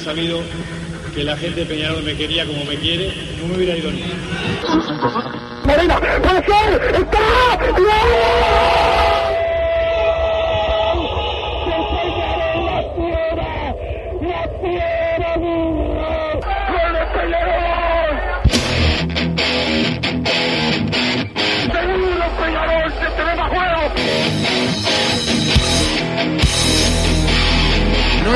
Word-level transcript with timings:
sabido 0.00 0.40
que 1.14 1.24
la 1.24 1.36
gente 1.36 1.60
de 1.60 1.66
Peñarol 1.66 2.02
me 2.02 2.16
quería 2.16 2.46
como 2.46 2.64
me 2.64 2.76
quiere, 2.76 3.12
no 3.38 3.48
me 3.48 3.56
hubiera 3.56 3.76
ido 3.76 3.90
ni. 3.90 4.02
¡Morena! 5.64 6.00
¡Puede 6.22 6.44
ser! 6.44 6.94
¡Está! 6.94 7.20
no 7.78 9.09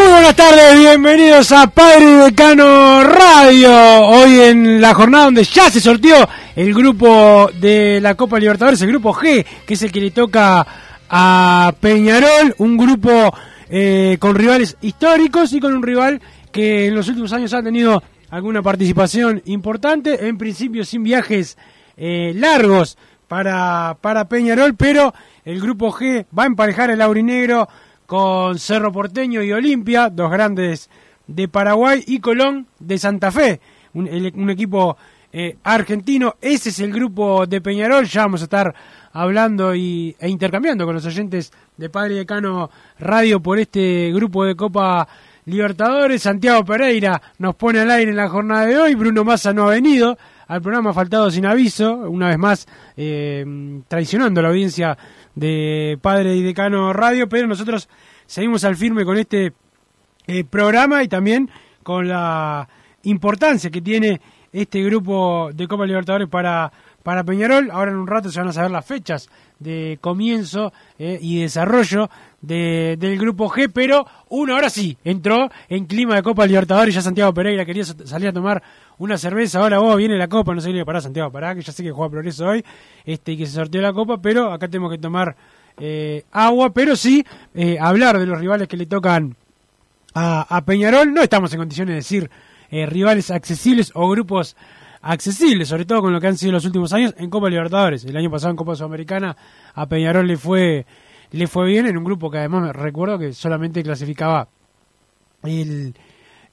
Muy 0.00 0.08
buenas 0.08 0.34
tardes, 0.34 0.78
bienvenidos 0.78 1.52
a 1.52 1.66
Padre 1.66 2.06
Decano 2.24 3.04
Radio. 3.04 3.70
Hoy 4.06 4.40
en 4.40 4.80
la 4.80 4.94
jornada 4.94 5.26
donde 5.26 5.44
ya 5.44 5.68
se 5.68 5.78
sortió 5.78 6.26
el 6.56 6.72
grupo 6.72 7.50
de 7.60 8.00
la 8.00 8.14
Copa 8.14 8.38
Libertadores, 8.38 8.80
el 8.80 8.88
grupo 8.88 9.12
G, 9.12 9.44
que 9.66 9.74
es 9.74 9.82
el 9.82 9.92
que 9.92 10.00
le 10.00 10.10
toca 10.10 10.66
a 11.10 11.74
Peñarol, 11.80 12.54
un 12.56 12.78
grupo 12.78 13.30
eh, 13.68 14.16
con 14.18 14.34
rivales 14.34 14.78
históricos 14.80 15.52
y 15.52 15.60
con 15.60 15.74
un 15.74 15.82
rival 15.82 16.22
que 16.50 16.86
en 16.86 16.94
los 16.94 17.06
últimos 17.08 17.34
años 17.34 17.52
ha 17.52 17.62
tenido 17.62 18.02
alguna 18.30 18.62
participación 18.62 19.42
importante, 19.44 20.28
en 20.28 20.38
principio 20.38 20.82
sin 20.86 21.02
viajes 21.02 21.58
eh, 21.98 22.32
largos 22.34 22.96
para, 23.28 23.98
para 24.00 24.28
Peñarol, 24.30 24.74
pero 24.76 25.12
el 25.44 25.60
grupo 25.60 25.92
G 25.92 26.24
va 26.36 26.44
a 26.44 26.46
emparejar 26.46 26.88
el 26.88 27.02
aurinegro 27.02 27.68
con 28.10 28.58
Cerro 28.58 28.90
Porteño 28.90 29.40
y 29.40 29.52
Olimpia, 29.52 30.10
dos 30.10 30.32
grandes 30.32 30.90
de 31.28 31.46
Paraguay, 31.46 32.02
y 32.08 32.18
Colón 32.18 32.66
de 32.80 32.98
Santa 32.98 33.30
Fe, 33.30 33.60
un, 33.94 34.50
equipo 34.50 34.96
eh, 35.32 35.56
argentino. 35.62 36.34
Ese 36.40 36.70
es 36.70 36.80
el 36.80 36.92
grupo 36.92 37.46
de 37.46 37.60
Peñarol, 37.60 38.06
ya 38.06 38.22
vamos 38.22 38.40
a 38.40 38.44
estar 38.44 38.74
hablando 39.12 39.76
y, 39.76 40.16
e 40.18 40.28
intercambiando 40.28 40.86
con 40.86 40.96
los 40.96 41.06
oyentes 41.06 41.52
de 41.76 41.88
Padre 41.88 42.16
Decano 42.16 42.68
Radio 42.98 43.38
por 43.38 43.60
este 43.60 44.10
grupo 44.12 44.44
de 44.44 44.56
Copa 44.56 45.06
Libertadores. 45.44 46.20
Santiago 46.20 46.64
Pereira 46.64 47.22
nos 47.38 47.54
pone 47.54 47.78
al 47.78 47.92
aire 47.92 48.10
en 48.10 48.16
la 48.16 48.28
jornada 48.28 48.66
de 48.66 48.76
hoy, 48.76 48.96
Bruno 48.96 49.22
Massa 49.22 49.52
no 49.52 49.68
ha 49.68 49.70
venido 49.70 50.18
al 50.48 50.60
programa 50.60 50.92
faltado 50.92 51.30
sin 51.30 51.46
aviso, 51.46 51.94
una 51.94 52.26
vez 52.26 52.38
más 52.38 52.66
eh, 52.96 53.44
traicionando 53.86 54.42
la 54.42 54.48
audiencia 54.48 54.98
de 55.34 55.98
Padre 56.00 56.36
y 56.36 56.42
Decano 56.42 56.92
Radio, 56.92 57.28
pero 57.28 57.46
nosotros 57.46 57.88
seguimos 58.26 58.64
al 58.64 58.76
firme 58.76 59.04
con 59.04 59.16
este 59.18 59.52
eh, 60.26 60.44
programa 60.44 61.02
y 61.02 61.08
también 61.08 61.50
con 61.82 62.08
la 62.08 62.68
importancia 63.02 63.70
que 63.70 63.80
tiene 63.80 64.20
este 64.52 64.82
grupo 64.82 65.50
de 65.52 65.68
Copa 65.68 65.86
Libertadores 65.86 66.28
para, 66.28 66.72
para 67.02 67.24
Peñarol. 67.24 67.70
Ahora 67.70 67.92
en 67.92 67.98
un 67.98 68.06
rato 68.06 68.30
se 68.30 68.40
van 68.40 68.48
a 68.48 68.52
saber 68.52 68.70
las 68.70 68.84
fechas 68.84 69.28
de 69.58 69.98
comienzo 70.00 70.72
eh, 70.98 71.18
y 71.20 71.40
desarrollo 71.40 72.10
del 72.40 73.18
grupo 73.18 73.50
G, 73.50 73.70
pero 73.72 74.06
uno 74.30 74.54
ahora 74.54 74.70
sí 74.70 74.96
entró 75.04 75.50
en 75.68 75.84
clima 75.84 76.16
de 76.16 76.22
Copa 76.22 76.46
Libertadores. 76.46 76.94
Ya 76.94 77.02
Santiago 77.02 77.34
Pereira 77.34 77.64
quería 77.64 77.84
salir 77.84 78.28
a 78.28 78.32
tomar 78.32 78.62
una 79.00 79.16
cerveza. 79.16 79.60
Ahora 79.60 79.78
vos 79.78 79.96
viene 79.96 80.16
la 80.16 80.28
Copa, 80.28 80.54
no 80.54 80.60
sé 80.60 80.72
qué 80.72 80.84
para 80.84 81.00
Santiago, 81.00 81.32
para 81.32 81.54
que 81.54 81.62
ya 81.62 81.72
sé 81.72 81.82
que 81.82 81.90
juega 81.90 82.10
Progreso 82.10 82.46
hoy 82.46 82.64
este, 83.04 83.32
y 83.32 83.38
que 83.38 83.46
se 83.46 83.52
sorteó 83.52 83.80
la 83.80 83.92
Copa, 83.92 84.20
pero 84.20 84.52
acá 84.52 84.68
tenemos 84.68 84.92
que 84.92 84.98
tomar 84.98 85.34
eh, 85.78 86.24
agua, 86.30 86.70
pero 86.70 86.94
sí 86.94 87.24
eh, 87.54 87.78
hablar 87.80 88.18
de 88.18 88.26
los 88.26 88.38
rivales 88.38 88.68
que 88.68 88.76
le 88.76 88.86
tocan 88.86 89.36
a, 90.14 90.62
Peñarol. 90.66 91.14
No 91.14 91.22
estamos 91.22 91.52
en 91.54 91.60
condiciones 91.60 91.92
de 91.92 91.96
decir 91.96 92.30
eh, 92.70 92.84
rivales 92.84 93.30
accesibles 93.30 93.90
o 93.94 94.08
grupos 94.10 94.54
accesibles, 95.00 95.68
sobre 95.68 95.86
todo 95.86 96.02
con 96.02 96.12
lo 96.12 96.20
que 96.20 96.26
han 96.26 96.36
sido 96.36 96.52
los 96.52 96.66
últimos 96.66 96.92
años 96.92 97.14
en 97.16 97.30
Copa 97.30 97.48
Libertadores. 97.48 98.04
El 98.04 98.16
año 98.18 98.30
pasado 98.30 98.50
en 98.50 98.56
Copa 98.56 98.74
Sudamericana 98.74 99.34
a 99.74 99.86
Peñarol 99.86 100.26
le 100.26 100.36
fue 100.36 100.84
le 101.32 101.46
fue 101.46 101.66
bien 101.66 101.86
en 101.86 101.96
un 101.96 102.04
grupo 102.04 102.30
que 102.30 102.38
además 102.38 102.62
me 102.62 102.72
recuerdo 102.72 103.18
que 103.18 103.32
solamente 103.32 103.82
clasificaba 103.82 104.48
el, 105.44 105.94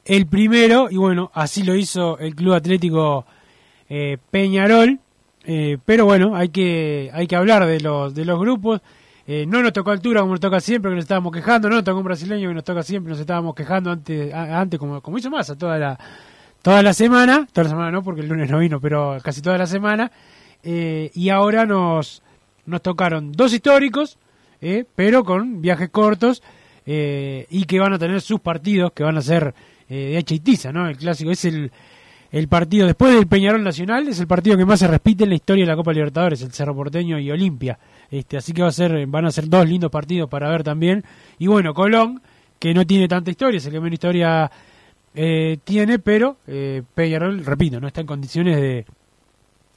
el 0.08 0.26
primero 0.26 0.88
y 0.90 0.96
bueno, 0.96 1.30
así 1.34 1.64
lo 1.64 1.76
hizo 1.76 2.18
el 2.20 2.34
Club 2.34 2.54
Atlético 2.54 3.26
eh, 3.90 4.18
Peñarol. 4.32 5.00
Eh, 5.50 5.78
pero 5.86 6.06
bueno, 6.06 6.36
hay 6.36 6.50
que 6.50 7.10
hay 7.14 7.28
que 7.28 7.36
hablar 7.36 7.66
de 7.66 7.82
los 7.82 8.16
de 8.16 8.26
los 8.26 8.40
grupos. 8.40 8.82
Eh, 9.28 9.46
no 9.46 9.62
nos 9.62 9.74
tocó 9.74 9.92
altura 9.92 10.22
como 10.22 10.34
nos 10.34 10.40
toca 10.40 10.62
siempre, 10.62 10.92
que 10.92 10.96
nos 10.96 11.04
estábamos 11.04 11.34
quejando. 11.34 11.70
No 11.70 11.76
nos 11.76 11.84
tocó 11.84 11.98
un 12.00 12.06
brasileño 12.06 12.48
que 12.48 12.56
nos 12.56 12.64
toca 12.64 12.84
siempre, 12.84 13.12
nos 13.12 13.20
estábamos 13.20 13.54
quejando 13.54 13.92
antes, 13.92 14.34
antes 14.34 14.80
como, 14.80 15.02
como 15.02 15.18
hizo 15.18 15.30
Massa 15.30 15.58
toda 15.58 15.78
la 15.78 16.00
toda 16.62 16.82
la 16.82 16.94
semana. 16.94 17.46
Toda 17.52 17.66
la 17.66 17.70
semana 17.70 17.92
no, 17.92 18.04
porque 18.04 18.22
el 18.22 18.28
lunes 18.28 18.50
no 18.50 18.60
vino, 18.60 18.80
pero 18.80 19.18
casi 19.22 19.42
toda 19.42 19.58
la 19.58 19.68
semana. 19.68 20.12
y 20.64 21.30
ahora 21.30 21.66
nos 21.66 22.24
nos 22.66 22.82
tocaron 22.82 23.32
dos 23.32 23.54
históricos 23.54 24.18
pero 24.96 25.24
con 25.24 25.62
viajes 25.62 25.90
cortos 25.90 26.42
y 26.86 27.64
que 27.66 27.80
van 27.80 27.94
a 27.94 28.00
tener 28.00 28.22
sus 28.22 28.40
partidos 28.40 28.92
que 28.92 29.04
van 29.04 29.18
a 29.18 29.22
ser 29.22 29.54
eh, 29.90 30.12
de 30.12 30.18
hacha 30.18 30.72
¿no? 30.72 30.88
El 30.88 30.98
clásico 30.98 31.32
es 31.32 31.46
el, 31.46 31.72
el 32.32 32.48
partido 32.48 32.88
después 32.88 33.14
del 33.14 33.28
Peñarol 33.28 33.64
Nacional, 33.64 34.08
es 34.08 34.20
el 34.20 34.28
partido 34.28 34.58
que 34.58 34.66
más 34.66 34.80
se 34.80 34.88
repite 34.88 35.24
en 35.24 35.30
la 35.30 35.36
historia 35.36 35.66
de 35.66 35.72
la 35.72 35.76
Copa 35.76 35.94
Libertadores, 35.94 36.42
el 36.42 36.52
Cerro 36.52 36.76
Porteño 36.76 37.20
y 37.20 37.32
Olimpia. 37.32 37.78
Este, 38.10 38.38
así 38.38 38.54
que 38.54 38.62
va 38.62 38.70
a 38.70 38.72
ser, 38.72 39.06
van 39.08 39.26
a 39.26 39.32
ser 39.32 39.50
dos 39.50 39.68
lindos 39.68 39.92
partidos 39.92 40.30
para 40.30 40.50
ver 40.50 40.64
también. 40.64 41.04
Y 41.40 41.48
bueno, 41.48 41.74
Colón, 41.74 42.22
que 42.60 42.74
no 42.74 42.86
tiene 42.86 43.08
tanta 43.08 43.32
historia, 43.32 43.58
es 43.58 43.66
el 43.66 43.72
que 43.72 43.80
menos 43.80 43.94
historia 43.94 44.52
tiene, 45.64 45.98
pero 45.98 46.38
Peñarol, 46.94 47.44
repito, 47.44 47.80
no 47.80 47.88
está 47.88 48.02
en 48.02 48.08
condiciones 48.08 48.56
de, 48.58 48.86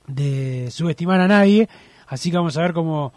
de 0.07 0.71
subestimar 0.71 1.21
a 1.21 1.29
nadie. 1.29 1.69
Así 2.07 2.31
que 2.31 2.37
vamos 2.37 2.57
a 2.57 2.63
ver 2.63 2.73
cómo, 2.73 3.13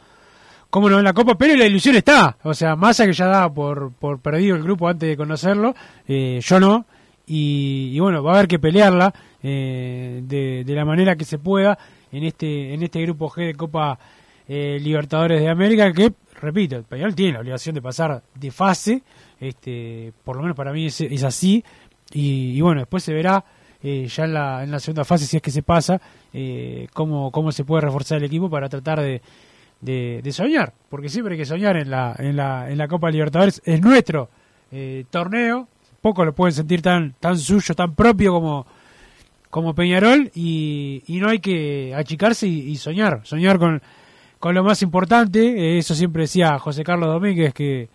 cómo 0.73 0.89
no 0.89 0.97
en 0.97 1.03
la 1.03 1.13
Copa, 1.13 1.35
pero 1.35 1.55
la 1.55 1.67
ilusión 1.67 1.95
está. 1.97 2.35
O 2.41 2.55
sea, 2.55 2.75
Massa 2.75 3.05
que 3.05 3.13
ya 3.13 3.27
daba 3.27 3.53
por, 3.53 3.93
por 3.93 4.19
perdido 4.19 4.55
el 4.55 4.63
grupo 4.63 4.87
antes 4.87 5.07
de 5.07 5.15
conocerlo, 5.15 5.75
eh, 6.07 6.39
yo 6.41 6.59
no. 6.59 6.87
Y, 7.27 7.99
bueno, 7.99 8.23
va 8.23 8.31
a 8.31 8.35
haber 8.37 8.47
que 8.47 8.57
pelearla 8.57 9.13
eh, 9.43 10.23
de, 10.23 10.73
la 10.73 10.83
manera 10.83 11.15
que 11.15 11.25
se 11.25 11.37
pueda 11.37 11.77
en 12.11 12.23
este 12.23 12.73
en 12.73 12.81
este 12.81 13.03
grupo 13.03 13.29
G 13.29 13.45
de 13.45 13.53
Copa 13.53 13.99
eh, 14.47 14.79
Libertadores 14.81 15.41
de 15.41 15.47
América, 15.47 15.93
que, 15.93 16.11
repito, 16.41 16.77
el 16.77 16.85
Peñarol 16.85 17.13
tiene 17.13 17.33
la 17.33 17.41
obligación 17.41 17.75
de 17.75 17.81
pasar 17.83 18.23
de 18.33 18.49
fase, 18.49 19.03
este 19.39 20.11
por 20.23 20.37
lo 20.37 20.41
menos 20.41 20.57
para 20.57 20.73
mí 20.73 20.87
es, 20.87 21.01
es 21.01 21.23
así. 21.23 21.63
Y, 22.13 22.59
bueno, 22.61 22.81
después 22.81 23.03
se 23.03 23.13
verá 23.13 23.45
ya 23.83 24.23
en 24.23 24.33
la, 24.33 24.63
en 24.63 24.71
la 24.71 24.79
segunda 24.79 25.05
fase, 25.05 25.27
si 25.27 25.37
es 25.37 25.43
que 25.43 25.51
se 25.51 25.61
pasa, 25.61 26.01
cómo, 26.93 27.31
cómo 27.31 27.51
se 27.51 27.63
puede 27.63 27.81
reforzar 27.81 28.17
el 28.17 28.23
equipo 28.23 28.49
para 28.49 28.69
tratar 28.69 29.01
de 29.01 29.21
de, 29.83 30.31
soñar, 30.31 30.73
porque 30.89 31.09
siempre 31.09 31.33
hay 31.33 31.39
que 31.39 31.45
soñar 31.45 31.77
en 31.77 31.89
la, 31.89 32.15
en 32.17 32.35
la, 32.35 32.69
en 32.69 32.77
la 32.77 32.87
Copa 32.87 33.11
Libertadores. 33.11 33.61
Es 33.65 33.81
nuestro 33.81 34.29
eh, 34.71 35.05
torneo, 35.09 35.67
poco 36.01 36.25
lo 36.25 36.33
pueden 36.33 36.53
sentir 36.53 36.81
tan, 36.81 37.13
tan 37.19 37.37
suyo, 37.37 37.75
tan 37.75 37.93
propio 37.93 38.31
como, 38.31 38.65
como 39.49 39.75
Peñarol, 39.75 40.31
y, 40.33 41.03
y 41.07 41.19
no 41.19 41.29
hay 41.29 41.39
que 41.39 41.93
achicarse 41.95 42.47
y, 42.47 42.75
soñar, 42.77 43.21
soñar 43.23 43.59
con, 43.59 43.81
con 44.39 44.55
lo 44.55 44.63
más 44.63 44.81
importante. 44.81 45.39
Eh, 45.39 45.77
eso 45.77 45.95
siempre 45.95 46.23
decía 46.23 46.57
José 46.59 46.83
Carlos 46.83 47.09
Domínguez, 47.09 47.53
que, 47.53 47.89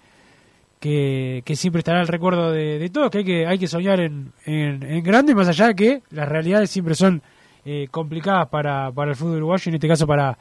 que, 0.78 1.56
siempre 1.56 1.80
estará 1.80 2.00
el 2.00 2.08
recuerdo 2.08 2.52
de, 2.52 2.78
de 2.78 2.88
todos, 2.90 3.10
que 3.10 3.18
hay 3.18 3.24
que, 3.24 3.46
hay 3.46 3.58
que 3.58 3.66
soñar 3.66 4.00
en, 4.00 4.32
en, 4.44 5.02
grande, 5.02 5.34
más 5.34 5.48
allá 5.48 5.68
de 5.68 5.74
que 5.74 6.02
las 6.10 6.28
realidades 6.28 6.70
siempre 6.70 6.94
son 6.94 7.22
eh, 7.64 7.88
complicadas 7.90 8.48
para, 8.48 8.92
para 8.92 9.10
el 9.10 9.16
fútbol 9.16 9.38
uruguayo, 9.38 9.70
en 9.70 9.74
este 9.74 9.88
caso 9.88 10.06
para 10.06 10.38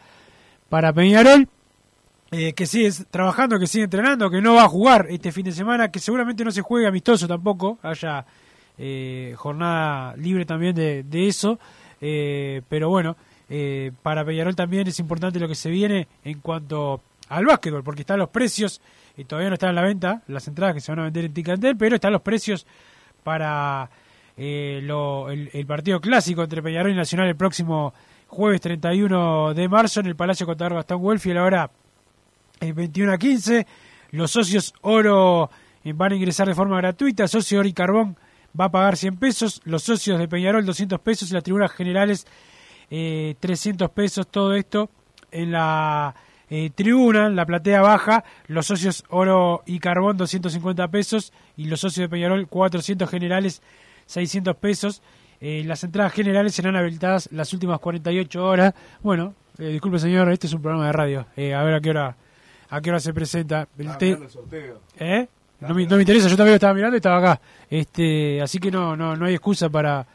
para 0.70 0.92
Peñarol. 0.94 1.48
eh, 2.32 2.52
que 2.54 2.66
sigue 2.66 2.92
trabajando, 3.10 3.58
que 3.58 3.68
sigue 3.68 3.86
entrenando, 3.86 4.30
que 4.30 4.42
no 4.42 4.56
va 4.56 4.64
a 4.64 4.68
jugar 4.68 5.08
este 5.10 5.32
fin 5.32 5.46
de 5.46 5.54
semana, 5.54 5.90
que 5.90 6.00
seguramente 6.00 6.44
no 6.44 6.52
se 6.52 6.62
juegue 6.62 6.86
amistoso 6.86 7.26
tampoco, 7.28 7.80
haya 7.84 8.26
eh, 8.78 9.34
jornada 9.38 10.14
libre 10.18 10.46
también 10.46 10.76
de, 10.76 11.28
eso, 11.28 11.58
eh, 12.02 12.62
pero 12.68 12.90
bueno, 12.90 13.16
eh, 13.50 13.92
para 14.04 14.26
Peñarol 14.26 14.56
también 14.58 14.86
es 14.90 15.00
importante 15.00 15.40
lo 15.40 15.48
que 15.48 15.56
se 15.56 15.70
viene 15.70 16.06
en 16.26 16.40
cuanto 16.42 17.00
al 17.30 17.46
básquetbol, 17.46 17.84
porque 17.84 18.02
están 18.02 18.20
los 18.20 18.28
precios, 18.30 18.82
y 19.16 19.24
todavía 19.24 19.50
no 19.50 19.54
están 19.54 19.70
en 19.70 19.76
la 19.76 19.84
venta, 19.84 20.22
las 20.28 20.46
entradas 20.50 20.76
que 20.76 20.82
se 20.82 20.92
van 20.92 21.00
a 21.00 21.04
vender 21.04 21.24
en 21.26 21.34
Ticantel, 21.34 21.78
pero 21.78 21.96
están 21.96 22.12
los 22.12 22.22
precios 22.22 22.68
para 23.24 23.90
eh, 24.36 24.82
lo- 24.84 25.32
el, 25.32 25.50
el 25.54 25.66
partido 25.66 26.00
clásico 26.02 26.44
entre 26.44 26.62
Peñarol 26.62 26.92
y 26.92 26.96
Nacional 26.96 27.28
el 27.30 27.36
próximo 27.38 27.94
jueves 28.28 28.62
31 28.62 29.54
de 29.54 29.70
marzo 29.70 30.00
en 30.00 30.08
el 30.08 30.16
Palacio 30.16 30.46
Contador 30.46 30.76
Gastón 30.76 31.04
Welfi 31.04 31.32
a 31.32 31.36
la 31.36 31.44
hora 31.44 31.72
eh, 32.60 32.74
21 32.74 33.14
a 33.14 33.18
15. 33.18 33.68
Los 34.12 34.32
socios 34.32 34.74
oro 34.82 35.50
eh, 35.84 35.94
van 35.94 36.12
a 36.12 36.16
ingresar 36.16 36.48
de 36.48 36.56
forma 36.56 36.78
gratuita. 36.78 37.28
Socio 37.28 37.60
Oro 37.60 37.68
y 37.68 37.74
Carbón 37.74 38.18
va 38.60 38.66
a 38.66 38.72
pagar 38.72 38.98
100 38.98 39.18
pesos. 39.18 39.62
Los 39.64 39.84
socios 39.84 40.20
de 40.20 40.28
Peñarol 40.28 40.66
200 40.66 41.00
pesos 41.00 41.30
y 41.30 41.34
las 41.34 41.44
tribunas 41.44 41.72
generales 41.72 42.28
eh, 42.90 43.36
300 43.40 43.90
pesos. 43.92 44.28
Todo 44.28 44.54
esto 44.56 44.90
en 45.32 45.52
la 45.52 46.16
eh, 46.50 46.72
tribuna, 46.74 47.28
en 47.28 47.36
la 47.36 47.46
platea 47.46 47.82
baja. 47.82 48.24
Los 48.48 48.68
socios 48.68 49.04
Oro 49.10 49.64
y 49.66 49.80
Carbón 49.80 50.18
250 50.18 50.88
pesos 50.90 51.32
y 51.56 51.66
los 51.66 51.80
socios 51.80 52.04
de 52.06 52.10
Peñarol 52.10 52.48
400 52.48 53.10
generales 53.10 53.62
600 54.08 54.56
pesos. 54.58 55.02
Eh, 55.40 55.64
las 55.66 55.84
entradas 55.84 56.14
generales 56.14 56.54
serán 56.56 56.76
habilitadas 56.76 57.30
las 57.32 57.54
últimas 57.54 57.80
48 57.80 58.44
horas. 58.44 58.74
Bueno, 59.02 59.34
eh, 59.60 59.68
disculpe 59.70 60.00
señor, 60.00 60.32
este 60.32 60.48
es 60.48 60.54
un 60.54 60.62
programa 60.62 60.88
de 60.88 60.94
radio. 60.94 61.28
Eh, 61.36 61.54
a 61.54 61.64
ver 61.64 61.76
a 61.76 61.82
qué 61.82 61.90
hora 61.92 62.16
a 62.70 62.82
qué 62.82 62.90
hora 62.90 63.00
se 63.00 63.14
presenta. 63.14 63.68
El 63.78 63.98
te- 63.98 64.18
¿Eh? 65.00 65.28
No 65.60 65.74
me, 65.74 65.86
no 65.86 65.96
me 65.96 66.02
interesa, 66.02 66.28
yo 66.28 66.36
también 66.38 66.52
lo 66.54 66.56
estaba 66.56 66.74
mirando 66.74 66.96
y 66.96 67.00
estaba 67.00 67.18
acá. 67.18 67.42
Este, 67.70 68.42
así 68.42 68.60
que 68.60 68.70
no, 68.72 68.96
no, 68.96 69.16
no 69.16 69.26
hay 69.26 69.34
excusa 69.36 69.70
para, 69.70 70.06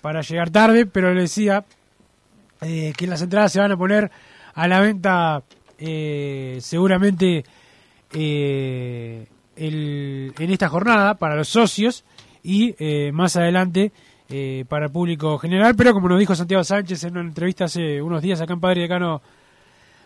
para 0.00 0.20
llegar 0.22 0.50
tarde, 0.50 0.86
pero 0.86 1.12
le 1.14 1.22
decía 1.22 1.64
que 2.60 3.06
las 3.06 3.22
entradas 3.22 3.52
se 3.52 3.60
van 3.60 3.72
a 3.72 3.76
poner 3.76 4.10
a 4.54 4.66
la 4.68 4.80
venta 4.80 5.42
eh, 5.78 6.58
seguramente 6.60 7.44
el- 9.56 10.32
en 10.38 10.50
esta 10.50 10.68
jornada 10.68 11.14
para 11.14 11.36
los 11.36 11.48
socios 11.48 12.04
y 12.42 12.74
más 13.12 13.36
adelante 13.36 13.92
eh, 14.30 14.64
para 14.68 14.86
el 14.86 14.92
público 14.92 15.38
general. 15.38 15.74
Pero 15.76 15.92
como 15.92 16.08
nos 16.08 16.18
dijo 16.18 16.34
Santiago 16.34 16.64
Sánchez 16.64 17.04
en 17.04 17.12
una 17.12 17.28
entrevista 17.28 17.64
hace 17.64 18.00
unos 18.00 18.22
días 18.22 18.40
acá 18.40 18.52
en 18.52 18.60
Padre 18.60 18.82
Decano 18.82 19.20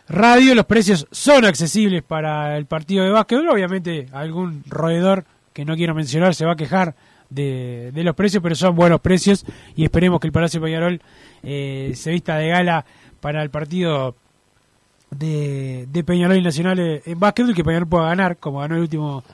Radio, 0.08 0.54
los 0.54 0.66
precios 0.66 1.06
son 1.10 1.44
accesibles 1.44 2.02
para 2.02 2.56
el 2.56 2.66
partido 2.66 3.04
de 3.04 3.10
básquetbol. 3.10 3.50
Obviamente 3.50 4.08
algún 4.12 4.62
roedor 4.66 5.24
que 5.52 5.64
no 5.64 5.76
quiero 5.76 5.94
mencionar 5.94 6.34
se 6.34 6.44
va 6.44 6.52
a 6.52 6.56
quejar 6.56 6.94
de, 7.30 7.92
los 7.94 8.14
precios, 8.14 8.42
pero 8.42 8.54
son 8.54 8.74
buenos 8.74 9.00
precios 9.00 9.44
y 9.76 9.84
esperemos 9.84 10.20
que 10.20 10.26
el 10.26 10.32
Palacio 10.32 10.60
Peñarol 10.60 11.00
eh, 11.42 11.92
se 11.94 12.10
vista 12.10 12.36
de 12.36 12.48
gala 12.48 12.84
para 13.20 13.42
el 13.42 13.50
partido 13.50 14.14
de, 15.10 15.86
de 15.90 16.04
Peñarol 16.04 16.36
y 16.36 16.42
Nacional 16.42 16.78
eh, 16.78 17.02
en 17.06 17.18
básquetbol 17.18 17.54
que 17.54 17.64
Peñarol 17.64 17.88
pueda 17.88 18.08
ganar, 18.08 18.36
como 18.36 18.60
ganó 18.60 18.76
el 18.76 18.82
último 18.82 19.24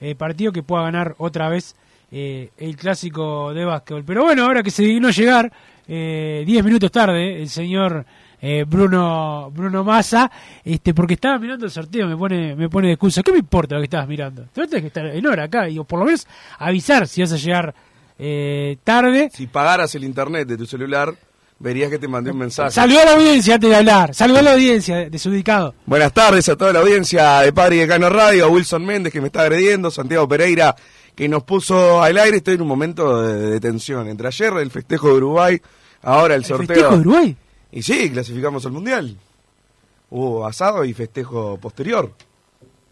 eh, 0.00 0.14
partido, 0.14 0.52
que 0.52 0.62
pueda 0.62 0.84
ganar 0.84 1.14
otra 1.18 1.48
vez 1.48 1.76
eh, 2.10 2.50
el 2.56 2.76
clásico 2.76 3.52
de 3.52 3.64
básquetbol. 3.64 4.04
Pero 4.04 4.24
bueno, 4.24 4.44
ahora 4.44 4.62
que 4.62 4.70
se 4.70 4.82
dignó 4.82 5.10
llegar, 5.10 5.52
eh, 5.88 6.44
10 6.46 6.64
minutos 6.64 6.90
tarde, 6.90 7.42
el 7.42 7.48
señor 7.48 8.04
eh, 8.40 8.64
Bruno 8.66 9.50
Bruno 9.50 9.82
Massa, 9.82 10.30
este, 10.64 10.92
porque 10.92 11.14
estaba 11.14 11.38
mirando 11.38 11.64
el 11.64 11.70
sorteo, 11.70 12.06
me 12.06 12.16
pone 12.16 12.54
me 12.54 12.68
pone 12.68 12.88
de 12.88 12.92
excusa. 12.94 13.22
¿Qué 13.22 13.32
me 13.32 13.38
importa 13.38 13.74
lo 13.74 13.80
que 13.80 13.86
estabas 13.86 14.08
mirando? 14.08 14.46
Tienes 14.52 14.70
que 14.70 14.86
estar 14.86 15.06
en 15.06 15.26
hora 15.26 15.44
acá, 15.44 15.68
y 15.68 15.78
o 15.78 15.84
por 15.84 15.98
lo 15.98 16.04
menos 16.04 16.26
avisar 16.58 17.08
si 17.08 17.22
vas 17.22 17.32
a 17.32 17.36
llegar 17.36 17.74
eh, 18.18 18.76
tarde. 18.84 19.30
Si 19.32 19.46
pagaras 19.46 19.94
el 19.94 20.04
internet 20.04 20.46
de 20.48 20.56
tu 20.56 20.66
celular, 20.66 21.14
verías 21.58 21.90
que 21.90 21.98
te 21.98 22.08
mandé 22.08 22.30
un 22.30 22.38
mensaje. 22.38 22.70
Saludó 22.70 23.00
a 23.00 23.04
la 23.04 23.12
audiencia 23.14 23.54
antes 23.54 23.70
de 23.70 23.76
hablar, 23.76 24.14
saludó 24.14 24.38
a 24.38 24.42
la 24.42 24.52
audiencia 24.52 25.08
desubicado. 25.08 25.74
Buenas 25.86 26.12
tardes 26.12 26.48
a 26.48 26.56
toda 26.56 26.72
la 26.72 26.80
audiencia 26.80 27.40
de 27.40 27.52
Padre 27.52 27.76
y 27.76 27.78
Decano 27.80 28.10
Radio, 28.10 28.44
a 28.44 28.48
Wilson 28.48 28.84
Méndez 28.84 29.12
que 29.12 29.20
me 29.20 29.28
está 29.28 29.42
agrediendo, 29.42 29.90
Santiago 29.90 30.28
Pereira 30.28 30.76
que 31.16 31.28
nos 31.28 31.42
puso 31.42 32.00
al 32.02 32.16
aire. 32.18 32.36
Estoy 32.36 32.54
en 32.54 32.62
un 32.62 32.68
momento 32.68 33.22
de, 33.22 33.50
de 33.50 33.60
tensión. 33.60 34.06
Entre 34.06 34.28
ayer 34.28 34.52
el 34.58 34.70
festejo 34.70 35.08
de 35.08 35.14
Uruguay, 35.14 35.60
ahora 36.02 36.34
el, 36.36 36.42
¿El 36.42 36.46
sorteo. 36.46 36.66
festejo 36.68 36.90
de 36.94 37.00
Uruguay? 37.00 37.36
Y 37.72 37.82
sí, 37.82 38.10
clasificamos 38.10 38.64
al 38.66 38.72
Mundial. 38.72 39.16
Hubo 40.10 40.46
asado 40.46 40.84
y 40.84 40.94
festejo 40.94 41.58
posterior. 41.58 42.12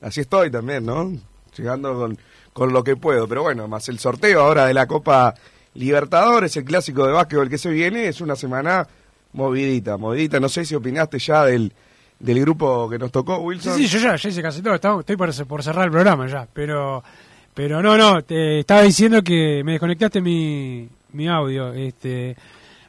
Así 0.01 0.21
estoy 0.23 0.51
también, 0.51 0.85
¿no? 0.85 1.13
Llegando 1.57 1.95
con, 1.95 2.19
con 2.53 2.73
lo 2.73 2.83
que 2.83 2.97
puedo. 2.97 3.29
Pero 3.29 3.43
bueno, 3.43 3.69
más 3.69 3.89
el 3.89 3.99
sorteo 4.01 4.41
ahora 4.41 4.67
de 4.67 4.75
la 4.75 4.87
Copa 4.89 5.35
Libertadores, 5.75 6.57
el 6.57 6.65
clásico 6.65 7.07
de 7.07 7.13
básquetbol 7.13 7.49
que 7.49 7.59
se 7.59 7.71
viene, 7.71 8.09
es 8.09 8.21
una 8.21 8.37
semana 8.37 8.87
movidita, 9.33 9.97
movidita. 9.97 10.41
No 10.41 10.49
sé 10.49 10.65
si 10.65 10.75
opinaste 10.75 11.19
ya 11.19 11.45
del, 11.45 11.73
del 12.19 12.41
grupo 12.41 12.89
que 12.89 12.99
nos 12.99 13.11
tocó, 13.13 13.37
Sí, 13.39 13.43
Wilson. 13.43 13.77
sí, 13.77 13.87
yo 13.87 13.99
ya, 13.99 14.17
ya 14.17 14.29
hice 14.29 14.43
casi 14.43 14.63
todo, 14.63 15.01
estoy 15.01 15.17
por, 15.17 15.47
por 15.47 15.63
cerrar 15.63 15.87
el 15.87 15.91
programa 15.91 16.27
ya, 16.29 16.47
pero 16.53 17.03
pero 17.55 17.81
no, 17.81 17.97
no, 17.97 18.23
te 18.23 18.61
estaba 18.61 18.83
diciendo 18.83 19.23
que 19.23 19.63
me 19.65 19.73
desconectaste 19.73 20.21
mi, 20.21 20.89
mi 21.13 21.29
audio, 21.29 21.73
este 21.73 22.37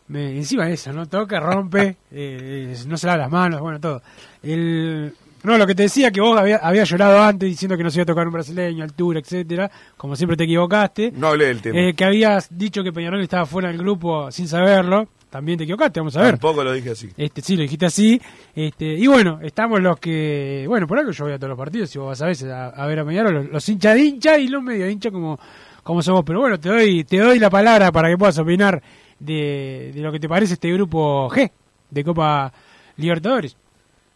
me, 0.08 0.38
encima 0.38 0.66
de 0.66 0.74
eso, 0.74 0.92
¿no? 0.92 1.08
Toca, 1.08 1.40
rompe, 1.40 1.98
eh, 2.12 2.76
no 2.88 2.98
se 2.98 3.08
lava 3.08 3.20
las 3.24 3.32
manos, 3.32 3.62
bueno, 3.62 3.80
todo. 3.80 4.02
El, 4.44 5.14
no, 5.44 5.58
lo 5.60 5.68
que 5.68 5.76
te 5.76 5.84
decía 5.84 6.10
que 6.12 6.22
vos 6.22 6.38
había, 6.40 6.58
había 6.58 6.84
llorado 6.84 7.22
antes 7.22 7.48
diciendo 7.48 7.78
que 7.78 7.84
no 7.84 7.92
se 7.92 8.00
iba 8.00 8.04
a 8.04 8.08
tocar 8.08 8.26
un 8.26 8.34
brasileño, 8.34 8.84
altura, 8.84 9.20
etcétera, 9.20 9.70
como 9.96 10.16
siempre 10.16 10.36
te 10.36 10.46
equivocaste. 10.46 11.12
No 11.16 11.28
hablé 11.28 11.46
del 11.46 11.62
tema. 11.62 11.80
Eh, 11.80 11.94
que 11.94 12.04
habías 12.04 12.48
dicho 12.58 12.84
que 12.84 12.92
Peñarol 12.92 13.22
estaba 13.22 13.46
fuera 13.46 13.68
del 13.68 13.78
grupo 13.78 14.32
sin 14.32 14.48
saberlo, 14.48 15.08
también 15.36 15.58
te 15.58 15.66
equivocaste, 15.66 16.00
vamos 16.00 16.16
a 16.16 16.22
ver. 16.22 16.32
Tampoco 16.32 16.64
lo 16.64 16.72
dije 16.72 16.92
así. 16.92 17.10
Este, 17.18 17.42
sí, 17.42 17.58
lo 17.58 17.64
dijiste 17.64 17.86
así. 17.86 18.22
Este, 18.56 18.86
y 18.86 19.06
bueno, 19.08 19.40
estamos 19.44 19.82
los 19.82 20.00
que. 20.00 20.64
Bueno, 20.66 20.88
por 20.88 20.98
algo 20.98 21.12
yo 21.12 21.26
voy 21.26 21.34
a 21.34 21.38
todos 21.38 21.50
los 21.50 21.58
partidos, 21.58 21.90
si 21.90 22.00
vos 22.00 22.08
vas 22.08 22.22
a 22.22 22.28
veces 22.28 22.50
a, 22.50 22.70
a 22.70 22.88
ver 22.88 23.00
a 23.00 23.06
Peñarol, 23.06 23.34
los, 23.34 23.50
los 23.50 23.68
hinchas 23.68 23.96
de 23.96 24.02
hincha 24.02 24.38
y 24.38 24.48
los 24.48 24.64
medio 24.64 24.90
hincha 24.90 25.12
como, 25.12 25.38
como 25.84 26.02
somos. 26.02 26.24
Pero 26.24 26.40
bueno, 26.40 26.58
te 26.58 26.70
doy, 26.70 27.04
te 27.04 27.18
doy 27.18 27.38
la 27.38 27.50
palabra 27.50 27.92
para 27.92 28.08
que 28.08 28.18
puedas 28.18 28.38
opinar 28.40 28.82
de, 29.20 29.92
de 29.94 30.00
lo 30.00 30.10
que 30.10 30.22
te 30.22 30.30
parece 30.30 30.54
este 30.54 30.72
grupo 30.72 31.30
G 31.30 31.52
de 31.90 32.04
Copa 32.06 32.54
Libertadores. 32.96 33.58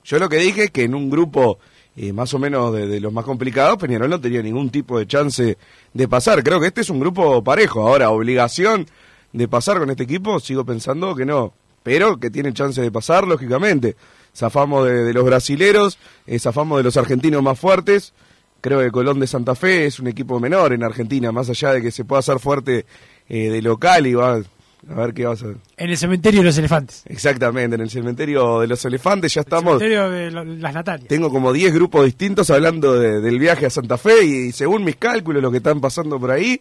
Yo 0.05 0.19
lo 0.19 0.29
que 0.29 0.37
dije 0.37 0.63
es 0.63 0.71
que 0.71 0.83
en 0.85 0.95
un 0.95 1.09
grupo 1.09 1.59
eh, 1.97 2.13
más 2.13 2.33
o 2.33 2.39
menos 2.39 2.73
de, 2.73 2.87
de 2.87 3.01
los 3.01 3.11
más 3.11 3.25
complicados, 3.25 3.77
Peñarol 3.77 4.09
no 4.09 4.21
tenía 4.21 4.41
ningún 4.41 4.69
tipo 4.69 4.97
de 4.97 5.05
chance 5.05 5.57
de 5.93 6.07
pasar. 6.07 6.41
Creo 6.45 6.61
que 6.61 6.67
este 6.67 6.79
es 6.79 6.89
un 6.89 7.01
grupo 7.01 7.43
parejo. 7.43 7.85
Ahora, 7.85 8.09
obligación 8.09 8.87
de 9.33 9.47
pasar 9.47 9.79
con 9.79 9.89
este 9.89 10.03
equipo, 10.03 10.39
sigo 10.39 10.65
pensando 10.65 11.15
que 11.15 11.25
no. 11.25 11.53
Pero 11.83 12.19
que 12.19 12.29
tiene 12.29 12.53
chance 12.53 12.81
de 12.81 12.91
pasar, 12.91 13.25
lógicamente. 13.27 13.95
Zafamos 14.35 14.85
de, 14.85 15.03
de 15.05 15.13
los 15.13 15.23
brasileros, 15.25 15.97
eh, 16.27 16.37
zafamos 16.39 16.77
de 16.77 16.83
los 16.83 16.97
argentinos 16.97 17.41
más 17.41 17.57
fuertes. 17.59 18.13
Creo 18.61 18.79
que 18.81 18.91
Colón 18.91 19.19
de 19.19 19.27
Santa 19.27 19.55
Fe 19.55 19.85
es 19.85 19.99
un 19.99 20.07
equipo 20.07 20.39
menor 20.39 20.73
en 20.73 20.83
Argentina, 20.83 21.31
más 21.31 21.49
allá 21.49 21.71
de 21.73 21.81
que 21.81 21.91
se 21.91 22.03
pueda 22.05 22.19
hacer 22.19 22.39
fuerte 22.39 22.85
eh, 23.29 23.49
de 23.49 23.61
local 23.61 24.05
y 24.05 24.13
va 24.13 24.33
a 24.35 24.93
ver 24.93 25.13
qué 25.13 25.25
vas 25.25 25.41
a... 25.43 25.47
En 25.77 25.89
el 25.89 25.97
cementerio 25.97 26.41
de 26.41 26.45
los 26.47 26.57
elefantes. 26.57 27.03
Exactamente, 27.05 27.75
en 27.75 27.81
el 27.81 27.89
cementerio 27.89 28.59
de 28.59 28.67
los 28.67 28.83
elefantes 28.83 29.33
ya 29.33 29.41
El 29.41 29.45
estamos... 29.45 29.79
cementerio 29.79 30.09
de 30.09 30.31
lo- 30.31 30.43
las 30.43 30.73
Natalias. 30.73 31.07
Tengo 31.07 31.29
como 31.29 31.53
10 31.53 31.73
grupos 31.73 32.05
distintos 32.05 32.49
hablando 32.49 32.99
de- 32.99 33.21
del 33.21 33.39
viaje 33.39 33.65
a 33.65 33.69
Santa 33.69 33.97
Fe 33.97 34.25
y, 34.25 34.51
según 34.51 34.83
mis 34.83 34.97
cálculos, 34.97 35.41
lo 35.41 35.51
que 35.51 35.57
están 35.57 35.79
pasando 35.79 36.19
por 36.19 36.31
ahí, 36.31 36.59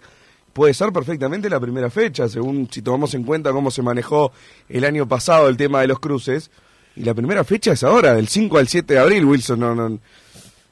puede 0.59 0.75
ser 0.75 0.93
perfectamente 0.93 1.49
la 1.49 1.61
primera 1.61 1.89
fecha, 1.89 2.29
según 2.29 2.69
si 2.71 2.83
tomamos 2.83 3.15
en 3.15 3.23
cuenta 3.23 3.53
cómo 3.53 3.71
se 3.71 3.81
manejó 3.81 4.33
el 4.69 4.85
año 4.85 5.07
pasado 5.09 5.49
el 5.49 5.57
tema 5.57 5.81
de 5.81 5.87
los 5.87 6.01
cruces. 6.01 6.51
Y 6.97 7.05
la 7.05 7.15
primera 7.15 7.45
fecha 7.45 7.73
es 7.73 7.85
ahora, 7.85 8.15
del 8.15 8.27
5 8.27 8.59
al 8.59 8.67
7 8.67 8.95
de 8.95 8.99
abril, 9.01 9.25
Wilson. 9.25 9.61
No, 9.61 9.73
no, 9.75 9.89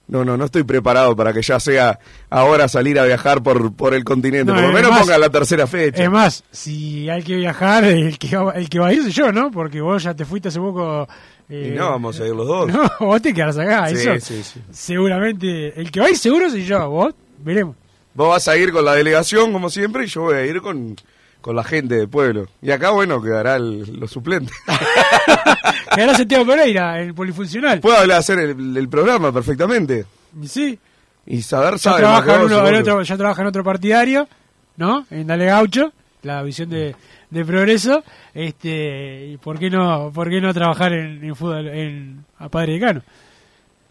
no, 0.08 0.24
no, 0.24 0.36
no 0.36 0.44
estoy 0.44 0.64
preparado 0.64 1.14
para 1.14 1.32
que 1.32 1.40
ya 1.40 1.60
sea 1.60 1.98
ahora 2.30 2.66
salir 2.68 2.98
a 2.98 3.04
viajar 3.04 3.42
por, 3.44 3.72
por 3.74 3.94
el 3.94 4.02
continente. 4.02 4.50
No, 4.52 4.54
por 4.58 4.66
lo 4.68 4.72
menos 4.72 4.90
más- 4.90 5.00
pongan 5.02 5.20
la 5.20 5.30
tercera 5.30 5.66
fecha. 5.68 6.02
Es 6.02 6.10
más, 6.10 6.42
si 6.50 7.08
hay 7.08 7.22
que 7.22 7.36
viajar, 7.36 7.84
el 7.84 8.18
que, 8.18 8.36
va, 8.36 8.52
el 8.52 8.68
que 8.68 8.78
va 8.80 8.88
a 8.88 8.92
ir 8.92 9.02
soy 9.02 9.12
yo, 9.12 9.30
¿no? 9.32 9.50
Porque 9.52 9.80
vos 9.80 10.02
ya 10.02 10.14
te 10.14 10.24
fuiste 10.24 10.48
hace 10.48 10.58
poco. 10.58 11.06
eh, 11.48 11.70
Y 11.72 11.78
no, 11.78 11.90
vamos 11.90 12.18
a 12.20 12.26
ir 12.26 12.34
los 12.34 12.46
dos. 12.46 12.68
No, 12.72 12.90
vos 13.00 13.22
te 13.22 13.32
quedás 13.32 13.56
acá. 13.58 13.88
Sí, 13.88 13.94
eso, 13.96 14.26
sí, 14.26 14.42
sí. 14.42 14.60
Seguramente, 14.72 15.80
el 15.80 15.90
que 15.92 16.00
va 16.00 16.06
a 16.06 16.10
ir 16.10 16.18
seguro 16.18 16.50
soy 16.50 16.64
yo, 16.64 16.88
vos 16.90 17.14
veremos. 17.44 17.76
Vos 18.16 18.30
vas 18.30 18.48
a 18.48 18.56
ir 18.56 18.72
con 18.72 18.84
la 18.84 18.94
delegación, 18.94 19.52
como 19.52 19.70
siempre, 19.70 20.04
y 20.04 20.06
yo 20.08 20.22
voy 20.22 20.34
a 20.36 20.46
ir 20.46 20.60
con, 20.62 20.96
con 21.40 21.54
la 21.54 21.62
gente 21.62 21.94
del 21.96 22.08
pueblo. 22.08 22.46
Y 22.62 22.70
acá, 22.70 22.90
bueno, 22.90 23.20
quedará 23.22 23.56
el, 23.56 24.00
los 24.00 24.10
suplentes. 24.10 24.56
Quedará 25.94 26.14
Santiago 26.14 26.46
Pereira, 26.46 27.00
el 27.00 27.14
polifuncional. 27.14 27.80
Puedo 27.80 27.96
hablar, 27.96 28.18
hacer 28.18 28.38
el, 28.38 28.76
el 28.76 28.88
programa 28.88 29.32
perfectamente. 29.32 30.04
Y 30.42 30.48
sí, 30.48 30.78
Y 31.26 31.42
saber, 31.42 31.72
ya 31.74 31.78
sabe 31.78 32.02
más 32.02 32.20
que 32.20 32.26
trabaja, 32.26 32.34
en 32.34 32.40
vos, 32.42 32.50
uno- 32.50 32.58
en 32.60 32.64
seguro. 32.74 32.80
otro, 32.94 33.02
ya 33.02 33.16
trabaja 33.16 33.42
en 33.42 33.48
otro 33.48 33.64
partidario, 33.64 34.28
¿no? 34.76 35.06
En 35.10 35.26
Dale 35.26 35.46
Gaucho, 35.46 35.92
la 36.22 36.42
visión 36.42 36.68
de, 36.68 36.94
de 37.30 37.44
progreso. 37.44 38.02
Este, 38.34 39.26
y 39.28 39.36
¿por 39.38 39.58
qué 39.58 39.70
no, 39.70 40.10
por 40.14 40.28
qué 40.28 40.40
no 40.40 40.52
trabajar 40.52 40.92
en, 40.92 41.24
en 41.24 41.34
fútbol, 41.36 41.68
en, 41.68 42.24
a 42.38 42.48
Padre 42.48 42.74
Decano? 42.74 43.02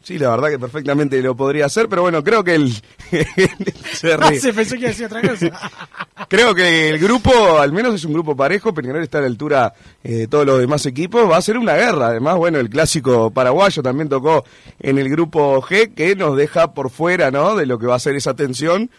Sí, 0.06 0.20
la 0.20 0.30
verdad 0.30 0.50
que 0.50 0.60
perfectamente 0.60 1.20
lo 1.20 1.36
podría 1.36 1.66
hacer, 1.66 1.90
pero 1.90 2.04
bueno, 2.04 2.24
creo 2.24 2.44
que 2.44 2.54
el... 2.54 2.72
se 3.92 4.16
ríe. 4.16 4.40
Se 4.40 4.54
pensó 4.54 4.76
que 4.76 4.82
iba 4.82 4.90
a 4.90 4.92
decir 4.92 5.06
otra 5.08 5.22
cosa. 5.22 5.72
Creo 6.30 6.54
que 6.54 6.90
el 6.90 7.00
grupo, 7.00 7.58
al 7.60 7.72
menos 7.72 7.96
es 7.96 8.06
un 8.06 8.14
grupo 8.14 8.36
parejo, 8.36 8.72
Peñarol 8.72 9.02
está 9.02 9.18
a 9.18 9.22
la 9.22 9.28
altura 9.28 9.74
eh, 10.04 10.12
de 10.14 10.28
todos 10.28 10.46
los 10.46 10.60
demás 10.60 10.86
equipos, 10.86 11.28
va 11.30 11.38
a 11.38 11.42
ser 11.42 11.58
una 11.58 11.74
guerra. 11.74 12.08
Además, 12.08 12.36
bueno, 12.36 12.60
el 12.60 12.70
clásico 12.70 13.32
paraguayo 13.32 13.82
también 13.82 14.08
tocó 14.08 14.46
en 14.80 15.00
el 15.00 15.10
grupo 15.10 15.60
G, 15.64 15.96
que 15.96 16.16
nos 16.16 16.38
deja 16.38 16.74
por 16.76 16.92
fuera, 16.92 17.32
¿no? 17.32 17.56
De 17.56 17.66
lo 17.66 17.80
que 17.80 17.88
va 17.88 17.96
a 17.96 18.00
ser 18.00 18.16
esa 18.16 18.36
tensión, 18.36 18.92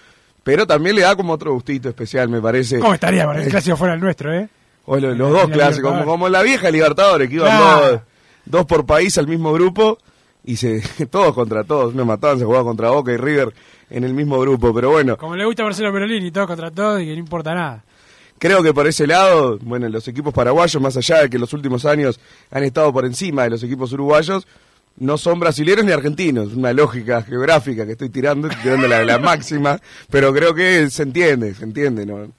pero 0.42 0.66
también 0.66 0.96
le 0.96 1.02
da 1.02 1.14
como 1.14 1.34
otro 1.34 1.52
gustito 1.52 1.88
especial, 1.88 2.28
me 2.28 2.40
parece. 2.40 2.80
¿Cómo 2.80 2.94
estaría 2.94 3.24
para 3.26 3.42
el 3.44 3.48
clásico 3.48 3.76
fuera 3.76 3.94
el 3.94 4.00
nuestro, 4.00 4.34
eh? 4.34 4.48
O 4.86 4.96
lo- 4.98 5.14
los, 5.14 5.30
dos 5.30 5.48
clásicos, 5.50 6.04
como, 6.04 6.28
la 6.28 6.42
vieja 6.42 6.68
Libertadores, 6.70 7.28
que 7.28 7.36
iban 7.36 7.46
Claro. 7.56 7.90
dos, 7.92 8.00
dos 8.44 8.66
por 8.66 8.84
país 8.86 9.16
al 9.18 9.28
mismo 9.28 9.52
grupo 9.52 9.98
y 10.46 10.56
se 10.56 10.80
todos 11.10 11.34
contra 11.34 11.64
todos, 11.64 11.94
me 11.94 12.04
mataban, 12.04 12.38
se 12.38 12.44
jugaba 12.44 12.64
contra 12.64 12.90
Boca 12.90 13.12
y 13.12 13.16
River 13.16 13.52
en 13.90 14.04
el 14.04 14.14
mismo 14.14 14.38
grupo, 14.40 14.72
pero 14.72 14.90
bueno, 14.90 15.16
Como 15.16 15.36
le 15.36 15.44
gusta 15.44 15.62
a 15.62 15.66
Marcelo 15.66 15.92
Perolini, 15.92 16.30
todo 16.30 16.46
contra 16.46 16.70
todo 16.70 16.98
y 17.00 17.06
que 17.06 17.12
no 17.12 17.18
importa 17.18 17.54
nada. 17.54 17.84
creo 18.38 18.62
que 18.62 18.72
por 18.72 18.86
ese 18.86 19.06
lado, 19.06 19.58
bueno, 19.60 19.88
los 19.88 20.08
equipos 20.08 20.32
paraguayos, 20.32 20.80
más 20.80 20.96
allá 20.96 21.22
de 21.22 21.30
que 21.30 21.36
en 21.36 21.42
los 21.42 21.52
últimos 21.52 21.84
años 21.84 22.18
han 22.50 22.62
estado 22.62 22.92
por 22.92 23.04
encima 23.04 23.42
de 23.42 23.50
los 23.50 23.62
equipos 23.62 23.92
uruguayos, 23.92 24.46
no 24.98 25.18
son 25.18 25.38
brasileños 25.38 25.84
ni 25.84 25.92
argentinos, 25.92 26.54
una 26.54 26.72
lógica 26.72 27.22
geográfica 27.22 27.84
que 27.84 27.92
estoy 27.92 28.08
tirando, 28.08 28.48
estoy 28.48 28.62
tirando 28.62 28.88
la, 28.88 29.04
la 29.04 29.18
máxima, 29.20 29.78
pero 30.10 30.32
creo 30.32 30.54
que 30.54 30.88
se 30.90 31.02
entiende, 31.02 31.54
se 31.54 31.64
entiende, 31.64 32.06
¿no? 32.06 32.30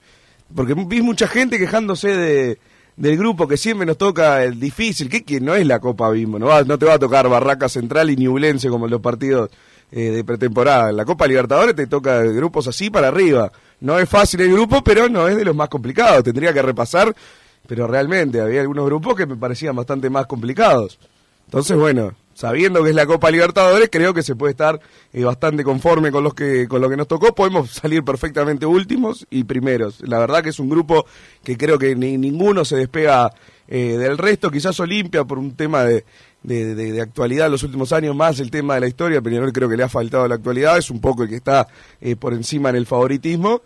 Porque 0.54 0.74
vi 0.74 1.02
mucha 1.02 1.28
gente 1.28 1.58
quejándose 1.58 2.08
de, 2.08 2.58
del 2.98 3.16
grupo 3.16 3.46
que 3.48 3.56
siempre 3.56 3.86
nos 3.86 3.96
toca 3.96 4.42
el 4.44 4.58
difícil, 4.58 5.08
que, 5.08 5.40
no 5.40 5.54
es 5.54 5.66
la 5.66 5.78
Copa 5.78 6.10
Bimbo, 6.10 6.38
no, 6.38 6.46
va- 6.46 6.64
no 6.64 6.76
te 6.78 6.84
va 6.84 6.94
a 6.94 6.98
tocar 6.98 7.28
Barraca 7.28 7.68
Central 7.68 8.10
y 8.10 8.16
Ñublense 8.16 8.68
como 8.68 8.86
en 8.86 8.90
los 8.90 9.00
partidos 9.00 9.50
eh, 9.92 10.10
de 10.10 10.24
pretemporada. 10.24 10.90
En 10.90 10.96
la 10.96 11.04
Copa 11.04 11.26
Libertadores 11.26 11.74
te 11.76 11.86
toca 11.86 12.22
grupos 12.24 12.66
así 12.68 12.90
para 12.90 13.08
arriba. 13.08 13.50
No 13.80 13.98
es 13.98 14.08
fácil 14.08 14.40
el 14.40 14.52
grupo, 14.52 14.82
pero 14.82 15.08
no 15.08 15.28
es 15.28 15.36
de 15.36 15.44
los 15.44 15.54
más 15.54 15.68
complicados. 15.68 16.24
Tendría 16.24 16.52
que 16.52 16.60
repasar, 16.60 17.14
pero 17.66 17.86
realmente 17.86 18.40
había 18.40 18.60
algunos 18.60 18.84
grupos 18.86 19.14
que 19.14 19.26
me 19.26 19.36
parecían 19.36 19.76
bastante 19.76 20.10
más 20.10 20.26
complicados. 20.26 20.98
Entonces, 21.46 21.76
bueno, 21.76 22.12
sabiendo 22.38 22.84
que 22.84 22.90
es 22.90 22.94
la 22.94 23.04
Copa 23.04 23.32
Libertadores, 23.32 23.88
creo 23.90 24.14
que 24.14 24.22
se 24.22 24.36
puede 24.36 24.52
estar 24.52 24.78
eh, 25.12 25.24
bastante 25.24 25.64
conforme 25.64 26.12
con 26.12 26.22
los 26.22 26.34
que 26.34 26.68
con 26.68 26.80
lo 26.80 26.88
que 26.88 26.96
nos 26.96 27.08
tocó. 27.08 27.34
Podemos 27.34 27.68
salir 27.72 28.04
perfectamente 28.04 28.64
últimos 28.64 29.26
y 29.28 29.42
primeros. 29.42 30.00
La 30.02 30.20
verdad 30.20 30.44
que 30.44 30.50
es 30.50 30.60
un 30.60 30.68
grupo 30.68 31.04
que 31.42 31.56
creo 31.56 31.80
que 31.80 31.96
ni, 31.96 32.16
ninguno 32.16 32.64
se 32.64 32.76
despega 32.76 33.32
eh, 33.66 33.96
del 33.98 34.16
resto. 34.16 34.52
Quizás 34.52 34.78
Olimpia 34.78 35.24
por 35.24 35.36
un 35.36 35.56
tema 35.56 35.82
de, 35.82 36.04
de, 36.44 37.00
actualidad 37.00 37.46
en 37.46 37.52
los 37.52 37.64
últimos 37.64 37.92
años, 37.92 38.14
más 38.14 38.38
el 38.38 38.52
tema 38.52 38.74
de 38.74 38.82
la 38.82 38.86
historia. 38.86 39.20
Peñarol 39.20 39.52
creo 39.52 39.68
que 39.68 39.76
le 39.76 39.82
ha 39.82 39.88
faltado 39.88 40.28
la 40.28 40.36
actualidad. 40.36 40.78
Es 40.78 40.90
un 40.90 41.00
poco 41.00 41.24
el 41.24 41.28
que 41.28 41.36
está 41.36 41.66
eh, 42.00 42.14
por 42.14 42.34
encima 42.34 42.70
en 42.70 42.76
el 42.76 42.86
favoritismo. 42.86 43.62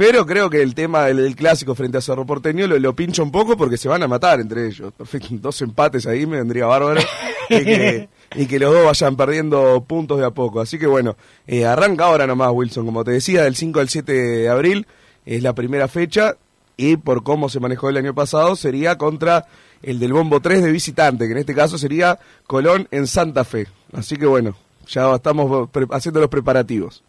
Pero 0.00 0.24
creo 0.24 0.48
que 0.48 0.62
el 0.62 0.74
tema 0.74 1.04
del, 1.04 1.36
clásico 1.36 1.74
frente 1.74 1.98
a 1.98 2.00
Cerro 2.00 2.24
Porteño 2.24 2.66
lo, 2.66 2.78
lo 2.78 2.96
pincha 2.96 3.22
un 3.22 3.30
poco 3.30 3.54
porque 3.54 3.76
se 3.76 3.86
van 3.86 4.02
a 4.02 4.08
matar 4.08 4.40
entre 4.40 4.66
ellos. 4.66 4.94
Dos 5.30 5.60
empates 5.60 6.06
ahí 6.06 6.24
me 6.24 6.38
vendría 6.38 6.64
bárbaro. 6.64 7.02
y, 7.50 8.46
que, 8.46 8.58
los 8.58 8.72
dos 8.72 8.86
vayan 8.86 9.14
perdiendo 9.14 9.84
puntos 9.86 10.18
de 10.18 10.24
a 10.24 10.30
poco. 10.30 10.62
Así 10.62 10.78
que 10.78 10.86
bueno, 10.86 11.18
eh, 11.46 11.66
arranca 11.66 12.06
ahora 12.06 12.26
nomás 12.26 12.50
Wilson. 12.50 12.86
Como 12.86 13.04
te 13.04 13.10
decía, 13.10 13.42
del 13.42 13.56
5 13.56 13.78
al 13.78 13.90
7 13.90 14.10
de 14.10 14.48
abril 14.48 14.86
es 15.26 15.42
la 15.42 15.54
primera 15.54 15.86
fecha. 15.86 16.34
Y 16.78 16.96
por 16.96 17.22
cómo 17.22 17.50
se 17.50 17.60
manejó 17.60 17.90
el 17.90 17.98
año 17.98 18.14
pasado, 18.14 18.56
sería 18.56 18.96
contra 18.96 19.48
el 19.82 19.98
del 19.98 20.14
Bombo 20.14 20.40
3 20.40 20.62
de 20.62 20.72
visitante, 20.72 21.26
que 21.26 21.32
en 21.32 21.38
este 21.38 21.54
caso 21.54 21.76
sería 21.76 22.18
Colón 22.46 22.88
en 22.90 23.06
Santa 23.06 23.44
Fe. 23.44 23.66
Así 23.92 24.16
que 24.16 24.24
bueno, 24.24 24.56
ya 24.86 25.14
estamos 25.14 25.68
haciendo 25.90 26.20
los 26.20 26.30
preparativos. 26.30 27.02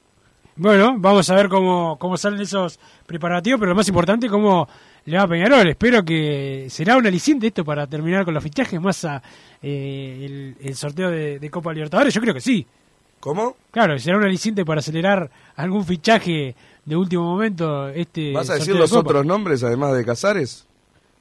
Bueno, 0.56 0.96
vamos 0.98 1.30
a 1.30 1.36
ver 1.36 1.48
cómo, 1.50 1.98
cómo 1.98 2.18
salen 2.18 2.42
esos 2.42 2.80
preparativos, 3.06 3.60
pero 3.60 3.70
lo 3.72 3.76
más 3.76 3.88
importante, 3.88 4.28
cómo 4.30 4.68
le 5.06 5.18
va 5.18 5.24
a 5.24 5.28
Peñarol. 5.28 5.68
Espero 5.70 6.04
que 6.04 6.68
será 6.70 6.98
un 6.98 7.08
aliciente 7.08 7.48
esto 7.48 7.64
para 7.66 7.88
terminar 7.88 8.26
con 8.26 8.34
los 8.34 8.44
fichajes, 8.44 8.80
más 8.80 9.04
a, 9.06 9.22
eh, 9.62 10.26
el, 10.60 10.68
el 10.68 10.76
sorteo 10.76 11.10
de, 11.10 11.40
de 11.40 11.50
Copa 11.50 11.74
Libertadores. 11.74 12.14
Yo 12.14 12.22
creo 12.22 12.34
que 12.34 12.42
sí. 12.42 12.66
¿Cómo? 13.20 13.56
Claro, 13.72 13.98
será 14.00 14.18
un 14.18 14.24
aliciente 14.26 14.66
para 14.66 14.80
acelerar 14.80 15.30
algún 15.56 15.86
fichaje 15.86 16.56
de 16.86 16.96
último 16.96 17.24
momento. 17.24 17.88
Este 17.90 18.34
¿Vas 18.34 18.50
a 18.50 18.56
decir 18.56 18.74
de 18.74 18.80
los 18.80 18.94
otros 18.94 19.26
nombres 19.26 19.64
además 19.64 19.96
de 19.96 20.04
Casares? 20.04 20.66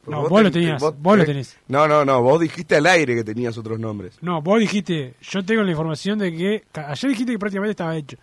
Porque 0.05 0.19
No, 0.23 0.29
vos 0.29 0.43
lo 0.43 0.51
ten- 0.51 0.63
tenías, 0.63 0.83
vos 0.99 1.19
lo 1.19 1.25
tenés. 1.27 1.59
No, 1.69 1.87
no, 1.87 2.07
no, 2.07 2.23
vos 2.23 2.41
dijiste 2.41 2.75
al 2.77 2.87
aire 2.87 3.15
que 3.15 3.23
tenías 3.23 3.57
otros 3.59 3.79
nombres. 3.79 4.17
No, 4.23 4.41
vos 4.41 4.59
dijiste, 4.59 5.15
yo 5.21 5.45
tengo 5.45 5.63
la 5.63 5.71
información 5.73 6.19
de 6.19 6.35
que. 6.35 6.65
Ayer 6.73 7.11
dijiste 7.11 7.33
que 7.33 7.39
prácticamente 7.39 7.73
estaba 7.73 7.95
hecho. 7.95 8.17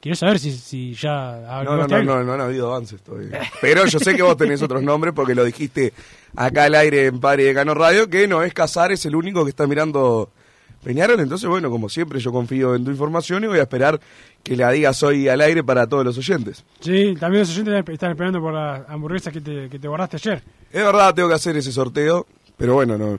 Quiero 0.00 0.14
saber 0.16 0.38
si, 0.38 0.52
si 0.52 0.94
ya. 0.94 1.62
No, 1.64 1.76
no, 1.76 1.88
no, 1.88 1.94
algo. 1.94 2.14
no, 2.14 2.24
no 2.24 2.32
han 2.34 2.40
habido 2.40 2.68
avances 2.68 3.00
todavía. 3.02 3.40
Pero 3.60 3.86
yo 3.86 3.98
sé 3.98 4.14
que 4.14 4.22
vos 4.22 4.36
tenés 4.36 4.62
otros 4.62 4.82
nombres 4.82 5.14
porque 5.14 5.34
lo 5.34 5.44
dijiste 5.44 5.92
acá 6.36 6.64
al 6.64 6.74
aire 6.74 7.06
en 7.06 7.18
Padre 7.18 7.44
de 7.44 7.54
Cano 7.54 7.74
Radio, 7.74 8.08
que 8.08 8.28
no 8.28 8.42
es 8.42 8.52
Casares 8.52 9.04
el 9.06 9.16
único 9.16 9.44
que 9.44 9.50
está 9.50 9.66
mirando 9.66 10.30
Peñarol. 10.84 11.18
Entonces, 11.18 11.48
bueno, 11.48 11.70
como 11.70 11.88
siempre, 11.88 12.20
yo 12.20 12.30
confío 12.30 12.74
en 12.74 12.84
tu 12.84 12.90
información 12.90 13.42
y 13.44 13.46
voy 13.48 13.58
a 13.58 13.62
esperar 13.62 13.98
que 14.42 14.56
la 14.56 14.70
digas 14.70 15.02
hoy 15.02 15.28
al 15.28 15.40
aire 15.40 15.64
para 15.64 15.86
todos 15.88 16.04
los 16.04 16.16
oyentes. 16.18 16.64
Sí, 16.80 17.16
también 17.18 17.40
los 17.40 17.50
oyentes 17.50 17.88
están 17.88 18.12
esperando 18.12 18.40
por 18.40 18.54
las 18.54 18.88
hamburguesas 18.88 19.32
que 19.32 19.40
te, 19.40 19.68
que 19.68 19.78
te 19.78 19.88
guardaste 19.88 20.16
ayer. 20.18 20.42
Es 20.70 20.84
verdad, 20.84 21.14
tengo 21.14 21.28
que 21.28 21.34
hacer 21.34 21.56
ese 21.56 21.72
sorteo, 21.72 22.26
pero 22.56 22.74
bueno, 22.74 22.96
no 22.96 23.18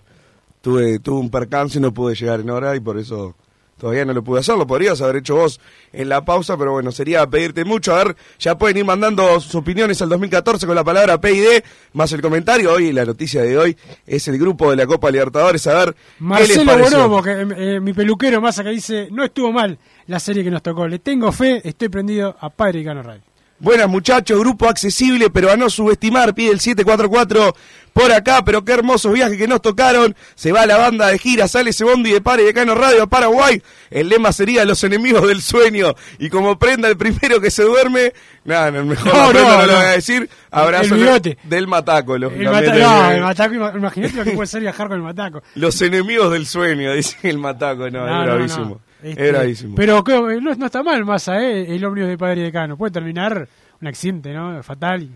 tuve, 0.62 1.00
tuve 1.00 1.19
un 1.19 1.29
percance 1.29 1.79
y 1.79 1.81
no 1.81 1.93
pude 1.93 2.15
llegar 2.15 2.39
en 2.39 2.50
hora 2.50 2.75
y 2.75 2.79
por 2.79 2.98
eso 2.98 3.36
todavía 3.77 4.05
no 4.05 4.13
lo 4.13 4.24
pude 4.24 4.39
hacer. 4.39 4.57
Lo 4.57 4.67
podrías 4.67 5.01
haber 5.01 5.17
hecho 5.17 5.36
vos 5.36 5.60
en 5.93 6.10
la 6.10 6.24
pausa, 6.25 6.57
pero 6.57 6.72
bueno, 6.74 6.91
sería 6.91 7.25
pedirte 7.27 7.65
mucho. 7.65 7.96
A 7.96 8.03
ver, 8.03 8.15
ya 8.39 8.57
pueden 8.57 8.77
ir 8.77 8.86
mandando 8.86 9.39
sus 9.39 9.55
opiniones 9.55 10.01
al 10.01 10.10
2014 10.10 10.65
con 10.65 10.75
la 10.75 10.84
palabra 10.84 11.19
PID, 11.19 11.63
más 11.93 12.12
el 12.12 12.22
comentario. 12.22 12.74
Hoy, 12.74 12.91
la 12.91 13.05
noticia 13.05 13.41
de 13.41 13.57
hoy 13.57 13.77
es 14.05 14.27
el 14.27 14.38
grupo 14.38 14.69
de 14.69 14.77
la 14.77 14.86
Copa 14.86 15.12
Libertadores. 15.12 15.65
A 15.67 15.86
ver, 15.86 15.93
¿qué 15.93 16.00
les 16.19 16.19
Marcelo 16.19 16.65
pareció? 16.65 17.10
Bonomo, 17.10 17.24
que, 17.24 17.75
eh, 17.75 17.79
mi 17.79 17.93
peluquero 17.93 18.41
más 18.41 18.57
acá 18.60 18.69
dice, 18.69 19.07
no 19.12 19.24
estuvo 19.24 19.51
mal 19.51 19.77
la 20.07 20.19
serie 20.19 20.43
que 20.43 20.51
nos 20.51 20.63
tocó. 20.63 20.88
Le 20.88 21.00
tengo 21.00 21.31
fe, 21.31 21.62
estoy 21.63 21.89
prendido 21.89 22.36
a 22.39 22.50
Padre 22.50 22.79
y 22.79 22.86
Cano 22.86 23.03
Radio. 23.03 23.26
Buenas 23.59 23.87
muchachos, 23.89 24.39
grupo 24.39 24.69
accesible, 24.69 25.29
pero 25.31 25.51
a 25.51 25.57
no 25.57 25.69
subestimar, 25.71 26.35
pide 26.35 26.51
el 26.51 26.59
744 26.59 27.55
por 27.91 28.11
acá, 28.11 28.45
pero 28.45 28.63
qué 28.63 28.73
hermosos 28.73 29.11
viajes 29.11 29.35
que 29.39 29.47
nos 29.47 29.63
tocaron. 29.63 30.15
Se 30.35 30.51
va 30.51 30.67
la 30.67 30.77
banda 30.77 31.07
de 31.07 31.17
gira, 31.17 31.47
sale 31.47 31.71
ese 31.71 31.83
bondi 31.83 32.11
de 32.11 32.21
Pare 32.21 32.43
de 32.43 32.53
Cano 32.53 32.75
Radio 32.75 33.01
a 33.01 33.07
Paraguay. 33.07 33.63
El 33.89 34.09
lema 34.09 34.31
sería 34.31 34.63
los 34.65 34.83
enemigos 34.83 35.27
del 35.27 35.41
sueño. 35.41 35.95
Y 36.19 36.29
como 36.29 36.59
prenda 36.59 36.87
el 36.87 36.97
primero 36.97 37.41
que 37.41 37.49
se 37.49 37.63
duerme, 37.63 38.13
nada, 38.45 38.69
no, 38.69 38.85
mejor 38.85 39.11
No, 39.11 39.33
no, 39.33 39.57
no, 39.57 39.65
lo 39.65 39.73
voy 39.73 39.85
a 39.85 39.89
decir. 39.93 40.29
Abrazo 40.51 40.95
del 41.43 41.65
mataco, 41.67 42.15
El 42.15 42.21
mata- 42.21 42.75
no, 42.75 43.11
el 43.11 43.21
mataco, 43.21 43.55
ima- 43.55 43.75
imagínate 43.75 44.13
lo 44.17 44.23
que 44.23 44.31
puede 44.33 44.47
ser 44.47 44.61
viajar 44.61 44.87
con 44.87 44.97
el 44.97 45.03
mataco. 45.03 45.41
Los 45.55 45.81
enemigos 45.81 46.31
del 46.31 46.45
sueño, 46.45 46.93
dice 46.93 47.17
el 47.23 47.39
mataco. 47.39 47.89
No, 47.89 48.05
No, 48.05 48.45
es. 48.45 48.51
Es 48.51 48.57
Este, 49.03 49.31
bravísimo. 49.31 49.75
Pero 49.75 50.03
no, 50.41 50.55
no 50.55 50.65
está 50.65 50.81
mal, 50.83 51.05
Massa, 51.05 51.41
¿eh? 51.41 51.75
el 51.75 51.83
ómnibus 51.85 52.09
de 52.09 52.17
Padre 52.17 52.41
y 52.41 52.43
Decano. 52.45 52.77
Puede 52.77 52.91
terminar 52.91 53.47
un 53.81 53.87
accidente, 53.87 54.33
¿no? 54.33 54.61
Fatal. 54.63 55.09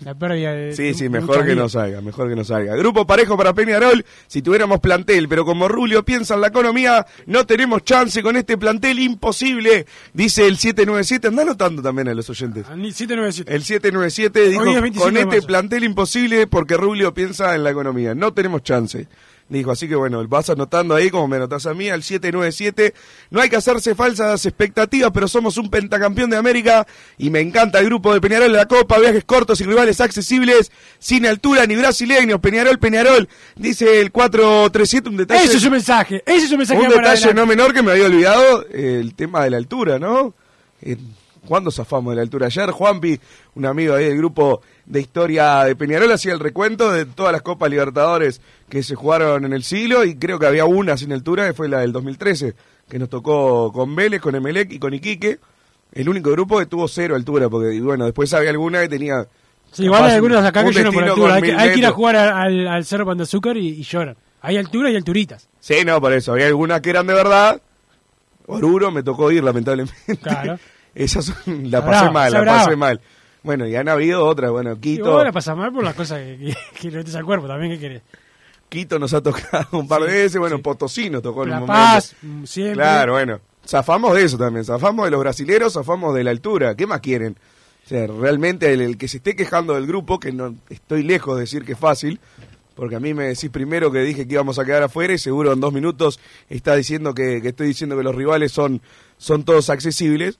La 0.00 0.16
pérdida 0.16 0.52
de. 0.52 0.74
Sí, 0.74 0.82
de- 0.82 0.94
sí, 0.94 1.04
de 1.04 1.10
mejor 1.10 1.46
que 1.46 1.54
no 1.54 1.68
salga, 1.68 2.00
mejor 2.00 2.28
que 2.28 2.34
no 2.34 2.42
salga. 2.42 2.74
Grupo 2.74 3.06
parejo 3.06 3.36
para 3.36 3.52
Peñarol, 3.54 4.04
si 4.26 4.42
tuviéramos 4.42 4.80
plantel, 4.80 5.28
pero 5.28 5.44
como 5.44 5.68
Rulio 5.68 6.04
piensa 6.04 6.34
en 6.34 6.40
la 6.40 6.48
economía, 6.48 7.06
no 7.26 7.46
tenemos 7.46 7.84
chance 7.84 8.20
con 8.20 8.34
este 8.36 8.58
plantel 8.58 8.98
imposible, 8.98 9.86
dice 10.12 10.48
el 10.48 10.56
797, 10.56 11.28
anda 11.28 11.42
anotando 11.42 11.82
también 11.82 12.08
a 12.08 12.14
los 12.14 12.28
oyentes. 12.28 12.66
Ni 12.76 12.90
797. 12.90 13.54
El 13.54 13.62
797 13.62 14.48
dijo, 14.48 14.62
Hoy 14.62 14.74
es 14.74 14.82
25 14.82 15.04
con 15.04 15.16
este 15.16 15.26
marzo". 15.36 15.46
plantel 15.46 15.84
imposible 15.84 16.46
porque 16.48 16.76
Rubio 16.76 17.14
piensa 17.14 17.54
en 17.54 17.62
la 17.62 17.70
economía, 17.70 18.12
no 18.12 18.32
tenemos 18.34 18.64
chance. 18.64 19.06
Dijo, 19.48 19.70
así 19.70 19.88
que 19.88 19.94
bueno, 19.94 20.26
vas 20.28 20.48
anotando 20.48 20.94
ahí 20.94 21.10
como 21.10 21.28
me 21.28 21.36
anotas 21.36 21.66
a 21.66 21.74
mí, 21.74 21.90
al 21.90 22.02
797. 22.02 22.94
No 23.30 23.40
hay 23.40 23.50
que 23.50 23.56
hacerse 23.56 23.94
falsas 23.94 24.46
expectativas, 24.46 25.10
pero 25.12 25.28
somos 25.28 25.58
un 25.58 25.68
pentacampeón 25.68 26.30
de 26.30 26.36
América 26.36 26.86
y 27.18 27.30
me 27.30 27.40
encanta 27.40 27.78
el 27.78 27.86
grupo 27.86 28.14
de 28.14 28.20
Peñarol 28.20 28.52
de 28.52 28.58
la 28.58 28.66
Copa, 28.66 28.98
viajes 28.98 29.24
cortos 29.24 29.60
y 29.60 29.64
rivales 29.64 30.00
accesibles, 30.00 30.72
sin 30.98 31.26
altura 31.26 31.66
ni 31.66 31.76
brasileños. 31.76 32.40
Peñarol, 32.40 32.78
Peñarol, 32.78 33.28
dice 33.56 34.00
el 34.00 34.10
437, 34.10 35.08
un 35.08 35.16
detalle. 35.18 35.44
Ese 35.44 35.56
es 35.56 35.62
su 35.62 35.70
mensaje. 35.70 36.22
Ese 36.24 36.44
es 36.44 36.50
su 36.50 36.56
mensaje 36.56 36.80
Un 36.80 36.88
detalle 36.88 37.34
no 37.34 37.46
menor 37.46 37.74
que 37.74 37.82
me 37.82 37.92
había 37.92 38.06
olvidado, 38.06 38.66
el 38.68 39.14
tema 39.14 39.44
de 39.44 39.50
la 39.50 39.56
altura, 39.58 39.98
¿no? 39.98 40.34
¿Cuándo 41.46 41.70
zafamos 41.70 42.12
de 42.12 42.16
la 42.16 42.22
altura? 42.22 42.46
Ayer 42.46 42.70
Juanpi, 42.70 43.18
un 43.54 43.66
amigo 43.66 43.94
ahí 43.94 44.04
del 44.04 44.16
grupo 44.16 44.62
de 44.86 45.00
historia 45.00 45.64
de 45.64 45.74
Peñarol, 45.74 46.10
hacía 46.12 46.32
el 46.32 46.40
recuento 46.40 46.92
de 46.92 47.04
todas 47.04 47.32
las 47.32 47.42
Copas 47.42 47.70
Libertadores 47.70 48.40
que 48.68 48.82
se 48.82 48.94
jugaron 48.94 49.44
en 49.44 49.52
el 49.52 49.62
siglo 49.64 50.04
y 50.04 50.16
creo 50.16 50.38
que 50.38 50.46
había 50.46 50.64
una 50.64 50.96
sin 50.96 51.12
altura, 51.12 51.46
que 51.46 51.52
fue 51.52 51.68
la 51.68 51.80
del 51.80 51.92
2013, 51.92 52.54
que 52.88 52.98
nos 52.98 53.08
tocó 53.08 53.72
con 53.72 53.94
Vélez, 53.96 54.20
con 54.20 54.34
Emelec 54.34 54.72
y 54.72 54.78
con 54.78 54.94
Iquique. 54.94 55.38
El 55.92 56.08
único 56.08 56.30
grupo 56.30 56.58
que 56.58 56.66
tuvo 56.66 56.88
cero 56.88 57.16
altura, 57.16 57.48
porque 57.48 57.78
bueno, 57.80 58.04
después 58.04 58.32
había 58.34 58.50
alguna 58.50 58.80
que 58.80 58.88
tenía... 58.88 59.26
Sí, 59.72 59.84
igual 59.84 60.04
hay 60.04 60.12
algunos 60.12 60.44
acá 60.44 60.64
que 60.64 60.72
lloran 60.72 60.92
por 60.92 61.04
altura. 61.04 61.34
Hay 61.34 61.42
que, 61.42 61.48
mil 61.48 61.58
hay 61.58 61.72
que 61.72 61.78
ir 61.78 61.86
a 61.86 61.90
jugar 61.92 62.16
al, 62.16 62.68
al 62.68 62.84
Cerro 62.84 63.06
Pan 63.06 63.18
de 63.18 63.24
Azúcar 63.24 63.56
y, 63.56 63.68
y 63.68 63.82
lloran. 63.82 64.16
Hay 64.40 64.56
altura 64.56 64.90
y 64.90 64.96
alturitas. 64.96 65.48
Sí, 65.60 65.76
no, 65.84 66.00
por 66.00 66.12
eso. 66.12 66.32
Había 66.32 66.46
algunas 66.46 66.80
que 66.80 66.90
eran 66.90 67.06
de 67.06 67.14
verdad 67.14 67.60
Oruro 68.46 68.90
me 68.90 69.02
tocó 69.02 69.30
ir, 69.30 69.42
lamentablemente. 69.42 69.94
Claro. 70.22 70.58
Esa 70.94 71.22
son- 71.22 71.36
la 71.70 71.84
pasé 71.84 72.10
mal, 72.10 72.32
la 72.32 72.40
bravo. 72.40 72.64
pasé 72.64 72.76
mal. 72.76 73.00
Bueno, 73.42 73.66
y 73.66 73.74
han 73.74 73.88
habido 73.88 74.24
otras, 74.24 74.50
bueno, 74.52 74.72
Y 74.74 74.76
Quito, 74.78 75.10
vos 75.12 75.24
la 75.24 75.32
pasás 75.32 75.56
mal 75.56 75.72
por 75.72 75.82
las 75.82 75.94
cosas 75.94 76.18
que, 76.20 76.38
que, 76.38 76.56
que 76.80 76.90
le 76.90 76.98
metes 76.98 77.14
al 77.16 77.24
cuerpo 77.24 77.46
también, 77.48 77.72
¿qué 77.72 77.78
querés? 77.80 78.02
Quito 78.68 78.98
nos 78.98 79.12
ha 79.14 79.20
tocado 79.20 79.66
un 79.78 79.86
par 79.88 80.02
de 80.02 80.12
veces, 80.12 80.38
bueno, 80.38 80.56
sí. 80.56 80.62
Potosí 80.62 81.10
nos 81.10 81.22
tocó 81.22 81.44
en 81.44 81.50
La 81.50 81.60
un 81.60 81.66
Paz, 81.66 82.14
momento. 82.22 82.42
mm, 82.42 82.46
siempre. 82.46 82.74
Claro, 82.74 83.12
bueno, 83.14 83.40
zafamos 83.66 84.14
de 84.14 84.24
eso 84.24 84.38
también, 84.38 84.64
zafamos 84.64 85.04
de 85.04 85.10
los 85.10 85.20
brasileros, 85.20 85.72
zafamos 85.74 86.14
de 86.14 86.24
la 86.24 86.30
altura, 86.30 86.74
¿qué 86.74 86.86
más 86.86 87.00
quieren? 87.00 87.36
O 87.84 87.88
sea, 87.88 88.06
realmente 88.06 88.72
el, 88.72 88.80
el 88.80 88.96
que 88.96 89.08
se 89.08 89.16
esté 89.18 89.34
quejando 89.36 89.74
del 89.74 89.86
grupo, 89.86 90.18
que 90.20 90.32
no 90.32 90.54
estoy 90.70 91.02
lejos 91.02 91.34
de 91.34 91.40
decir 91.42 91.64
que 91.64 91.72
es 91.72 91.78
fácil, 91.78 92.20
porque 92.76 92.94
a 92.96 93.00
mí 93.00 93.12
me 93.12 93.24
decís 93.24 93.50
primero 93.50 93.90
que 93.92 93.98
dije 93.98 94.26
que 94.26 94.34
íbamos 94.34 94.58
a 94.58 94.64
quedar 94.64 94.84
afuera 94.84 95.12
y 95.12 95.18
seguro 95.18 95.52
en 95.52 95.60
dos 95.60 95.72
minutos 95.72 96.18
está 96.48 96.74
diciendo 96.76 97.12
que, 97.12 97.42
que 97.42 97.48
estoy 97.48 97.66
diciendo 97.66 97.96
que 97.98 98.04
los 98.04 98.14
rivales 98.14 98.52
son, 98.52 98.80
son 99.18 99.42
todos 99.44 99.68
accesibles, 99.68 100.38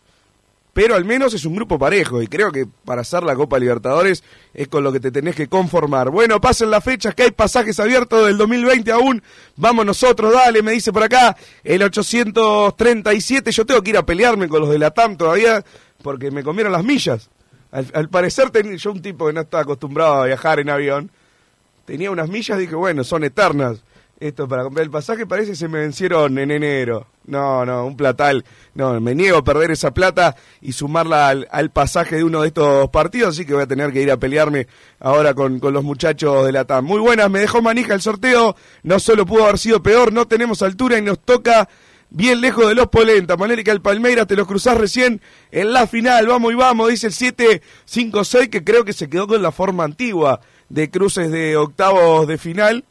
pero 0.72 0.94
al 0.94 1.04
menos 1.04 1.34
es 1.34 1.44
un 1.44 1.54
grupo 1.54 1.78
parejo 1.78 2.22
y 2.22 2.26
creo 2.28 2.50
que 2.50 2.66
para 2.84 3.02
hacer 3.02 3.22
la 3.24 3.34
Copa 3.36 3.58
Libertadores 3.58 4.24
es 4.54 4.68
con 4.68 4.82
lo 4.82 4.90
que 4.92 5.00
te 5.00 5.10
tenés 5.10 5.36
que 5.36 5.46
conformar. 5.48 6.10
Bueno, 6.10 6.40
pasen 6.40 6.70
las 6.70 6.82
fechas 6.82 7.14
que 7.14 7.24
hay 7.24 7.30
pasajes 7.30 7.78
abiertos 7.78 8.24
del 8.26 8.38
2020 8.38 8.90
aún. 8.92 9.22
Vamos 9.56 9.84
nosotros, 9.84 10.32
dale, 10.32 10.62
me 10.62 10.72
dice 10.72 10.90
por 10.92 11.02
acá 11.02 11.36
el 11.62 11.82
837. 11.82 13.52
Yo 13.52 13.66
tengo 13.66 13.82
que 13.82 13.90
ir 13.90 13.96
a 13.98 14.06
pelearme 14.06 14.48
con 14.48 14.60
los 14.60 14.70
de 14.70 14.78
la 14.78 14.90
TAM 14.90 15.16
todavía 15.16 15.64
porque 16.02 16.30
me 16.30 16.42
comieron 16.42 16.72
las 16.72 16.84
millas. 16.84 17.28
Al, 17.70 18.08
parecer, 18.10 18.50
ten- 18.50 18.76
yo 18.76 18.92
un 18.92 19.00
tipo 19.00 19.26
que 19.26 19.32
no 19.32 19.40
está 19.42 19.60
acostumbrado 19.60 20.22
a 20.22 20.26
viajar 20.26 20.60
en 20.60 20.68
avión, 20.68 21.10
tenía 21.86 22.10
unas 22.10 22.28
millas, 22.28 22.58
dije, 22.58 22.74
bueno, 22.74 23.02
son 23.02 23.24
eternas. 23.24 23.82
Esto 24.22 24.46
para 24.46 24.62
comprar 24.62 24.84
el 24.84 24.90
pasaje 24.90 25.26
parece 25.26 25.50
que 25.50 25.56
se 25.56 25.66
me 25.66 25.80
vencieron 25.80 26.38
en 26.38 26.52
enero. 26.52 27.08
No, 27.26 27.66
no, 27.66 27.84
un 27.84 27.96
platal. 27.96 28.44
No, 28.72 29.00
me 29.00 29.16
niego 29.16 29.38
a 29.38 29.42
perder 29.42 29.72
esa 29.72 29.92
plata 29.92 30.36
y 30.60 30.74
sumarla 30.74 31.26
al, 31.26 31.48
al 31.50 31.72
pasaje 31.72 32.14
de 32.14 32.22
uno 32.22 32.42
de 32.42 32.46
estos 32.46 32.88
partidos, 32.90 33.30
así 33.30 33.44
que 33.44 33.54
voy 33.54 33.64
a 33.64 33.66
tener 33.66 33.92
que 33.92 34.00
ir 34.00 34.12
a 34.12 34.18
pelearme 34.18 34.68
ahora 35.00 35.34
con, 35.34 35.58
con 35.58 35.74
los 35.74 35.82
muchachos 35.82 36.46
de 36.46 36.52
la 36.52 36.64
TAM. 36.64 36.84
Muy 36.84 37.00
buenas, 37.00 37.28
me 37.30 37.40
dejó 37.40 37.62
manija 37.62 37.94
el 37.94 38.00
sorteo. 38.00 38.54
No 38.84 39.00
solo 39.00 39.26
pudo 39.26 39.42
haber 39.42 39.58
sido 39.58 39.82
peor, 39.82 40.12
no 40.12 40.28
tenemos 40.28 40.62
altura 40.62 40.98
y 40.98 41.02
nos 41.02 41.18
toca 41.18 41.68
bien 42.10 42.40
lejos 42.40 42.68
de 42.68 42.76
los 42.76 42.86
Polenta. 42.86 43.36
Manera 43.36 43.64
que 43.64 43.72
al 43.72 43.82
Palmeiras 43.82 44.28
te 44.28 44.36
los 44.36 44.46
cruzás 44.46 44.78
recién 44.78 45.20
en 45.50 45.72
la 45.72 45.88
final. 45.88 46.28
Vamos 46.28 46.52
y 46.52 46.54
vamos, 46.54 46.90
dice 46.90 47.08
el 47.08 47.12
7-5-6, 47.12 48.50
que 48.50 48.62
creo 48.62 48.84
que 48.84 48.92
se 48.92 49.10
quedó 49.10 49.26
con 49.26 49.42
la 49.42 49.50
forma 49.50 49.82
antigua 49.82 50.40
de 50.68 50.92
cruces 50.92 51.32
de 51.32 51.56
octavos 51.56 52.28
de 52.28 52.38
final. 52.38 52.84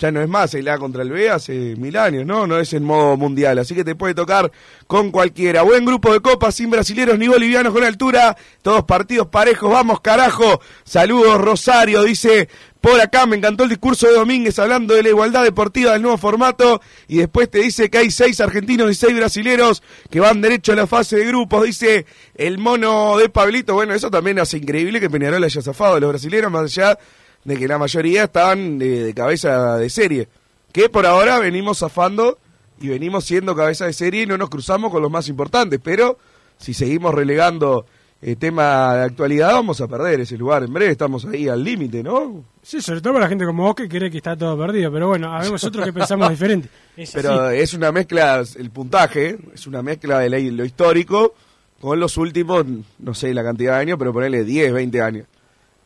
Ya 0.00 0.10
no 0.10 0.22
es 0.22 0.28
más, 0.30 0.54
el 0.54 0.66
A 0.66 0.78
contra 0.78 1.02
el 1.02 1.10
B 1.10 1.28
hace 1.28 1.76
mil 1.76 1.94
años, 1.98 2.24
¿no? 2.24 2.46
No 2.46 2.58
es 2.58 2.72
en 2.72 2.82
modo 2.82 3.18
mundial, 3.18 3.58
así 3.58 3.74
que 3.74 3.84
te 3.84 3.94
puede 3.94 4.14
tocar 4.14 4.50
con 4.86 5.10
cualquiera. 5.10 5.60
Buen 5.60 5.84
grupo 5.84 6.10
de 6.10 6.20
copas, 6.20 6.54
sin 6.54 6.70
brasileros 6.70 7.18
ni 7.18 7.28
bolivianos 7.28 7.70
con 7.74 7.84
altura, 7.84 8.34
todos 8.62 8.84
partidos 8.84 9.26
parejos, 9.26 9.70
vamos 9.70 10.00
carajo. 10.00 10.62
Saludos 10.84 11.38
Rosario, 11.38 12.02
dice 12.02 12.48
por 12.80 12.98
acá, 12.98 13.26
me 13.26 13.36
encantó 13.36 13.64
el 13.64 13.68
discurso 13.68 14.06
de 14.06 14.14
Domínguez 14.14 14.58
hablando 14.58 14.94
de 14.94 15.02
la 15.02 15.10
igualdad 15.10 15.44
deportiva 15.44 15.92
del 15.92 16.00
nuevo 16.00 16.16
formato 16.16 16.80
y 17.06 17.18
después 17.18 17.50
te 17.50 17.58
dice 17.58 17.90
que 17.90 17.98
hay 17.98 18.10
seis 18.10 18.40
argentinos 18.40 18.90
y 18.90 18.94
seis 18.94 19.14
brasileros 19.14 19.82
que 20.08 20.18
van 20.18 20.40
derecho 20.40 20.72
a 20.72 20.76
la 20.76 20.86
fase 20.86 21.16
de 21.16 21.26
grupos, 21.26 21.64
dice 21.64 22.06
el 22.34 22.56
mono 22.56 23.18
de 23.18 23.28
Pablito. 23.28 23.74
Bueno, 23.74 23.92
eso 23.92 24.10
también 24.10 24.38
hace 24.38 24.56
increíble 24.56 24.98
que 24.98 25.10
Peñarol 25.10 25.44
haya 25.44 25.60
zafado 25.60 25.96
de 25.96 26.00
los 26.00 26.08
brasileros, 26.08 26.50
más 26.50 26.62
allá 26.62 26.98
de 27.44 27.56
que 27.56 27.68
la 27.68 27.78
mayoría 27.78 28.24
estaban 28.24 28.78
de, 28.78 29.04
de 29.04 29.14
cabeza 29.14 29.76
de 29.76 29.88
serie. 29.90 30.28
Que 30.72 30.88
por 30.88 31.06
ahora 31.06 31.38
venimos 31.38 31.78
zafando 31.78 32.38
y 32.80 32.88
venimos 32.88 33.24
siendo 33.24 33.56
cabeza 33.56 33.86
de 33.86 33.92
serie 33.92 34.22
y 34.22 34.26
no 34.26 34.38
nos 34.38 34.50
cruzamos 34.50 34.90
con 34.92 35.02
los 35.02 35.10
más 35.10 35.28
importantes. 35.28 35.80
Pero 35.82 36.18
si 36.58 36.74
seguimos 36.74 37.14
relegando 37.14 37.86
el 38.22 38.36
tema 38.36 38.94
de 38.96 39.04
actualidad, 39.04 39.52
vamos 39.52 39.80
a 39.80 39.88
perder 39.88 40.20
ese 40.20 40.36
lugar. 40.36 40.62
En 40.62 40.72
breve 40.72 40.92
estamos 40.92 41.24
ahí 41.24 41.48
al 41.48 41.64
límite, 41.64 42.02
¿no? 42.02 42.44
Sí, 42.62 42.82
sobre 42.82 43.00
todo 43.00 43.14
para 43.14 43.24
la 43.24 43.28
gente 43.30 43.46
como 43.46 43.62
vos 43.64 43.74
que 43.74 43.88
cree 43.88 44.10
que 44.10 44.18
está 44.18 44.36
todo 44.36 44.58
perdido. 44.58 44.92
Pero 44.92 45.08
bueno, 45.08 45.32
habemos 45.34 45.64
otros 45.64 45.84
que 45.86 45.92
pensamos 45.92 46.28
diferente. 46.30 46.68
Es 46.96 47.12
Pero 47.12 47.32
así. 47.46 47.56
es 47.58 47.72
una 47.74 47.90
mezcla, 47.90 48.42
el 48.56 48.70
puntaje, 48.70 49.38
es 49.54 49.66
una 49.66 49.82
mezcla 49.82 50.18
de 50.18 50.28
lo 50.52 50.64
histórico 50.64 51.34
con 51.80 51.98
los 51.98 52.18
últimos, 52.18 52.66
no 52.98 53.14
sé 53.14 53.32
la 53.32 53.42
cantidad 53.42 53.76
de 53.76 53.80
años, 53.80 53.98
pero 53.98 54.12
ponerle 54.12 54.44
10, 54.44 54.74
20 54.74 55.00
años. 55.00 55.26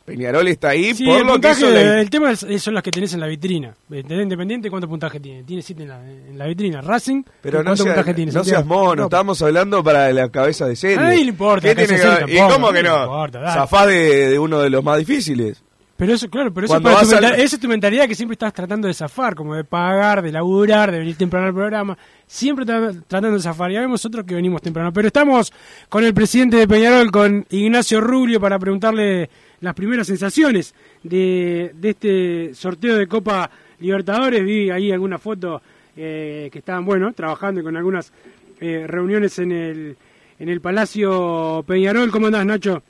Peñarol 0.05 0.47
está 0.47 0.69
ahí 0.69 0.93
Sí, 0.93 1.03
por 1.03 1.13
el 1.19 1.21
lo 1.21 1.25
que 1.25 1.31
puntaje, 1.33 1.59
hizo 1.61 1.69
la- 1.71 1.99
el 2.01 2.09
tema 2.11 2.31
es- 2.31 2.45
son 2.61 2.73
las 2.75 2.83
que 2.83 2.91
tenés 2.91 3.13
en 3.15 3.19
la 3.21 3.27
vitrina. 3.27 3.73
¿Entendés? 3.89 4.21
Independiente, 4.23 4.69
¿cuánto 4.69 4.87
puntaje 4.87 5.19
tiene? 5.19 5.43
Tiene 5.43 5.63
7 5.63 5.81
en 5.83 5.89
la, 5.89 5.99
en 6.11 6.37
la 6.37 6.45
vitrina. 6.45 6.81
Racing, 6.81 7.23
Pero 7.41 7.59
no, 7.59 7.63
¿cuánto 7.65 7.83
sea- 7.83 7.93
puntaje 7.93 8.13
tiene? 8.13 8.31
no 8.31 8.43
seas 8.43 8.65
mono, 8.65 8.95
No, 8.95 9.03
estamos 9.05 9.41
hablando 9.41 9.83
para 9.83 10.13
la 10.13 10.29
cabeza 10.29 10.67
de 10.67 10.75
serie. 10.75 10.97
A 10.97 11.01
nadie 11.01 11.23
le 11.23 11.29
importa, 11.31 11.67
¿Qué 11.67 11.75
tiene 11.87 11.99
que- 12.25 12.33
¿Y 12.35 12.37
cómo 12.37 12.71
que 12.71 12.83
no 12.83 13.01
importa. 13.03 13.51
Zafás 13.51 13.87
de, 13.87 14.29
de 14.29 14.39
uno 14.39 14.59
de 14.59 14.69
los 14.69 14.83
más 14.83 14.99
difíciles. 14.99 15.61
Pero 15.97 16.13
eso, 16.13 16.29
claro, 16.29 16.53
pero 16.53 16.65
eso, 16.67 16.75
es 16.75 16.81
tu 16.83 16.87
al- 16.89 17.07
mental- 17.21 17.39
esa 17.39 17.55
es 17.55 17.61
tu 17.61 17.67
mentalidad 17.69 18.05
que 18.05 18.15
siempre 18.15 18.33
estás 18.33 18.51
tratando 18.53 18.85
de 18.89 18.93
zafar, 18.93 19.33
como 19.33 19.55
de 19.55 19.63
pagar, 19.63 20.21
de 20.21 20.29
laburar, 20.29 20.91
de 20.91 20.99
venir 20.99 21.15
temprano 21.15 21.47
al 21.47 21.53
programa. 21.53 21.97
Siempre 22.27 22.65
tra- 22.65 23.01
tratando 23.07 23.37
de 23.37 23.41
zafar. 23.41 23.71
Ya 23.71 23.79
vemos 23.79 24.03
otros 24.05 24.25
que 24.25 24.35
venimos 24.35 24.61
temprano. 24.61 24.91
Pero 24.91 25.07
estamos 25.07 25.53
con 25.87 26.03
el 26.03 26.13
presidente 26.13 26.57
de 26.57 26.67
Peñarol, 26.67 27.09
con 27.11 27.45
Ignacio 27.49 28.01
Rubio, 28.01 28.41
para 28.41 28.59
preguntarle 28.59 29.29
las 29.65 29.73
primeras 29.73 30.05
sensaciones 30.05 30.75
de, 31.01 31.71
de 31.73 31.89
este 31.89 32.53
sorteo 32.53 32.95
de 32.97 33.07
Copa 33.07 33.49
Libertadores. 33.79 34.45
Vi 34.45 34.69
ahí 34.69 34.91
alguna 34.91 35.17
foto 35.17 35.59
eh, 35.97 36.49
que 36.51 36.59
estaban, 36.59 36.85
bueno, 36.85 37.11
trabajando 37.13 37.63
con 37.63 37.75
algunas 37.75 38.13
eh, 38.61 38.85
reuniones 38.87 39.39
en 39.39 39.51
el, 39.51 39.97
en 40.39 40.49
el 40.49 40.61
Palacio 40.61 41.63
Peñarol. 41.67 42.11
¿Cómo 42.11 42.27
andás, 42.27 42.45
Nacho? 42.45 42.83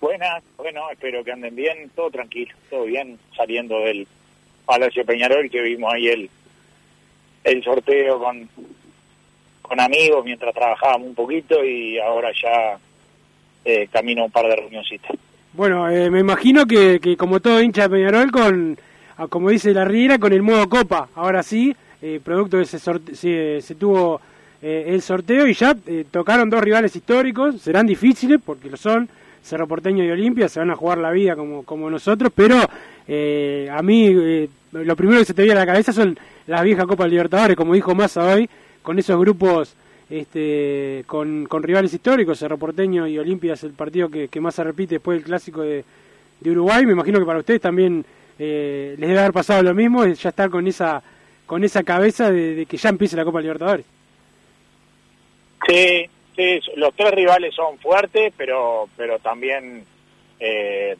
Buenas, 0.00 0.42
bueno, 0.56 0.90
espero 0.90 1.22
que 1.22 1.32
anden 1.32 1.54
bien, 1.54 1.90
todo 1.94 2.10
tranquilo, 2.10 2.54
todo 2.70 2.84
bien, 2.84 3.18
saliendo 3.36 3.80
del 3.80 4.06
Palacio 4.64 5.04
Peñarol, 5.04 5.50
que 5.50 5.60
vimos 5.60 5.92
ahí 5.92 6.08
el, 6.08 6.30
el 7.44 7.62
sorteo 7.62 8.18
con, 8.18 8.48
con 9.60 9.80
amigos 9.80 10.24
mientras 10.24 10.54
trabajábamos 10.54 11.08
un 11.08 11.14
poquito 11.14 11.62
y 11.62 11.98
ahora 11.98 12.30
ya 12.32 12.78
eh, 13.68 13.88
camino 13.92 14.22
a 14.22 14.24
un 14.26 14.30
par 14.30 14.46
de 14.46 14.56
reunioncitas. 14.56 15.12
Bueno, 15.52 15.88
eh, 15.88 16.10
me 16.10 16.20
imagino 16.20 16.66
que, 16.66 16.98
que 17.00 17.16
como 17.16 17.40
todo 17.40 17.60
hincha 17.60 17.82
de 17.82 17.90
Peñarol, 17.90 18.30
con, 18.30 18.76
a- 19.16 19.26
como 19.28 19.50
dice 19.50 19.72
la 19.72 19.84
Riera, 19.84 20.18
con 20.18 20.32
el 20.32 20.42
modo 20.42 20.68
Copa. 20.68 21.08
Ahora 21.14 21.42
sí, 21.42 21.74
eh, 22.02 22.20
producto 22.22 22.56
de 22.58 22.62
ese 22.64 22.78
sorte 22.78 23.14
se, 23.14 23.60
se 23.60 23.74
tuvo 23.74 24.20
eh, 24.62 24.86
el 24.88 25.02
sorteo 25.02 25.46
y 25.46 25.54
ya 25.54 25.76
eh, 25.86 26.04
tocaron 26.10 26.48
dos 26.50 26.60
rivales 26.62 26.94
históricos. 26.96 27.60
Serán 27.60 27.86
difíciles 27.86 28.38
porque 28.44 28.70
lo 28.70 28.76
son. 28.76 29.08
Cerro 29.40 29.66
Porteño 29.66 30.04
y 30.04 30.10
Olimpia 30.10 30.48
se 30.48 30.58
van 30.60 30.70
a 30.70 30.76
jugar 30.76 30.98
la 30.98 31.10
vida 31.10 31.34
como, 31.36 31.62
como 31.62 31.88
nosotros, 31.88 32.30
pero 32.34 32.56
eh, 33.06 33.68
a 33.72 33.80
mí 33.82 34.08
eh, 34.08 34.48
lo 34.72 34.96
primero 34.96 35.20
que 35.20 35.24
se 35.24 35.32
te 35.32 35.42
viene 35.42 35.56
a 35.58 35.64
la 35.64 35.72
cabeza 35.72 35.92
son 35.92 36.18
las 36.46 36.62
viejas 36.64 36.86
Copas 36.86 37.08
Libertadores, 37.08 37.56
como 37.56 37.72
dijo 37.72 37.94
Massa 37.94 38.26
hoy, 38.34 38.50
con 38.82 38.98
esos 38.98 39.18
grupos 39.18 39.74
este, 40.10 41.04
con, 41.06 41.46
con 41.46 41.62
rivales 41.62 41.92
históricos, 41.92 42.38
Cerro 42.38 42.56
Porteño 42.58 43.06
y 43.06 43.18
Olimpia 43.18 43.54
es 43.54 43.64
el 43.64 43.72
partido 43.72 44.08
que, 44.08 44.28
que 44.28 44.40
más 44.40 44.54
se 44.54 44.64
repite 44.64 44.94
después 44.96 45.18
del 45.18 45.24
clásico 45.26 45.62
de, 45.62 45.84
de 46.40 46.50
Uruguay. 46.50 46.86
Me 46.86 46.92
imagino 46.92 47.18
que 47.18 47.26
para 47.26 47.40
ustedes 47.40 47.60
también 47.60 48.04
eh, 48.38 48.94
les 48.98 49.08
debe 49.08 49.20
haber 49.20 49.32
pasado 49.32 49.62
lo 49.62 49.74
mismo, 49.74 50.04
ya 50.06 50.28
estar 50.30 50.50
con 50.50 50.66
esa 50.66 51.02
con 51.46 51.64
esa 51.64 51.82
cabeza 51.82 52.30
de, 52.30 52.54
de 52.54 52.66
que 52.66 52.76
ya 52.76 52.90
empiece 52.90 53.16
la 53.16 53.24
Copa 53.24 53.40
Libertadores. 53.40 53.86
Sí, 55.66 56.04
sí, 56.36 56.60
los 56.76 56.94
tres 56.94 57.10
rivales 57.12 57.54
son 57.54 57.78
fuertes, 57.78 58.32
pero 58.36 58.88
pero 58.96 59.18
también 59.18 59.84
eh, 60.40 60.96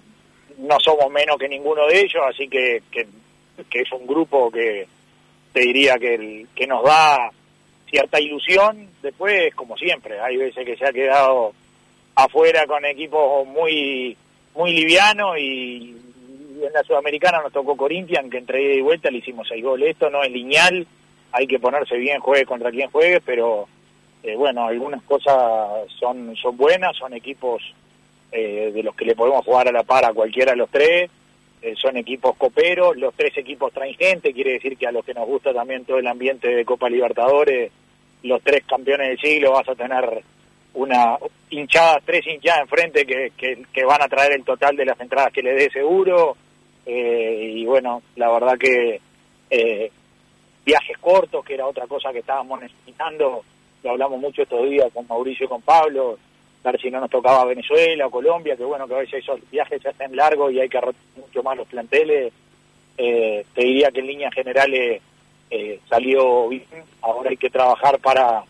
no 0.59 0.77
somos 0.81 1.11
menos 1.13 1.37
que 1.39 1.49
ninguno 1.49 1.87
de 1.87 2.01
ellos, 2.01 2.23
así 2.29 2.49
que, 2.49 2.83
que, 2.91 3.07
que 3.71 3.81
es 3.81 3.93
un 3.93 4.07
grupo 4.07 4.51
que 4.51 4.87
te 5.53 5.61
diría 5.61 5.95
que, 5.97 6.15
el- 6.15 6.49
que 6.55 6.67
nos 6.67 6.83
da 6.83 7.31
cierta 7.91 8.21
ilusión. 8.21 8.89
Después, 9.03 9.55
como 9.55 9.77
siempre, 9.77 10.21
hay 10.21 10.37
veces 10.37 10.65
que 10.65 10.77
se 10.77 10.87
ha 10.87 10.93
quedado 10.93 11.53
afuera 12.15 12.67
con 12.67 12.85
equipos 12.85 13.47
muy 13.47 14.17
muy 14.55 14.73
livianos 14.73 15.39
y, 15.39 15.97
en 16.61 16.73
la 16.73 16.83
Sudamericana 16.83 17.41
nos 17.41 17.53
tocó 17.53 17.77
Corinthians, 17.77 18.31
que 18.31 18.39
entre 18.39 18.63
ida 18.63 18.75
y 18.75 18.81
vuelta 18.81 19.11
le 19.11 19.19
hicimos 19.19 19.47
seis 19.49 19.63
goles. 19.63 19.91
Esto 19.91 20.11
no 20.11 20.25
es 20.25 20.33
lineal, 20.33 20.87
hay 21.31 21.47
que 21.47 21.61
ponerse 21.61 21.97
bien, 21.97 22.21
juegue 22.21 22.45
contra 22.45 22.73
quien 22.73 22.91
juegue, 22.91 23.21
pero 23.21 23.69
eh, 24.25 24.35
bueno, 24.35 24.67
algunas 24.67 25.03
cosas 25.05 25.89
son, 25.99 26.35
son 26.37 26.57
buenas, 26.57 26.97
son 26.97 27.15
equipos 27.15 27.63
eh, 28.33 28.73
de 28.75 28.83
los 28.83 28.95
que 28.97 29.05
le 29.05 29.15
podemos 29.15 29.45
jugar 29.45 29.69
a 29.69 29.73
la 29.73 29.85
par 29.85 30.05
a 30.05 30.13
cualquiera 30.13 30.53
de 30.53 30.59
los 30.59 30.71
tres, 30.71 31.09
eh, 31.63 31.75
son 31.77 31.97
equipos 31.97 32.37
coperos, 32.37 32.97
los 32.97 33.15
tres 33.15 33.37
equipos 33.37 33.73
traen 33.73 33.95
quiere 33.95 34.53
decir 34.53 34.77
que 34.77 34.87
a 34.87 34.93
los 34.93 35.05
que 35.05 35.15
nos 35.15 35.27
gusta 35.27 35.53
también 35.53 35.85
todo 35.85 35.99
el 35.99 36.07
ambiente 36.07 36.49
de 36.49 36.65
Copa 36.65 36.89
Libertadores, 36.89 37.73
los 38.23 38.43
tres 38.43 38.65
campeones 38.65 39.09
del 39.09 39.19
siglo 39.19 39.53
vas 39.53 39.69
a 39.69 39.75
tener 39.75 40.23
una 40.75 41.19
hinchada, 41.51 42.01
tres 42.05 42.27
hinchadas 42.27 42.63
enfrente 42.63 43.05
que, 43.05 43.33
que, 43.37 43.65
que 43.73 43.85
van 43.85 44.03
a 44.03 44.09
traer 44.09 44.33
el 44.33 44.45
total 44.45 44.77
de 44.77 44.85
las 44.85 45.01
entradas 45.01 45.33
que 45.33 45.43
le 45.43 45.55
dé 45.55 45.71
seguro, 45.71 46.37
eh, 46.87 47.53
y 47.55 47.65
bueno, 47.65 48.03
la 48.17 48.31
verdad 48.31 48.59
que... 48.59 49.01
Eh, 49.51 49.91
viajes 50.69 50.99
cortos, 50.99 51.43
que 51.47 51.55
era 51.55 51.67
otra 51.67 51.87
cosa 51.87 52.13
que 52.13 52.19
estábamos 52.19 52.61
necesitando, 52.61 53.43
lo 53.83 53.91
hablamos 53.91 54.21
mucho 54.21 54.43
estos 54.43 54.69
días 54.69 54.93
con 54.93 55.07
Mauricio 55.09 55.47
y 55.47 55.49
con 55.49 55.63
Pablo, 55.63 56.19
ver 56.73 56.81
si 56.81 56.91
no 56.91 57.01
nos 57.01 57.11
tocaba 57.11 57.45
Venezuela 57.45 58.07
o 58.07 58.11
Colombia, 58.11 58.57
que 58.57 58.65
bueno, 58.65 58.87
que 58.87 58.95
a 58.95 58.99
veces 58.99 59.23
esos 59.23 59.41
viajes 59.51 59.81
se 59.83 59.89
hacen 59.89 60.15
largos 60.17 60.53
y 60.53 60.61
hay 60.61 60.69
que 60.69 60.81
rotar 60.81 61.01
mucho 61.17 61.43
más 61.43 61.57
los 61.57 61.69
planteles. 61.69 62.33
Eh, 62.97 63.45
te 63.55 63.63
diría 63.63 63.91
que 63.91 64.01
en 64.01 64.07
líneas 64.07 64.35
generales 64.35 65.01
eh, 65.51 65.81
salió 65.89 66.49
bien, 66.49 66.65
ahora 67.01 67.31
hay 67.31 67.37
que 67.37 67.51
trabajar 67.51 67.99
para 68.01 68.45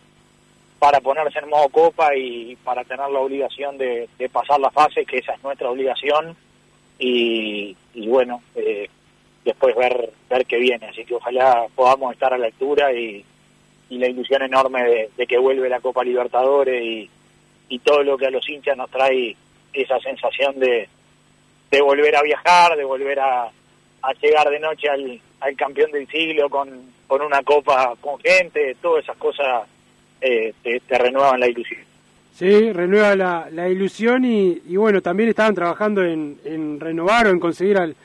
para 0.79 1.01
ponerse 1.01 1.39
en 1.39 1.49
modo 1.49 1.67
copa 1.69 2.15
y 2.15 2.55
para 2.63 2.85
tener 2.85 3.09
la 3.09 3.19
obligación 3.19 3.77
de, 3.77 4.07
pasar 4.31 4.61
la 4.61 4.71
fase, 4.71 5.05
que 5.05 5.17
esa 5.17 5.33
es 5.33 5.43
nuestra 5.43 5.69
obligación, 5.69 6.37
y, 6.97 7.75
bueno, 8.07 8.41
eh, 8.55 8.89
después 9.43 9.75
ver 9.75 10.09
ver 10.29 10.45
qué 10.45 10.57
viene. 10.57 10.87
Así 10.87 11.05
que 11.05 11.15
ojalá 11.15 11.67
podamos 11.75 12.13
estar 12.13 12.33
a 12.33 12.37
la 12.37 12.47
altura 12.47 12.93
y, 12.93 13.25
la 13.89 14.07
ilusión 14.07 14.43
enorme 14.43 15.09
de, 15.17 15.27
que 15.27 15.37
vuelve 15.37 15.67
la 15.67 15.79
Copa 15.81 16.03
Libertadores 16.03 16.81
y, 16.81 17.09
y 17.69 17.79
todo 17.79 18.03
lo 18.03 18.17
que 18.17 18.25
a 18.27 18.31
los 18.31 18.47
hinchas 18.49 18.75
nos 18.75 18.89
trae 18.89 19.35
esa 19.71 19.99
sensación 19.99 20.59
de, 20.59 20.89
de 21.71 21.81
volver 21.81 22.15
a 22.15 22.23
viajar, 22.23 22.75
de 22.75 22.83
volver 22.83 23.19
a, 23.19 23.43
a 23.43 24.13
llegar 24.21 24.49
de 24.49 24.59
noche 24.59 24.89
al, 24.89 25.21
al 25.39 25.55
campeón 25.55 25.91
del 25.91 26.07
siglo 26.07 26.49
con, 26.49 26.69
con 27.07 27.21
una 27.21 27.41
copa 27.43 27.93
con 28.01 28.19
gente, 28.19 28.75
todas 28.81 29.03
esas 29.03 29.17
cosas 29.17 29.67
eh, 30.21 30.53
te, 30.63 30.97
renuevan 30.97 31.39
la 31.39 31.47
ilusión. 31.47 31.81
Sí, 32.33 32.71
renueva 32.71 33.15
la, 33.15 33.47
la 33.51 33.69
ilusión 33.69 34.23
y, 34.23 34.61
y, 34.67 34.75
bueno, 34.77 35.01
también 35.01 35.29
estaban 35.29 35.55
trabajando 35.55 36.03
en, 36.03 36.37
en 36.45 36.79
renovar 36.79 37.27
o 37.27 37.29
en 37.31 37.39
conseguir 37.39 37.77
al, 37.77 37.95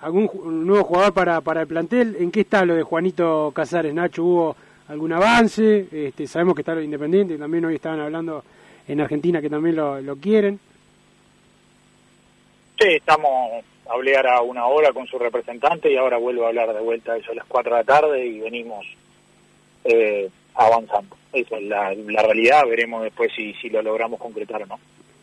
algún 0.00 0.28
nuevo 0.66 0.84
jugador 0.84 1.14
para, 1.14 1.40
para 1.40 1.62
el 1.62 1.66
plantel. 1.68 2.16
¿En 2.18 2.30
qué 2.30 2.40
está 2.40 2.64
lo 2.64 2.74
de 2.74 2.82
Juanito 2.82 3.52
Casares, 3.54 3.94
Nacho? 3.94 4.24
¿Hubo 4.24 4.56
algún 4.88 5.12
avance? 5.12 5.86
Este, 5.92 6.26
sabemos 6.26 6.54
que 6.54 6.62
está 6.62 6.74
lo 6.74 6.82
Independiente, 6.82 7.38
también 7.38 7.64
hoy 7.64 7.76
estaban 7.76 8.00
hablando 8.00 8.42
en 8.88 9.00
Argentina 9.00 9.40
que 9.40 9.50
también 9.50 9.76
lo, 9.76 10.00
lo 10.00 10.16
quieren. 10.16 10.58
Sí, 12.78 12.88
estamos, 12.96 13.64
hablé 13.88 14.16
ahora 14.16 14.42
una 14.42 14.66
hora 14.66 14.92
con 14.92 15.06
su 15.06 15.18
representante 15.18 15.92
y 15.92 15.96
ahora 15.96 16.18
vuelvo 16.18 16.44
a 16.44 16.48
hablar 16.48 16.74
de 16.74 16.80
vuelta 16.80 17.16
eso 17.16 17.32
a 17.32 17.36
las 17.36 17.46
4 17.46 17.70
de 17.70 17.78
la 17.78 17.84
tarde 17.84 18.26
y 18.26 18.40
venimos 18.40 18.84
eh, 19.84 20.28
avanzando. 20.54 21.16
Esa 21.32 21.56
es 21.56 21.62
la, 21.64 21.94
la, 21.94 22.22
realidad, 22.22 22.62
veremos 22.68 23.02
después 23.02 23.32
si, 23.34 23.52
si 23.54 23.68
lo 23.68 23.82
logramos 23.82 24.20
concretar 24.20 24.62
o 24.62 24.66
no. 24.66 24.78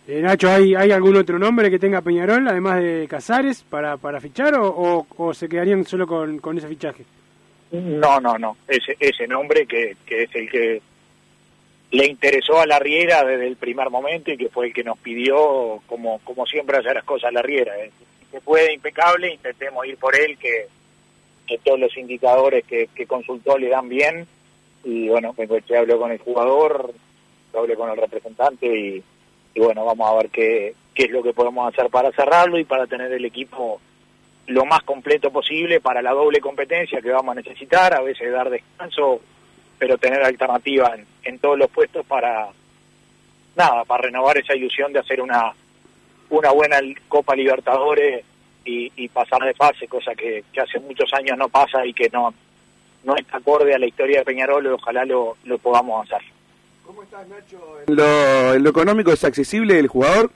Eh, 0.08 0.22
Nacho, 0.22 0.50
¿hay, 0.50 0.76
¿hay 0.76 0.92
algún 0.92 1.16
otro 1.16 1.38
nombre 1.38 1.70
que 1.70 1.80
tenga 1.80 2.02
Peñarol, 2.02 2.48
además 2.48 2.82
de 2.82 3.08
Casares, 3.10 3.64
para, 3.64 3.98
para 3.98 4.20
fichar 4.20 4.56
o, 4.56 5.06
o, 5.16 5.34
se 5.34 5.48
quedarían 5.48 5.86
solo 5.86 6.08
con, 6.08 6.40
con 6.40 6.58
ese 6.58 6.68
fichaje? 6.68 7.06
No, 7.72 8.20
no, 8.20 8.38
no. 8.38 8.58
Ese, 8.68 8.98
ese 9.00 9.28
nombre 9.28 9.66
que, 9.66 9.96
que 10.06 10.24
es 10.24 10.36
el 10.36 10.50
que 10.50 10.82
le 11.92 12.08
interesó 12.08 12.60
a 12.60 12.66
la 12.66 12.80
Riera 12.80 13.24
desde 13.24 13.48
el 13.48 13.58
primer 13.58 13.90
momento 13.90 14.32
y 14.32 14.38
que 14.38 14.50
fue 14.50 14.68
el 14.68 14.74
que 14.74 14.84
nos 14.84 14.98
pidió, 14.98 15.82
como, 15.88 16.20
como 16.20 16.46
siempre, 16.46 16.78
hacer 16.78 16.96
las 16.96 17.04
cosas 17.04 17.30
a 17.30 17.34
la 17.34 17.42
Riera. 17.42 17.78
¿eh? 17.78 17.92
Se 18.32 18.40
puede 18.40 18.74
impecable, 18.74 19.34
intentemos 19.34 19.86
ir 19.86 19.98
por 19.98 20.16
él, 20.16 20.38
que, 20.38 20.68
que 21.46 21.58
todos 21.58 21.80
los 21.80 21.96
indicadores 21.98 22.64
que, 22.66 22.88
consultó 23.06 23.58
le 23.58 23.68
dan 23.68 23.90
bien 23.90 24.26
y 24.84 25.10
bueno, 25.10 25.36
se 25.68 25.78
habló 25.78 26.00
con 26.00 26.12
el 26.12 26.18
jugador, 26.20 26.94
hablé 27.54 27.76
con 27.76 27.90
el 27.90 27.98
representante 27.98 28.68
y, 28.68 29.04
bueno, 29.60 29.84
vamos 29.84 30.10
a 30.10 30.16
ver 30.16 30.30
qué, 30.30 30.74
qué 30.94 31.04
es 31.04 31.12
lo 31.12 31.22
que 31.22 31.34
podemos 31.34 31.72
hacer 31.72 31.90
para 31.90 32.12
cerrarlo 32.14 32.58
y 32.58 32.64
para 32.64 32.88
tener 32.88 33.12
el 33.12 33.26
equipo 33.26 33.82
lo 34.48 34.66
más 34.66 34.82
completo 34.84 35.30
posible 35.30 35.82
para 35.82 36.02
la 36.02 36.12
doble 36.12 36.40
competencia 36.40 37.02
que 37.02 37.12
vamos 37.12 37.34
a 37.34 37.42
necesitar, 37.42 37.94
a 37.94 38.02
veces 38.02 38.32
dar 38.32 38.50
descanso, 38.50 39.22
pero 39.82 39.98
tener 39.98 40.24
alternativa 40.24 40.94
en, 40.94 41.08
en 41.24 41.40
todos 41.40 41.58
los 41.58 41.68
puestos 41.72 42.06
para 42.06 42.50
nada, 43.56 43.84
para 43.84 44.04
renovar 44.04 44.38
esa 44.38 44.56
ilusión 44.56 44.94
de 44.94 45.00
hacer 45.00 45.20
una 45.20 45.54
una 46.30 46.52
buena 46.52 46.78
Copa 47.08 47.36
Libertadores 47.36 48.24
y, 48.64 48.92
y 48.96 49.08
pasar 49.08 49.42
de 49.42 49.56
fase, 49.56 49.88
cosa 49.88 50.14
que, 50.14 50.44
que 50.54 50.62
hace 50.62 50.80
muchos 50.82 51.12
años 51.16 51.36
no 51.36 51.50
pasa 51.50 51.84
y 51.84 51.96
que 51.96 52.10
no 52.10 52.32
no 53.04 53.16
es 53.16 53.26
acorde 53.32 53.74
a 53.74 53.80
la 53.80 53.88
historia 53.88 54.20
de 54.20 54.26
Peñarol, 54.26 54.68
ojalá 54.68 55.04
lo, 55.04 55.36
lo 55.46 55.58
podamos 55.58 56.06
hacer. 56.06 56.28
¿Cómo 56.86 57.02
estás, 57.02 57.28
Nacho? 57.28 57.80
¿En 57.88 57.96
lo, 57.96 58.54
¿En 58.54 58.64
lo 58.64 58.70
económico 58.70 59.12
es 59.12 59.24
accesible 59.24 59.80
el 59.80 59.88
jugador? 59.88 60.30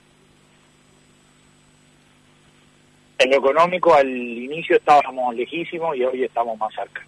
En 3.20 3.30
lo 3.30 3.36
económico 3.36 3.94
al 3.94 4.08
inicio 4.08 4.74
estábamos 4.74 5.36
lejísimos 5.36 5.96
y 5.96 6.02
hoy 6.02 6.24
estamos 6.24 6.58
más 6.58 6.74
cerca. 6.74 7.06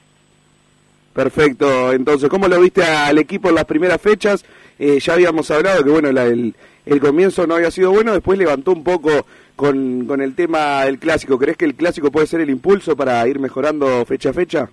Perfecto, 1.12 1.92
entonces, 1.92 2.28
¿cómo 2.28 2.46
lo 2.46 2.60
viste 2.60 2.82
al 2.84 3.18
equipo 3.18 3.48
en 3.48 3.56
las 3.56 3.64
primeras 3.64 4.00
fechas? 4.00 4.44
Eh, 4.78 5.00
ya 5.00 5.14
habíamos 5.14 5.50
hablado 5.50 5.82
que 5.82 5.90
bueno, 5.90 6.08
el, 6.08 6.54
el 6.86 7.00
comienzo 7.00 7.46
no 7.46 7.56
había 7.56 7.70
sido 7.70 7.90
bueno, 7.90 8.12
después 8.12 8.38
levantó 8.38 8.70
un 8.72 8.84
poco 8.84 9.26
con, 9.56 10.06
con 10.06 10.20
el 10.20 10.36
tema 10.36 10.84
del 10.84 11.00
clásico. 11.00 11.38
¿Crees 11.38 11.56
que 11.56 11.64
el 11.64 11.74
clásico 11.74 12.12
puede 12.12 12.28
ser 12.28 12.40
el 12.40 12.50
impulso 12.50 12.96
para 12.96 13.26
ir 13.26 13.40
mejorando 13.40 14.04
fecha 14.04 14.30
a 14.30 14.32
fecha? 14.32 14.70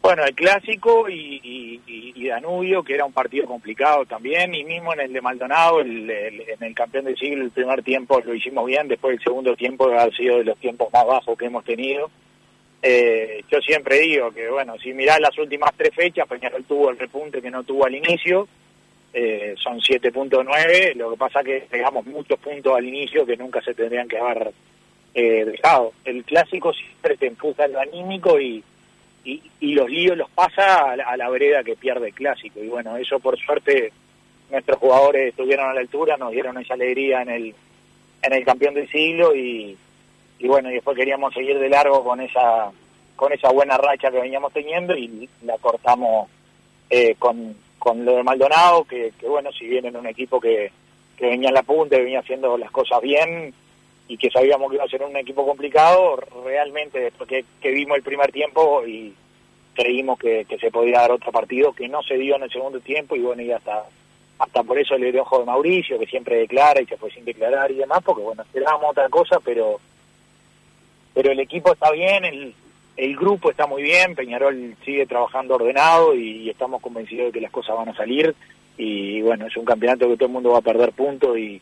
Bueno, 0.00 0.24
el 0.24 0.34
clásico 0.34 1.08
y, 1.08 1.80
Danubio, 2.28 2.84
que 2.84 2.94
era 2.94 3.04
un 3.04 3.12
partido 3.12 3.46
complicado 3.46 4.06
también, 4.06 4.54
y 4.54 4.62
mismo 4.62 4.92
en 4.92 5.00
el 5.00 5.12
de 5.12 5.20
Maldonado, 5.20 5.80
el, 5.80 6.08
en 6.08 6.62
el 6.62 6.74
campeón 6.74 7.06
del 7.06 7.16
siglo, 7.16 7.42
el 7.42 7.50
primer 7.50 7.82
tiempo 7.82 8.20
lo 8.24 8.34
hicimos 8.34 8.66
bien, 8.66 8.86
después 8.86 9.14
el 9.14 9.22
segundo 9.24 9.56
tiempo 9.56 9.90
ha 9.90 10.08
sido 10.12 10.38
de 10.38 10.44
los 10.44 10.58
tiempos 10.58 10.92
más 10.92 11.04
bajos 11.04 11.36
que 11.36 11.46
hemos 11.46 11.64
tenido. 11.64 12.08
Eh, 12.82 13.42
yo 13.50 13.60
siempre 13.60 14.00
digo 14.00 14.30
que, 14.30 14.48
bueno, 14.48 14.78
si 14.78 14.92
mirás 14.92 15.20
las 15.20 15.36
últimas 15.38 15.70
tres 15.76 15.94
fechas, 15.94 16.26
Peñarol 16.26 16.64
tuvo 16.64 16.90
el 16.90 16.98
repunte 16.98 17.42
que 17.42 17.50
no 17.50 17.62
tuvo 17.62 17.86
al 17.86 17.94
inicio, 17.94 18.48
eh, 19.12 19.54
son 19.58 19.80
7.9, 19.80 20.94
lo 20.94 21.10
que 21.10 21.16
pasa 21.16 21.42
que 21.42 21.66
dejamos 21.70 22.06
muchos 22.06 22.38
puntos 22.38 22.76
al 22.76 22.86
inicio 22.86 23.26
que 23.26 23.36
nunca 23.36 23.60
se 23.60 23.74
tendrían 23.74 24.08
que 24.08 24.18
haber 24.18 24.52
eh, 25.14 25.44
dejado. 25.44 25.92
El 26.04 26.24
clásico 26.24 26.72
siempre 26.72 27.16
te 27.16 27.26
empuja 27.26 27.66
en 27.66 27.72
lo 27.72 27.80
anímico 27.80 28.40
y 28.40 28.62
y, 29.24 29.42
y 29.60 29.74
los 29.74 29.88
líos 29.90 30.16
los 30.16 30.30
pasa 30.30 30.92
a 30.92 31.16
la, 31.16 31.28
vereda 31.28 31.62
que 31.62 31.76
pierde 31.76 32.08
el 32.08 32.14
clásico. 32.14 32.60
Y 32.62 32.68
bueno, 32.68 32.96
eso 32.96 33.20
por 33.20 33.38
suerte 33.38 33.92
nuestros 34.50 34.78
jugadores 34.78 35.28
estuvieron 35.28 35.70
a 35.70 35.74
la 35.74 35.80
altura, 35.80 36.16
nos 36.16 36.32
dieron 36.32 36.58
esa 36.58 36.74
alegría 36.74 37.22
en 37.22 37.30
el, 37.30 37.54
en 38.22 38.32
el 38.32 38.44
campeón 38.44 38.74
del 38.74 38.90
siglo 38.90 39.34
y, 39.34 39.76
y 40.40 40.48
bueno, 40.48 40.70
y 40.70 40.74
después 40.74 40.96
queríamos 40.96 41.32
seguir 41.32 41.58
de 41.58 41.68
largo 41.68 42.02
con 42.02 42.20
esa 42.20 42.72
con 43.14 43.32
esa 43.32 43.50
buena 43.50 43.76
racha 43.76 44.10
que 44.10 44.20
veníamos 44.20 44.52
teniendo 44.52 44.96
y 44.96 45.28
la 45.42 45.58
cortamos 45.58 46.28
eh, 46.88 47.14
con, 47.18 47.54
con 47.78 48.02
lo 48.04 48.16
de 48.16 48.22
Maldonado, 48.22 48.84
que, 48.84 49.12
que 49.20 49.28
bueno, 49.28 49.52
si 49.52 49.66
bien 49.66 49.84
en 49.84 49.96
un 49.96 50.06
equipo 50.06 50.40
que, 50.40 50.72
que 51.18 51.26
venía 51.26 51.48
en 51.48 51.54
la 51.54 51.62
punta 51.62 51.96
y 51.96 52.04
venía 52.04 52.20
haciendo 52.20 52.56
las 52.56 52.70
cosas 52.70 53.02
bien, 53.02 53.52
y 54.10 54.16
que 54.16 54.28
sabíamos 54.28 54.68
que 54.68 54.74
iba 54.74 54.84
a 54.84 54.88
ser 54.88 55.04
un 55.04 55.16
equipo 55.16 55.46
complicado, 55.46 56.16
realmente 56.44 56.98
después 56.98 57.28
que, 57.28 57.70
vimos 57.70 57.96
el 57.96 58.02
primer 58.02 58.32
tiempo 58.32 58.84
y 58.84 59.14
creímos 59.72 60.18
que, 60.18 60.44
se 60.60 60.70
podía 60.72 61.02
dar 61.02 61.12
otro 61.12 61.30
partido 61.30 61.72
que 61.72 61.88
no 61.88 62.02
se 62.02 62.16
dio 62.16 62.34
en 62.34 62.42
el 62.42 62.50
segundo 62.50 62.80
tiempo 62.80 63.14
y 63.14 63.20
bueno, 63.20 63.40
y 63.40 63.52
hasta 63.52 63.84
hasta 64.40 64.64
por 64.64 64.78
eso 64.78 64.98
le 64.98 65.12
dio 65.12 65.22
ojo 65.22 65.38
de 65.38 65.44
Mauricio, 65.44 65.96
que 65.96 66.06
siempre 66.06 66.38
declara 66.38 66.80
y 66.80 66.86
se 66.86 66.96
fue 66.96 67.10
sin 67.12 67.24
declarar 67.24 67.70
y 67.70 67.74
demás, 67.74 68.00
porque 68.04 68.22
bueno, 68.22 68.42
esperábamos 68.42 68.90
otra 68.90 69.08
cosa, 69.10 69.38
pero 69.44 69.78
pero 71.20 71.32
el 71.32 71.40
equipo 71.40 71.74
está 71.74 71.90
bien, 71.90 72.24
el, 72.24 72.54
el 72.96 73.14
grupo 73.14 73.50
está 73.50 73.66
muy 73.66 73.82
bien, 73.82 74.14
Peñarol 74.14 74.74
sigue 74.86 75.04
trabajando 75.04 75.56
ordenado 75.56 76.14
y, 76.14 76.48
estamos 76.48 76.80
convencidos 76.80 77.26
de 77.26 77.32
que 77.32 77.42
las 77.42 77.50
cosas 77.50 77.76
van 77.76 77.90
a 77.90 77.94
salir 77.94 78.34
y 78.78 79.20
bueno, 79.20 79.46
es 79.46 79.54
un 79.54 79.66
campeonato 79.66 80.08
que 80.08 80.16
todo 80.16 80.28
el 80.28 80.32
mundo 80.32 80.52
va 80.52 80.60
a 80.60 80.62
perder 80.62 80.92
puntos 80.92 81.36
y, 81.36 81.60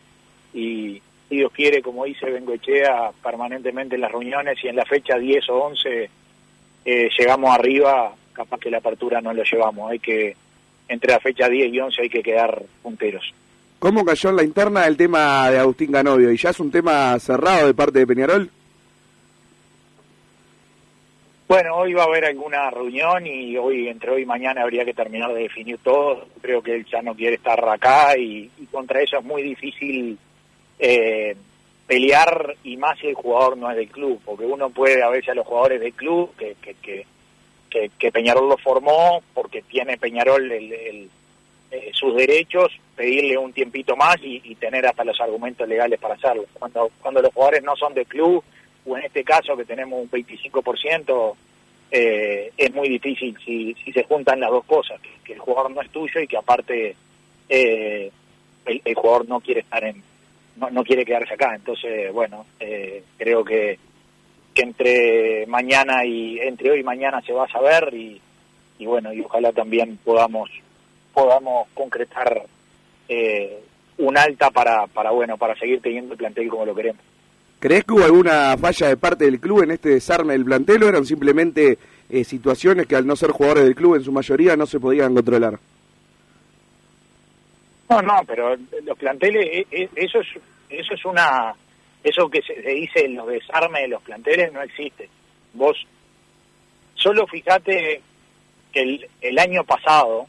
y, 0.54 1.02
Dios 1.28 1.50
quiere, 1.50 1.82
como 1.82 2.04
dice 2.04 2.30
Bengoechea 2.30 3.10
permanentemente 3.20 3.96
en 3.96 4.02
las 4.02 4.12
reuniones 4.12 4.62
y 4.62 4.68
en 4.68 4.76
la 4.76 4.84
fecha 4.84 5.18
10 5.18 5.50
o 5.50 5.64
11 5.64 6.10
eh, 6.84 7.10
llegamos 7.18 7.50
arriba, 7.50 8.14
capaz 8.32 8.60
que 8.60 8.70
la 8.70 8.78
apertura 8.78 9.20
no 9.20 9.34
lo 9.34 9.42
llevamos. 9.42 9.90
Hay 9.90 9.98
que, 9.98 10.36
entre 10.86 11.12
la 11.12 11.18
fecha 11.18 11.48
10 11.48 11.74
y 11.74 11.80
11 11.80 12.02
hay 12.02 12.08
que 12.08 12.22
quedar 12.22 12.62
punteros. 12.80 13.34
¿Cómo 13.80 14.04
cayó 14.04 14.30
en 14.30 14.36
la 14.36 14.44
interna 14.44 14.86
el 14.86 14.96
tema 14.96 15.50
de 15.50 15.58
Agustín 15.58 15.90
Ganovio? 15.90 16.30
¿Y 16.30 16.36
ya 16.36 16.50
es 16.50 16.60
un 16.60 16.70
tema 16.70 17.18
cerrado 17.18 17.66
de 17.66 17.74
parte 17.74 17.98
de 17.98 18.06
Peñarol? 18.06 18.50
Bueno, 21.48 21.76
hoy 21.76 21.94
va 21.94 22.02
a 22.02 22.06
haber 22.06 22.26
alguna 22.26 22.70
reunión 22.70 23.26
y 23.26 23.56
hoy 23.56 23.88
entre 23.88 24.10
hoy 24.10 24.22
y 24.22 24.26
mañana 24.26 24.62
habría 24.62 24.84
que 24.84 24.92
terminar 24.92 25.32
de 25.32 25.44
definir 25.44 25.78
todo. 25.78 26.26
Creo 26.42 26.62
que 26.62 26.74
él 26.74 26.84
ya 26.84 27.00
no 27.00 27.14
quiere 27.14 27.36
estar 27.36 27.66
acá 27.66 28.16
y 28.18 28.50
contra 28.70 29.00
eso 29.00 29.18
es 29.18 29.24
muy 29.24 29.42
difícil 29.42 30.18
eh, 30.78 31.34
pelear 31.86 32.54
y 32.62 32.76
más 32.76 32.98
si 32.98 33.08
el 33.08 33.14
jugador 33.14 33.56
no 33.56 33.70
es 33.70 33.76
del 33.76 33.88
club, 33.88 34.20
porque 34.24 34.44
uno 34.44 34.68
puede 34.68 35.02
a 35.02 35.08
veces 35.08 35.30
a 35.30 35.34
los 35.34 35.46
jugadores 35.46 35.80
del 35.80 35.94
club 35.94 36.30
que, 36.36 36.54
que, 36.60 36.74
que, 36.74 37.90
que, 37.98 38.12
Peñarol 38.12 38.48
lo 38.48 38.58
formó, 38.58 39.22
porque 39.32 39.62
tiene 39.62 39.96
Peñarol 39.96 40.52
el, 40.52 41.10
eh, 41.70 41.90
sus 41.94 42.14
derechos, 42.14 42.78
pedirle 42.94 43.38
un 43.38 43.54
tiempito 43.54 43.96
más 43.96 44.16
y, 44.22 44.54
tener 44.56 44.86
hasta 44.86 45.04
los 45.04 45.18
argumentos 45.20 45.66
legales 45.66 45.98
para 45.98 46.14
hacerlo. 46.14 46.44
Cuando, 46.58 46.90
cuando 47.00 47.22
los 47.22 47.32
jugadores 47.32 47.62
no 47.62 47.74
son 47.74 47.94
del 47.94 48.06
club, 48.06 48.44
o 48.88 48.96
en 48.96 49.04
este 49.04 49.22
caso 49.22 49.56
que 49.56 49.64
tenemos 49.64 50.00
un 50.00 50.10
25% 50.10 51.34
eh, 51.90 52.52
es 52.56 52.74
muy 52.74 52.88
difícil 52.88 53.36
si, 53.44 53.74
se 53.92 54.04
juntan 54.04 54.40
las 54.40 54.50
dos 54.50 54.64
cosas, 54.64 55.00
que, 55.24 55.32
el 55.32 55.38
jugador 55.38 55.70
no 55.70 55.82
es 55.82 55.90
tuyo 55.90 56.20
y 56.20 56.26
que 56.26 56.36
aparte 56.36 56.96
eh, 57.48 58.10
el, 58.66 58.94
jugador 58.94 59.28
no 59.28 59.40
quiere 59.40 59.60
estar 59.60 59.82
en, 59.84 60.02
no, 60.56 60.70
no 60.70 60.84
quiere 60.84 61.04
quedarse 61.04 61.34
acá. 61.34 61.54
Entonces, 61.54 62.12
bueno, 62.12 62.46
eh, 62.60 63.02
creo 63.16 63.44
que, 63.44 63.78
que 64.54 64.62
entre 64.62 65.46
mañana 65.46 66.04
y 66.04 66.38
entre 66.40 66.70
hoy 66.70 66.80
y 66.80 66.84
mañana 66.84 67.22
se 67.22 67.32
va 67.32 67.44
a 67.44 67.52
saber 67.52 67.92
y, 67.94 68.20
bueno, 68.80 69.12
y 69.12 69.20
ojalá 69.20 69.52
también 69.52 69.98
podamos 70.04 70.50
podamos 71.12 71.66
concretar 71.74 72.44
un 73.96 74.16
alta 74.16 74.50
para, 74.50 74.86
para 74.86 75.10
bueno 75.10 75.36
para 75.36 75.56
seguir 75.56 75.80
teniendo 75.80 76.12
el 76.12 76.18
plantel 76.18 76.48
como 76.48 76.66
lo 76.66 76.74
queremos. 76.74 77.02
¿Crees 77.60 77.84
que 77.84 77.92
hubo 77.92 78.04
alguna 78.04 78.56
falla 78.56 78.88
de 78.88 78.96
parte 78.96 79.24
del 79.24 79.40
club 79.40 79.62
en 79.62 79.72
este 79.72 79.90
desarme 79.90 80.34
del 80.34 80.44
plantel 80.44 80.82
o 80.82 80.88
eran 80.88 81.04
simplemente 81.04 81.78
eh, 82.08 82.24
situaciones 82.24 82.86
que 82.86 82.94
al 82.94 83.06
no 83.06 83.16
ser 83.16 83.30
jugadores 83.30 83.64
del 83.64 83.74
club 83.74 83.96
en 83.96 84.04
su 84.04 84.12
mayoría 84.12 84.56
no 84.56 84.66
se 84.66 84.78
podían 84.78 85.14
controlar? 85.14 85.58
No, 87.90 88.02
no, 88.02 88.20
pero 88.26 88.54
los 88.84 88.98
planteles, 88.98 89.46
e, 89.46 89.66
e, 89.70 89.90
eso 89.96 90.20
es, 90.20 90.26
eso 90.68 90.94
es 90.94 91.04
una, 91.04 91.54
eso 92.04 92.28
que 92.28 92.42
se 92.42 92.54
dice 92.54 93.06
en 93.06 93.16
los 93.16 93.26
desarmes 93.26 93.82
de 93.82 93.88
los 93.88 94.02
planteles 94.02 94.52
no 94.52 94.62
existe. 94.62 95.08
Vos 95.54 95.76
solo 96.94 97.26
fíjate 97.26 98.02
que 98.72 98.80
el, 98.80 99.08
el 99.20 99.38
año 99.38 99.64
pasado 99.64 100.26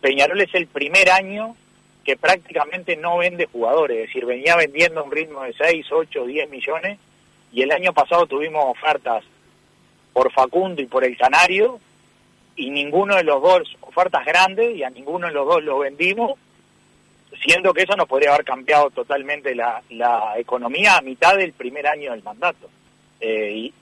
Peñarol 0.00 0.40
es 0.40 0.54
el 0.54 0.66
primer 0.66 1.10
año 1.10 1.56
que 2.04 2.16
prácticamente 2.16 2.96
no 2.96 3.18
vende 3.18 3.46
jugadores, 3.46 3.98
es 3.98 4.06
decir, 4.06 4.24
venía 4.24 4.56
vendiendo 4.56 5.04
un 5.04 5.10
ritmo 5.10 5.42
de 5.42 5.52
6, 5.52 5.86
8, 5.90 6.26
10 6.26 6.50
millones 6.50 6.98
y 7.52 7.62
el 7.62 7.72
año 7.72 7.92
pasado 7.92 8.26
tuvimos 8.26 8.64
ofertas 8.66 9.24
por 10.12 10.32
Facundo 10.32 10.80
y 10.80 10.86
por 10.86 11.04
el 11.04 11.16
Canario 11.16 11.80
y 12.56 12.70
ninguno 12.70 13.16
de 13.16 13.24
los 13.24 13.42
dos, 13.42 13.76
ofertas 13.80 14.24
grandes 14.24 14.76
y 14.76 14.82
a 14.82 14.90
ninguno 14.90 15.26
de 15.26 15.32
los 15.32 15.46
dos 15.46 15.62
lo 15.62 15.78
vendimos, 15.78 16.32
siendo 17.42 17.72
que 17.72 17.82
eso 17.82 17.96
nos 17.96 18.08
podría 18.08 18.34
haber 18.34 18.44
cambiado 18.44 18.90
totalmente 18.90 19.54
la, 19.54 19.82
la 19.90 20.34
economía 20.36 20.96
a 20.96 21.02
mitad 21.02 21.36
del 21.36 21.52
primer 21.52 21.86
año 21.86 22.12
del 22.12 22.22
mandato. 22.22 22.68
Eh, 23.20 23.52
y, 23.54 23.74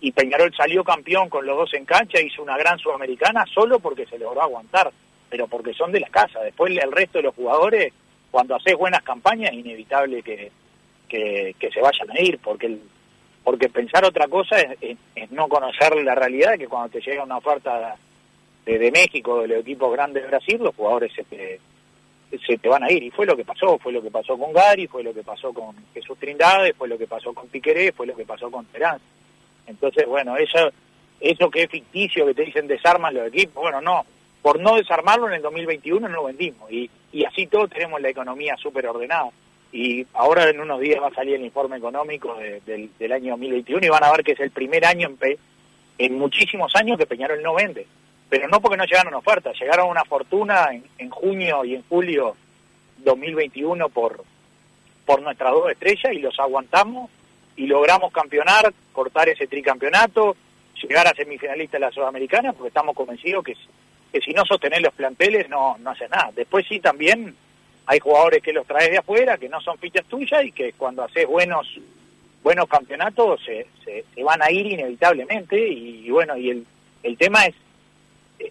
y 0.00 0.12
Peñarol 0.12 0.54
salió 0.54 0.84
campeón 0.84 1.28
con 1.28 1.46
los 1.46 1.56
dos 1.56 1.74
en 1.74 1.84
cancha, 1.84 2.20
hizo 2.20 2.42
una 2.42 2.56
gran 2.56 2.78
sudamericana 2.78 3.44
solo 3.52 3.78
porque 3.78 4.06
se 4.06 4.18
logró 4.18 4.42
aguantar 4.42 4.92
pero 5.34 5.48
porque 5.48 5.74
son 5.74 5.90
de 5.90 5.98
la 5.98 6.08
casa. 6.10 6.40
Después 6.42 6.72
el 6.80 6.92
resto 6.92 7.18
de 7.18 7.24
los 7.24 7.34
jugadores, 7.34 7.92
cuando 8.30 8.54
haces 8.54 8.76
buenas 8.76 9.02
campañas, 9.02 9.50
es 9.50 9.58
inevitable 9.58 10.22
que, 10.22 10.52
que, 11.08 11.70
se 11.74 11.80
vayan 11.80 12.08
a 12.12 12.20
ir, 12.20 12.38
porque 12.38 12.66
el, 12.66 12.80
porque 13.42 13.68
pensar 13.68 14.04
otra 14.04 14.28
cosa 14.28 14.60
es, 14.60 14.96
no 15.32 15.48
conocer 15.48 15.96
la 16.04 16.14
realidad 16.14 16.56
que 16.56 16.68
cuando 16.68 16.90
te 16.90 17.00
llega 17.00 17.24
una 17.24 17.38
oferta 17.38 17.96
de, 18.64 18.78
de 18.78 18.92
México, 18.92 19.40
de 19.40 19.48
los 19.48 19.62
equipos 19.62 19.92
grandes 19.92 20.22
de 20.22 20.28
Brasil, 20.28 20.60
los 20.62 20.76
jugadores 20.76 21.12
se 21.12 21.24
te, 21.24 21.58
se 22.46 22.56
te 22.56 22.68
van 22.68 22.84
a 22.84 22.92
ir. 22.92 23.02
Y 23.02 23.10
fue 23.10 23.26
lo 23.26 23.36
que 23.36 23.44
pasó, 23.44 23.76
fue 23.78 23.92
lo 23.92 24.02
que 24.02 24.12
pasó 24.12 24.38
con 24.38 24.52
Gary, 24.52 24.86
fue 24.86 25.02
lo 25.02 25.12
que 25.12 25.24
pasó 25.24 25.52
con 25.52 25.74
Jesús 25.94 26.16
Trindade, 26.16 26.74
fue 26.74 26.86
lo 26.86 26.96
que 26.96 27.08
pasó 27.08 27.34
con 27.34 27.48
Piqueré, 27.48 27.90
fue 27.90 28.06
lo 28.06 28.14
que 28.14 28.24
pasó 28.24 28.52
con 28.52 28.66
Terán. 28.66 29.00
Entonces, 29.66 30.06
bueno, 30.06 30.36
eso, 30.36 30.70
eso 31.18 31.50
que 31.50 31.64
es 31.64 31.70
ficticio, 31.70 32.24
que 32.24 32.34
te 32.34 32.44
dicen 32.44 32.68
desarman 32.68 33.14
los 33.14 33.26
equipos, 33.26 33.64
bueno, 33.64 33.80
no, 33.80 34.06
por 34.44 34.60
no 34.60 34.76
desarmarlo 34.76 35.26
en 35.28 35.36
el 35.36 35.40
2021 35.40 36.06
no 36.06 36.16
lo 36.16 36.24
vendimos 36.24 36.70
y, 36.70 36.90
así 37.26 37.46
todos 37.46 37.70
tenemos 37.70 37.98
la 38.02 38.10
economía 38.10 38.54
súper 38.58 38.86
ordenada. 38.86 39.30
Y 39.72 40.06
ahora 40.12 40.50
en 40.50 40.60
unos 40.60 40.80
días 40.80 41.02
va 41.02 41.08
a 41.08 41.14
salir 41.14 41.36
el 41.36 41.46
informe 41.46 41.78
económico 41.78 42.36
del, 42.66 43.12
año 43.12 43.30
2021 43.30 43.86
y 43.86 43.88
van 43.88 44.04
a 44.04 44.12
ver 44.12 44.22
que 44.22 44.32
es 44.32 44.40
el 44.40 44.50
primer 44.50 44.84
año 44.84 45.08
en, 45.08 45.38
en 45.96 46.18
muchísimos 46.18 46.76
años 46.76 46.98
que 46.98 47.06
Peñarol 47.06 47.42
no 47.42 47.54
vende. 47.54 47.86
Pero 48.28 48.46
no 48.48 48.60
porque 48.60 48.76
no 48.76 48.84
llegaron 48.84 49.14
ofertas, 49.14 49.58
llegaron 49.58 49.88
una 49.88 50.04
fortuna 50.04 50.68
en, 50.72 50.84
en 50.98 51.08
junio 51.08 51.64
y 51.64 51.76
en 51.76 51.82
julio 51.88 52.36
2021 52.98 53.88
por, 53.88 54.24
por 55.06 55.22
nuestras 55.22 55.52
dos 55.52 55.70
estrellas 55.70 56.12
y 56.12 56.18
los 56.18 56.38
aguantamos 56.38 57.10
y 57.56 57.66
logramos 57.66 58.12
campeonar, 58.12 58.74
cortar 58.92 59.30
ese 59.30 59.46
tricampeonato, 59.46 60.36
llegar 60.82 61.06
a 61.06 61.14
semifinalista 61.14 61.78
de 61.78 61.86
la 61.86 61.92
Sudamericana 61.92 62.52
porque 62.52 62.68
estamos 62.68 62.94
convencidos 62.94 63.42
que 63.42 63.56
que 64.14 64.20
si 64.20 64.32
no 64.32 64.44
sostenés 64.44 64.80
los 64.80 64.94
planteles 64.94 65.48
no, 65.48 65.76
no 65.78 65.90
haces 65.90 66.08
nada. 66.08 66.30
Después 66.36 66.64
sí 66.68 66.78
también 66.78 67.34
hay 67.84 67.98
jugadores 67.98 68.44
que 68.44 68.52
los 68.52 68.64
traes 68.64 68.92
de 68.92 68.98
afuera, 68.98 69.36
que 69.36 69.48
no 69.48 69.60
son 69.60 69.76
fichas 69.76 70.06
tuyas 70.06 70.44
y 70.44 70.52
que 70.52 70.72
cuando 70.74 71.02
haces 71.02 71.26
buenos 71.26 71.66
buenos 72.40 72.68
campeonatos 72.68 73.40
se, 73.44 73.66
se, 73.84 74.22
van 74.22 74.40
a 74.40 74.52
ir 74.52 74.66
inevitablemente 74.66 75.58
y, 75.68 76.08
bueno, 76.10 76.36
y 76.36 76.50
el, 76.50 76.66
el 77.02 77.16
tema 77.16 77.44
es 77.46 77.56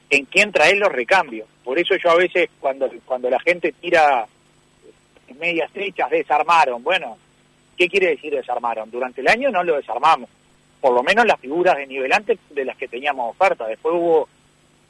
en 0.09 0.25
quién 0.25 0.51
traes 0.51 0.77
los 0.77 0.91
recambios. 0.91 1.47
Por 1.63 1.79
eso 1.79 1.95
yo 1.95 2.09
a 2.09 2.15
veces 2.15 2.49
cuando, 2.59 2.91
cuando 3.05 3.29
la 3.29 3.39
gente 3.39 3.71
tira 3.71 4.27
medias 5.39 5.67
estrechas, 5.67 6.09
desarmaron, 6.09 6.83
bueno, 6.83 7.17
¿qué 7.77 7.87
quiere 7.87 8.07
decir 8.07 8.33
desarmaron? 8.33 8.91
Durante 8.91 9.21
el 9.21 9.29
año 9.29 9.49
no 9.49 9.63
lo 9.63 9.77
desarmamos, 9.77 10.29
por 10.81 10.93
lo 10.93 11.03
menos 11.03 11.25
las 11.25 11.39
figuras 11.39 11.77
de 11.77 11.87
nivelante 11.87 12.37
de 12.49 12.65
las 12.65 12.75
que 12.75 12.89
teníamos 12.89 13.31
oferta. 13.31 13.65
Después 13.65 13.95
hubo 13.95 14.27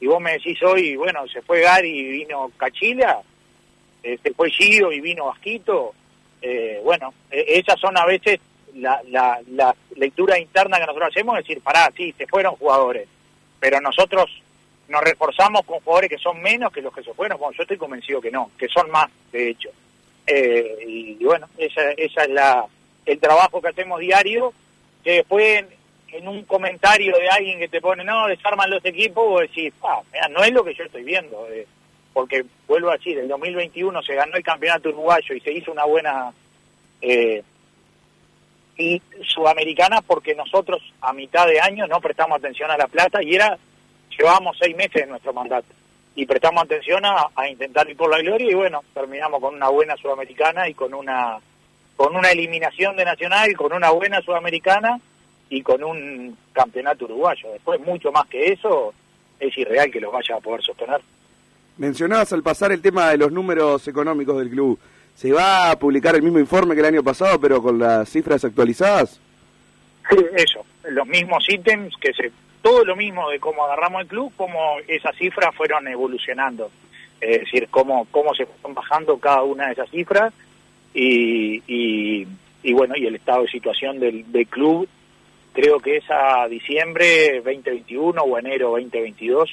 y 0.03 0.05
vos 0.05 0.19
me 0.19 0.33
decís 0.33 0.61
hoy, 0.63 0.97
bueno, 0.97 1.25
se 1.29 1.41
fue 1.41 1.61
Gary 1.61 1.97
y 1.97 2.03
vino 2.03 2.51
Cachila, 2.57 3.21
eh, 4.03 4.19
se 4.21 4.33
fue 4.33 4.49
Gio 4.49 4.91
y 4.91 4.99
vino 4.99 5.27
Vasquito, 5.27 5.93
eh, 6.41 6.81
bueno, 6.83 7.13
e, 7.31 7.45
esas 7.57 7.79
son 7.79 7.97
a 7.97 8.05
veces 8.05 8.41
la, 8.75 9.01
la, 9.07 9.39
la, 9.51 9.73
lectura 9.95 10.37
interna 10.37 10.77
que 10.77 10.87
nosotros 10.87 11.07
hacemos, 11.09 11.39
es 11.39 11.47
decir, 11.47 11.63
pará, 11.63 11.89
sí, 11.95 12.13
se 12.17 12.27
fueron 12.27 12.57
jugadores, 12.57 13.07
pero 13.61 13.79
nosotros 13.79 14.29
nos 14.89 15.01
reforzamos 15.03 15.61
con 15.61 15.79
jugadores 15.79 16.09
que 16.09 16.17
son 16.17 16.41
menos 16.41 16.73
que 16.73 16.81
los 16.81 16.93
que 16.93 17.03
se 17.03 17.13
fueron, 17.13 17.39
bueno, 17.39 17.55
yo 17.55 17.63
estoy 17.63 17.77
convencido 17.77 18.19
que 18.19 18.29
no, 18.29 18.51
que 18.57 18.67
son 18.67 18.91
más, 18.91 19.09
de 19.31 19.51
hecho. 19.51 19.69
Eh, 20.27 20.79
y, 20.85 21.23
bueno, 21.23 21.47
esa, 21.57 21.91
esa 21.91 22.23
es 22.23 22.29
la 22.29 22.65
el 23.05 23.19
trabajo 23.21 23.61
que 23.61 23.69
hacemos 23.69 24.01
diario, 24.01 24.53
que 25.01 25.11
después 25.11 25.63
en 26.13 26.27
un 26.27 26.43
comentario 26.43 27.17
de 27.17 27.27
alguien 27.27 27.59
que 27.59 27.67
te 27.67 27.81
pone, 27.81 28.03
no, 28.03 28.27
desarman 28.27 28.69
los 28.69 28.85
equipos, 28.85 29.27
vos 29.27 29.41
decís, 29.41 29.73
ah, 29.83 30.01
no 30.29 30.43
es 30.43 30.51
lo 30.51 30.63
que 30.63 30.75
yo 30.75 30.83
estoy 30.83 31.03
viendo. 31.03 31.47
Eh, 31.49 31.65
porque, 32.13 32.45
vuelvo 32.67 32.89
a 32.89 32.97
decir, 32.97 33.17
el 33.17 33.27
2021 33.27 34.01
se 34.03 34.13
ganó 34.13 34.35
el 34.35 34.43
campeonato 34.43 34.89
uruguayo 34.89 35.33
y 35.33 35.39
se 35.39 35.51
hizo 35.51 35.71
una 35.71 35.85
buena 35.85 36.31
eh, 37.01 37.43
y 38.77 39.01
sudamericana 39.23 40.01
porque 40.01 40.35
nosotros 40.35 40.81
a 41.01 41.13
mitad 41.13 41.47
de 41.47 41.59
año 41.59 41.87
no 41.87 41.99
prestamos 41.99 42.37
atención 42.37 42.69
a 42.69 42.77
la 42.77 42.87
plata 42.87 43.21
y 43.23 43.33
era, 43.35 43.57
llevábamos 44.15 44.57
seis 44.59 44.75
meses 44.75 44.93
de 44.93 45.07
nuestro 45.07 45.33
mandato 45.33 45.67
y 46.15 46.25
prestamos 46.27 46.63
atención 46.63 47.03
a, 47.05 47.27
a 47.35 47.47
intentar 47.47 47.89
ir 47.89 47.97
por 47.97 48.11
la 48.11 48.19
gloria 48.19 48.51
y 48.51 48.53
bueno, 48.53 48.83
terminamos 48.93 49.41
con 49.41 49.55
una 49.55 49.69
buena 49.69 49.95
sudamericana 49.97 50.69
y 50.69 50.75
con 50.75 50.93
una 50.93 51.39
con 51.95 52.15
una 52.15 52.31
eliminación 52.31 52.95
de 52.95 53.05
Nacional, 53.05 53.55
con 53.55 53.71
una 53.73 53.91
buena 53.91 54.21
sudamericana 54.21 54.99
y 55.53 55.61
con 55.61 55.83
un 55.83 56.35
campeonato 56.51 57.05
uruguayo. 57.05 57.51
Después, 57.51 57.79
mucho 57.81 58.11
más 58.11 58.25
que 58.25 58.53
eso, 58.53 58.91
es 59.39 59.55
irreal 59.55 59.91
que 59.91 60.01
los 60.01 60.11
vaya 60.11 60.35
a 60.35 60.39
poder 60.39 60.63
sostener. 60.63 60.99
Mencionabas 61.77 62.33
al 62.33 62.41
pasar 62.41 62.71
el 62.71 62.81
tema 62.81 63.11
de 63.11 63.17
los 63.17 63.31
números 63.31 63.87
económicos 63.87 64.39
del 64.39 64.49
club. 64.49 64.79
¿Se 65.13 65.31
va 65.31 65.69
a 65.69 65.77
publicar 65.77 66.15
el 66.15 66.23
mismo 66.23 66.39
informe 66.39 66.73
que 66.73 66.79
el 66.79 66.87
año 66.87 67.03
pasado, 67.03 67.39
pero 67.39 67.61
con 67.61 67.77
las 67.77 68.09
cifras 68.09 68.43
actualizadas? 68.43 69.19
Sí, 70.09 70.17
eso. 70.35 70.65
Los 70.89 71.05
mismos 71.05 71.45
ítems, 71.47 71.95
que 71.97 72.13
se 72.13 72.31
todo 72.63 72.83
lo 72.83 72.95
mismo 72.95 73.29
de 73.29 73.39
cómo 73.39 73.63
agarramos 73.63 74.01
el 74.01 74.07
club, 74.07 74.33
cómo 74.35 74.77
esas 74.87 75.15
cifras 75.17 75.53
fueron 75.53 75.87
evolucionando. 75.87 76.71
Es 77.21 77.41
decir, 77.41 77.67
cómo, 77.69 78.07
cómo 78.09 78.33
se 78.33 78.47
fueron 78.47 78.73
bajando 78.73 79.19
cada 79.19 79.43
una 79.43 79.67
de 79.67 79.73
esas 79.73 79.89
cifras 79.91 80.33
y, 80.95 81.61
y, 81.67 82.27
y 82.63 82.73
bueno, 82.73 82.95
y 82.97 83.05
el 83.05 83.15
estado 83.15 83.43
de 83.43 83.49
situación 83.49 83.99
del, 83.99 84.31
del 84.31 84.47
club 84.47 84.89
creo 85.53 85.79
que 85.79 85.97
es 85.97 86.05
a 86.09 86.47
diciembre 86.47 87.41
2021 87.43 88.21
o 88.21 88.37
enero 88.37 88.71
2022, 88.71 89.49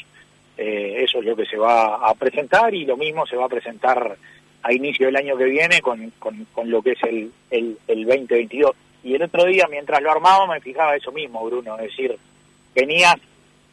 eh, 0.57 1.05
eso 1.05 1.21
es 1.21 1.25
lo 1.25 1.37
que 1.37 1.47
se 1.47 1.57
va 1.57 2.09
a 2.09 2.15
presentar 2.15 2.75
y 2.75 2.85
lo 2.85 2.97
mismo 2.97 3.27
se 3.27 3.37
va 3.37 3.47
a 3.47 3.51
presentar 3.51 4.17
a 4.63 4.73
inicio 4.73 5.07
del 5.07 5.17
año 5.17 5.37
que 5.37 5.45
viene 5.45 5.81
con, 5.81 6.13
con, 6.19 6.71
lo 6.71 6.83
que 6.83 6.93
es 6.93 7.03
el, 7.05 7.33
el, 7.51 7.79
el 7.87 8.05
2022. 8.05 8.73
Y 9.03 9.15
el 9.15 9.23
otro 9.23 9.45
día, 9.45 9.67
mientras 9.71 10.03
lo 10.03 10.11
armaba, 10.11 10.47
me 10.47 10.61
fijaba 10.61 10.97
eso 10.97 11.13
mismo, 11.13 11.45
Bruno, 11.45 11.77
es 11.77 11.85
decir, 11.85 12.17
venías 12.75 13.17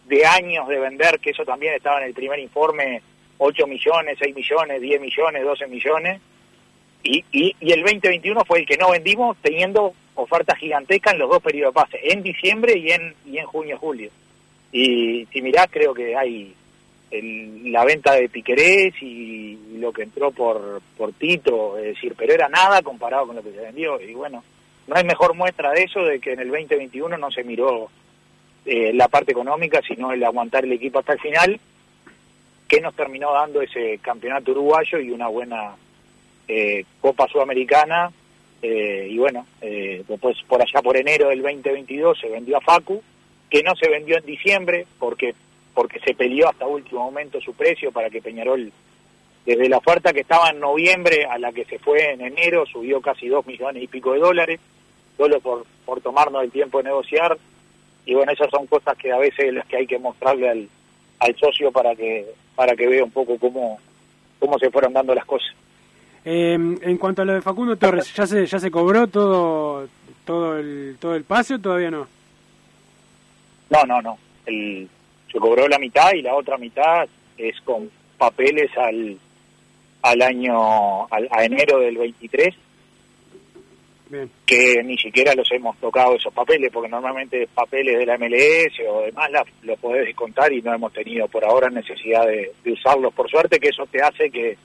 de 0.07 0.25
años 0.25 0.67
de 0.67 0.79
vender, 0.79 1.19
que 1.19 1.31
eso 1.31 1.43
también 1.43 1.73
estaba 1.73 1.99
en 1.99 2.07
el 2.07 2.13
primer 2.13 2.39
informe, 2.39 3.01
8 3.37 3.67
millones, 3.67 4.17
6 4.19 4.33
millones, 4.33 4.81
10 4.81 5.01
millones, 5.01 5.43
12 5.43 5.67
millones, 5.67 6.21
y, 7.03 7.23
y, 7.31 7.55
y 7.59 7.71
el 7.71 7.81
2021 7.81 8.45
fue 8.45 8.59
el 8.59 8.65
que 8.65 8.77
no 8.77 8.91
vendimos 8.91 9.37
teniendo 9.41 9.93
ofertas 10.17 10.57
gigantescas 10.57 11.13
en 11.13 11.19
los 11.19 11.29
dos 11.29 11.41
periodos 11.41 11.73
de 11.73 11.81
pase, 11.81 11.99
en 12.11 12.21
diciembre 12.21 12.77
y 12.77 12.91
en, 12.91 13.15
y 13.25 13.37
en 13.37 13.45
junio-julio. 13.45 14.09
Y 14.71 15.25
si 15.31 15.41
mirás, 15.41 15.67
creo 15.71 15.93
que 15.93 16.15
hay 16.15 16.53
la 17.09 17.85
venta 17.85 18.13
de 18.13 18.27
Piquerés 18.27 18.93
y 19.01 19.77
lo 19.77 19.93
que 19.93 20.03
entró 20.03 20.31
por, 20.31 20.81
por 20.97 21.13
Tito, 21.13 21.77
es 21.77 21.95
decir, 21.95 22.15
pero 22.17 22.33
era 22.33 22.49
nada 22.49 22.81
comparado 22.81 23.27
con 23.27 23.37
lo 23.37 23.43
que 23.43 23.53
se 23.53 23.61
vendió. 23.61 24.01
Y 24.01 24.13
bueno, 24.13 24.43
no 24.87 24.95
hay 24.95 25.05
mejor 25.05 25.33
muestra 25.33 25.71
de 25.71 25.83
eso 25.83 26.01
de 26.01 26.19
que 26.19 26.33
en 26.33 26.41
el 26.41 26.49
2021 26.49 27.17
no 27.17 27.31
se 27.31 27.43
miró 27.43 27.89
eh, 28.65 28.91
la 28.93 29.07
parte 29.07 29.31
económica, 29.31 29.81
sino 29.87 30.11
el 30.11 30.23
aguantar 30.23 30.65
el 30.65 30.73
equipo 30.73 30.99
hasta 30.99 31.13
el 31.13 31.19
final, 31.19 31.59
que 32.67 32.81
nos 32.81 32.93
terminó 32.95 33.31
dando 33.31 33.61
ese 33.61 33.99
campeonato 33.99 34.51
uruguayo 34.51 34.99
y 34.99 35.11
una 35.11 35.27
buena 35.29 35.75
eh, 36.47 36.83
Copa 36.99 37.27
Sudamericana. 37.27 38.11
Eh, 38.61 39.07
y 39.09 39.17
bueno, 39.17 39.45
eh, 39.61 40.03
después 40.07 40.37
por 40.47 40.61
allá 40.61 40.81
por 40.81 40.97
enero 40.97 41.29
del 41.29 41.41
2022 41.41 42.19
se 42.19 42.29
vendió 42.29 42.57
a 42.57 42.61
Facu, 42.61 43.01
que 43.49 43.63
no 43.63 43.75
se 43.75 43.89
vendió 43.89 44.17
en 44.17 44.25
diciembre 44.25 44.85
porque 44.99 45.35
porque 45.73 45.99
se 45.99 46.15
peleó 46.15 46.49
hasta 46.49 46.65
último 46.65 47.03
momento 47.03 47.39
su 47.39 47.53
precio 47.53 47.91
para 47.91 48.09
que 48.09 48.19
Peñarol, 48.19 48.71
desde 49.45 49.69
la 49.69 49.77
oferta 49.77 50.11
que 50.11 50.21
estaba 50.21 50.49
en 50.49 50.59
noviembre 50.59 51.25
a 51.25 51.37
la 51.37 51.51
que 51.51 51.65
se 51.65 51.77
fue 51.77 52.13
en 52.13 52.21
enero, 52.21 52.65
subió 52.65 52.99
casi 52.99 53.27
dos 53.27 53.45
millones 53.45 53.83
y 53.83 53.87
pico 53.87 54.13
de 54.13 54.19
dólares, 54.19 54.59
solo 55.17 55.39
por, 55.39 55.67
por 55.85 56.01
tomarnos 56.01 56.43
el 56.43 56.51
tiempo 56.51 56.79
de 56.79 56.85
negociar. 56.85 57.37
Y 58.07 58.15
bueno, 58.15 58.31
esas 58.31 58.49
son 58.49 58.65
cosas 58.65 58.97
que 58.97 59.11
a 59.11 59.19
veces 59.19 59.53
las 59.53 59.67
que 59.67 59.77
hay 59.77 59.85
que 59.85 59.99
mostrarle 59.99 60.49
al, 60.49 60.69
al 61.19 61.35
socio 61.35 61.71
para 61.71 61.95
que 61.95 62.25
para 62.55 62.75
que 62.75 62.87
vea 62.87 63.03
un 63.03 63.11
poco 63.11 63.37
cómo, 63.37 63.79
cómo 64.39 64.57
se 64.57 64.71
fueron 64.71 64.93
dando 64.93 65.13
las 65.13 65.25
cosas. 65.25 65.53
Eh, 66.29 66.55
en 66.55 66.97
cuanto 66.97 67.21
a 67.21 67.25
lo 67.25 67.35
de 67.35 67.41
Facundo 67.41 67.77
Torres, 67.77 68.13
¿ya 68.13 68.27
se, 68.27 68.45
ya 68.45 68.59
se 68.59 68.69
cobró 68.69 69.07
todo 69.07 69.87
todo 70.25 70.57
el 70.57 70.97
todo 70.99 71.15
el 71.15 71.23
pase 71.23 71.53
o 71.53 71.59
todavía 71.61 71.89
no? 71.89 72.05
No, 73.69 73.83
no, 73.85 74.01
no. 74.01 74.17
El, 74.45 74.89
se 75.31 75.39
cobró 75.39 75.69
la 75.69 75.79
mitad 75.79 76.11
y 76.13 76.21
la 76.21 76.35
otra 76.35 76.57
mitad 76.57 77.07
es 77.37 77.55
con 77.61 77.89
papeles 78.17 78.69
al 78.77 79.17
al 80.01 80.21
año 80.21 81.07
al, 81.07 81.29
a 81.31 81.45
enero 81.45 81.79
del 81.79 81.97
23 81.97 82.55
Bien. 84.09 84.29
que 84.45 84.83
ni 84.83 84.97
siquiera 84.97 85.33
los 85.33 85.49
hemos 85.53 85.77
tocado 85.77 86.15
esos 86.15 86.33
papeles 86.33 86.69
porque 86.73 86.89
normalmente 86.89 87.47
papeles 87.53 87.99
de 87.99 88.05
la 88.05 88.17
MLS 88.17 88.81
o 88.85 89.03
demás 89.03 89.31
la, 89.31 89.45
lo 89.61 89.77
podés 89.77 90.07
descontar 90.07 90.51
y 90.51 90.61
no 90.61 90.73
hemos 90.73 90.91
tenido 90.91 91.29
por 91.29 91.45
ahora 91.45 91.69
necesidad 91.69 92.25
de, 92.25 92.51
de 92.65 92.71
usarlos 92.73 93.13
por 93.13 93.29
suerte 93.29 93.61
que 93.61 93.69
eso 93.69 93.85
te 93.85 94.01
hace 94.01 94.29
que, 94.29 94.57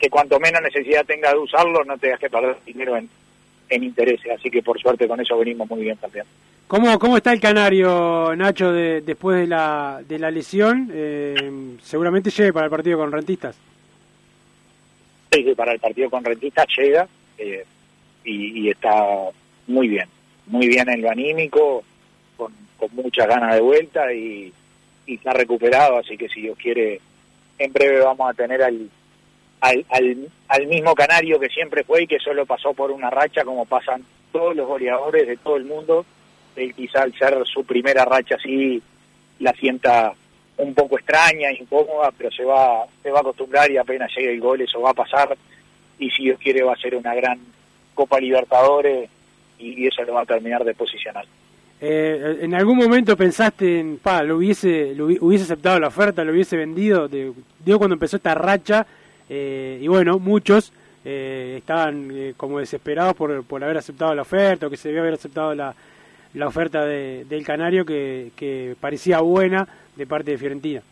que 0.00 0.08
cuanto 0.10 0.40
menos 0.40 0.62
necesidad 0.62 1.04
tenga 1.04 1.30
de 1.32 1.38
usarlos 1.38 1.86
no 1.86 1.98
tengas 1.98 2.18
que 2.18 2.30
perder 2.30 2.56
dinero 2.64 2.96
en, 2.96 3.08
en 3.68 3.84
intereses 3.84 4.32
así 4.32 4.50
que 4.50 4.62
por 4.62 4.80
suerte 4.80 5.06
con 5.06 5.20
eso 5.20 5.38
venimos 5.38 5.68
muy 5.68 5.82
bien 5.82 5.96
también 5.98 6.24
¿Cómo, 6.70 6.96
¿Cómo 7.00 7.16
está 7.16 7.32
el 7.32 7.40
Canario, 7.40 8.36
Nacho, 8.36 8.70
de, 8.72 9.00
después 9.00 9.40
de 9.40 9.48
la, 9.48 10.02
de 10.06 10.20
la 10.20 10.30
lesión? 10.30 10.88
Eh, 10.94 11.34
seguramente 11.82 12.30
llegue 12.30 12.52
para 12.52 12.66
el 12.66 12.70
partido 12.70 12.96
con 12.96 13.10
Rentistas. 13.10 13.58
Sí, 15.32 15.42
sí, 15.42 15.52
para 15.56 15.72
el 15.72 15.80
partido 15.80 16.08
con 16.08 16.24
Rentistas 16.24 16.66
llega 16.78 17.08
eh, 17.38 17.64
y, 18.22 18.60
y 18.60 18.70
está 18.70 19.04
muy 19.66 19.88
bien, 19.88 20.08
muy 20.46 20.68
bien 20.68 20.88
en 20.88 21.02
lo 21.02 21.10
anímico, 21.10 21.82
con, 22.36 22.52
con 22.76 22.88
muchas 22.94 23.26
ganas 23.26 23.52
de 23.56 23.60
vuelta 23.62 24.12
y, 24.14 24.52
y 25.06 25.14
está 25.14 25.32
recuperado, 25.32 25.98
así 25.98 26.16
que 26.16 26.28
si 26.28 26.42
Dios 26.42 26.56
quiere, 26.56 27.00
en 27.58 27.72
breve 27.72 27.98
vamos 27.98 28.30
a 28.30 28.34
tener 28.34 28.62
al, 28.62 28.88
al, 29.60 29.84
al, 29.90 30.28
al 30.48 30.66
mismo 30.66 30.94
Canario 30.94 31.38
que 31.38 31.48
siempre 31.48 31.84
fue 31.84 32.02
y 32.02 32.06
que 32.06 32.18
solo 32.18 32.46
pasó 32.46 32.72
por 32.74 32.90
una 32.90 33.10
racha 33.10 33.44
como 33.44 33.64
pasan 33.66 34.02
todos 34.32 34.54
los 34.56 34.66
goleadores 34.66 35.26
de 35.26 35.36
todo 35.36 35.56
el 35.56 35.64
mundo. 35.64 36.04
Él 36.56 36.74
quizá 36.74 37.02
al 37.02 37.12
ser 37.14 37.34
su 37.46 37.64
primera 37.64 38.04
racha 38.04 38.36
así 38.36 38.82
la 39.38 39.52
sienta 39.52 40.12
un 40.56 40.74
poco 40.74 40.98
extraña, 40.98 41.50
incómoda, 41.52 42.10
pero 42.16 42.30
se 42.30 42.44
va, 42.44 42.84
se 43.02 43.10
va 43.10 43.18
a 43.18 43.20
acostumbrar 43.22 43.70
y 43.70 43.78
apenas 43.78 44.10
llegue 44.14 44.32
el 44.34 44.40
gol 44.40 44.60
eso 44.60 44.80
va 44.80 44.90
a 44.90 44.94
pasar 44.94 45.36
y 45.98 46.10
si 46.10 46.24
Dios 46.24 46.38
quiere 46.38 46.62
va 46.62 46.72
a 46.74 46.76
ser 46.76 46.94
una 46.96 47.14
gran 47.14 47.38
Copa 47.94 48.18
Libertadores 48.20 49.08
y 49.58 49.86
eso 49.86 50.02
lo 50.04 50.14
va 50.14 50.22
a 50.22 50.26
terminar 50.26 50.64
de 50.64 50.74
posicionar. 50.74 51.24
Eh, 51.82 52.38
¿En 52.42 52.54
algún 52.54 52.76
momento 52.76 53.16
pensaste 53.16 53.78
en, 53.80 53.98
pa, 53.98 54.22
lo 54.22 54.36
hubiese, 54.36 54.94
lo 54.94 55.08
hubi- 55.08 55.18
hubiese 55.20 55.44
aceptado 55.44 55.78
la 55.80 55.88
oferta, 55.88 56.24
lo 56.24 56.32
hubiese 56.32 56.56
vendido? 56.56 57.08
Digo, 57.08 57.34
cuando 57.78 57.94
empezó 57.94 58.16
esta 58.16 58.34
racha, 58.34 58.86
eh, 59.30 59.78
y 59.80 59.88
bueno, 59.88 60.18
muchos 60.18 60.72
eh, 61.04 61.54
estaban 61.56 62.10
eh, 62.12 62.34
como 62.36 62.58
desesperados 62.58 63.14
por, 63.14 63.42
por 63.44 63.64
haber 63.64 63.78
aceptado 63.78 64.14
la 64.14 64.22
oferta, 64.22 64.66
o 64.66 64.70
que 64.70 64.76
se 64.76 64.88
debía 64.88 65.00
haber 65.00 65.14
aceptado 65.14 65.54
la, 65.54 65.74
la 66.34 66.46
oferta 66.46 66.84
de, 66.84 67.24
del 67.24 67.44
Canario, 67.46 67.86
que, 67.86 68.32
que 68.36 68.76
parecía 68.78 69.20
buena 69.20 69.66
de 69.96 70.06
parte 70.06 70.32
de 70.32 70.38
Fiorentina. 70.38 70.82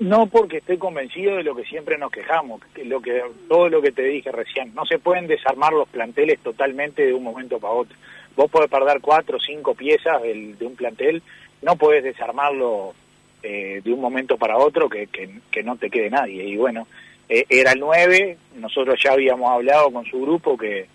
No 0.00 0.26
porque 0.26 0.58
estoy 0.58 0.78
convencido 0.78 1.36
de 1.36 1.42
lo 1.42 1.56
que 1.56 1.64
siempre 1.64 1.98
nos 1.98 2.12
quejamos, 2.12 2.60
que 2.72 2.84
lo 2.84 3.00
que 3.00 3.20
todo 3.48 3.68
lo 3.68 3.82
que 3.82 3.90
te 3.90 4.02
dije 4.02 4.30
recién, 4.30 4.72
no 4.74 4.86
se 4.86 5.00
pueden 5.00 5.26
desarmar 5.26 5.72
los 5.72 5.88
planteles 5.88 6.38
totalmente 6.40 7.04
de 7.04 7.12
un 7.14 7.24
momento 7.24 7.58
para 7.58 7.74
otro. 7.74 7.96
Vos 8.36 8.48
podés 8.48 8.70
perder 8.70 9.00
cuatro 9.00 9.38
o 9.38 9.40
cinco 9.40 9.74
piezas 9.74 10.22
del- 10.22 10.56
de 10.56 10.66
un 10.66 10.76
plantel, 10.76 11.20
no 11.62 11.74
podés 11.74 12.04
desarmarlo 12.04 12.94
eh, 13.42 13.80
de 13.84 13.92
un 13.92 14.00
momento 14.00 14.36
para 14.36 14.58
otro 14.58 14.88
que, 14.88 15.06
que, 15.06 15.62
no 15.62 15.76
te 15.76 15.90
quede 15.90 16.10
nadie. 16.10 16.44
Y 16.44 16.56
bueno, 16.56 16.86
eh, 17.28 17.44
era 17.48 17.72
el 17.72 17.80
9, 17.80 18.36
nosotros 18.56 18.98
ya 19.02 19.12
habíamos 19.12 19.50
hablado 19.50 19.90
con 19.90 20.04
su 20.06 20.20
grupo 20.20 20.56
que, 20.56 20.86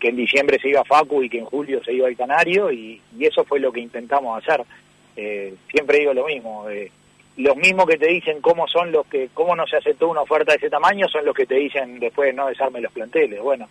que 0.00 0.08
en 0.08 0.16
diciembre 0.16 0.58
se 0.60 0.70
iba 0.70 0.84
Facu 0.84 1.22
y 1.22 1.28
que 1.28 1.38
en 1.38 1.44
julio 1.44 1.82
se 1.84 1.92
iba 1.92 2.08
el 2.08 2.16
Canario 2.16 2.72
y, 2.72 3.00
y 3.16 3.24
eso 3.24 3.44
fue 3.44 3.60
lo 3.60 3.72
que 3.72 3.80
intentamos 3.80 4.42
hacer. 4.42 4.64
Eh, 5.16 5.54
siempre 5.70 5.98
digo 5.98 6.12
lo 6.12 6.26
mismo, 6.26 6.68
eh, 6.68 6.90
los 7.36 7.56
mismos 7.56 7.86
que 7.86 7.98
te 7.98 8.08
dicen 8.08 8.40
cómo 8.40 8.66
son 8.66 8.92
los 8.92 9.06
que, 9.06 9.30
cómo 9.32 9.54
no 9.54 9.66
se 9.66 9.76
aceptó 9.76 10.08
una 10.08 10.22
oferta 10.22 10.52
de 10.52 10.58
ese 10.58 10.70
tamaño 10.70 11.06
son 11.08 11.24
los 11.24 11.34
que 11.34 11.46
te 11.46 11.54
dicen 11.54 11.98
después 11.98 12.34
no 12.34 12.48
desarme 12.48 12.80
los 12.80 12.92
planteles. 12.92 13.40
Bueno, 13.40 13.68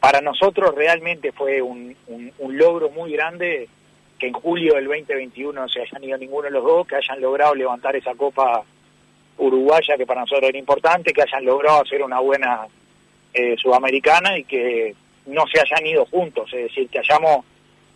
para 0.00 0.20
nosotros 0.20 0.74
realmente 0.74 1.32
fue 1.32 1.62
un, 1.62 1.96
un, 2.08 2.32
un 2.38 2.58
logro 2.58 2.90
muy 2.90 3.12
grande 3.12 3.68
en 4.26 4.32
julio 4.32 4.74
del 4.74 4.86
2021 4.86 5.60
no 5.60 5.68
se 5.68 5.80
hayan 5.80 6.04
ido 6.04 6.18
ninguno 6.18 6.44
de 6.44 6.50
los 6.50 6.64
dos, 6.64 6.86
que 6.86 6.96
hayan 6.96 7.20
logrado 7.20 7.54
levantar 7.54 7.96
esa 7.96 8.14
copa 8.14 8.64
uruguaya 9.38 9.96
que 9.96 10.06
para 10.06 10.20
nosotros 10.20 10.48
era 10.48 10.58
importante, 10.58 11.12
que 11.12 11.22
hayan 11.22 11.44
logrado 11.44 11.82
hacer 11.82 12.02
una 12.02 12.20
buena 12.20 12.66
eh, 13.32 13.56
sudamericana 13.58 14.38
y 14.38 14.44
que 14.44 14.94
no 15.26 15.44
se 15.46 15.60
hayan 15.60 15.86
ido 15.86 16.06
juntos, 16.06 16.52
es 16.52 16.64
decir, 16.64 16.88
que 16.88 17.00
hayamos 17.00 17.44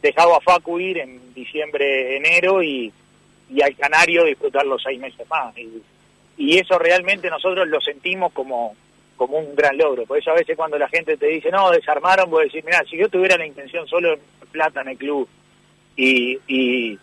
dejado 0.03 0.37
a 0.37 0.41
Facu 0.41 0.81
ir 0.81 0.99
en 0.99 1.35
diciembre, 1.35 2.17
enero 2.17 2.63
y, 2.63 2.93
y 3.51 3.63
al 3.63 3.77
Canario 3.77 4.25
disfrutar 4.25 4.67
los 4.67 4.83
seis 4.83 4.99
meses 4.99 5.29
más. 5.29 5.55
Y, 5.57 5.83
eso 6.59 6.79
realmente 6.79 7.29
nosotros 7.31 7.67
lo 7.67 7.81
sentimos 7.81 8.33
como, 8.33 8.75
como 9.17 9.39
un 9.39 9.55
gran 9.57 9.77
logro. 9.77 10.07
Por 10.07 10.19
eso 10.19 10.31
a 10.31 10.35
veces 10.35 10.57
cuando 10.57 10.79
la 10.79 10.89
gente 10.89 11.17
te 11.17 11.27
dice, 11.27 11.51
no, 11.51 11.71
desarmaron, 11.71 12.31
vos 12.31 12.43
decir, 12.43 12.65
mira, 12.65 12.83
si 12.89 12.97
yo 12.97 13.09
tuviera 13.09 13.37
la 13.37 13.47
intención 13.47 13.87
solo 13.87 14.11
de 14.11 14.19
plata 14.51 14.83
en 14.83 14.89
el 14.89 14.99
club 14.99 15.29
y, 15.99 16.39
y, 16.47 16.99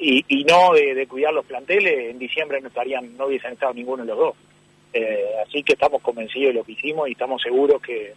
y, 0.00 0.44
no 0.44 0.72
de, 0.72 1.06
cuidar 1.06 1.32
los 1.32 1.46
planteles, 1.46 2.10
en 2.10 2.18
diciembre 2.18 2.60
no 2.60 2.68
estarían, 2.68 3.16
no 3.16 3.26
hubiesen 3.26 3.52
estado 3.52 3.72
ninguno 3.72 4.02
de 4.02 4.08
los 4.08 4.18
dos. 4.18 4.34
Eh, 4.92 5.26
así 5.46 5.62
que 5.62 5.74
estamos 5.74 6.02
convencidos 6.02 6.48
de 6.48 6.54
lo 6.54 6.64
que 6.64 6.72
hicimos 6.72 7.08
y 7.08 7.12
estamos 7.12 7.40
seguros 7.40 7.80
que, 7.80 8.12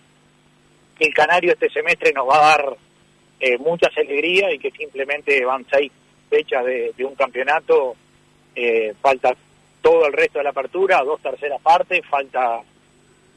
el 0.97 1.13
Canario 1.13 1.51
este 1.51 1.69
semestre 1.69 2.11
nos 2.13 2.27
va 2.27 2.38
a 2.38 2.57
dar 2.57 2.77
eh, 3.39 3.57
muchas 3.57 3.95
alegrías 3.97 4.51
y 4.53 4.59
que 4.59 4.71
simplemente 4.71 5.43
van 5.45 5.65
seis 5.69 5.91
fechas 6.29 6.65
de, 6.65 6.93
un 7.05 7.15
campeonato, 7.15 7.95
eh, 8.55 8.93
falta 9.01 9.35
todo 9.81 10.07
el 10.07 10.13
resto 10.13 10.39
de 10.39 10.45
la 10.45 10.49
apertura, 10.51 11.03
dos 11.03 11.21
terceras 11.21 11.61
partes, 11.61 12.03
falta 12.09 12.61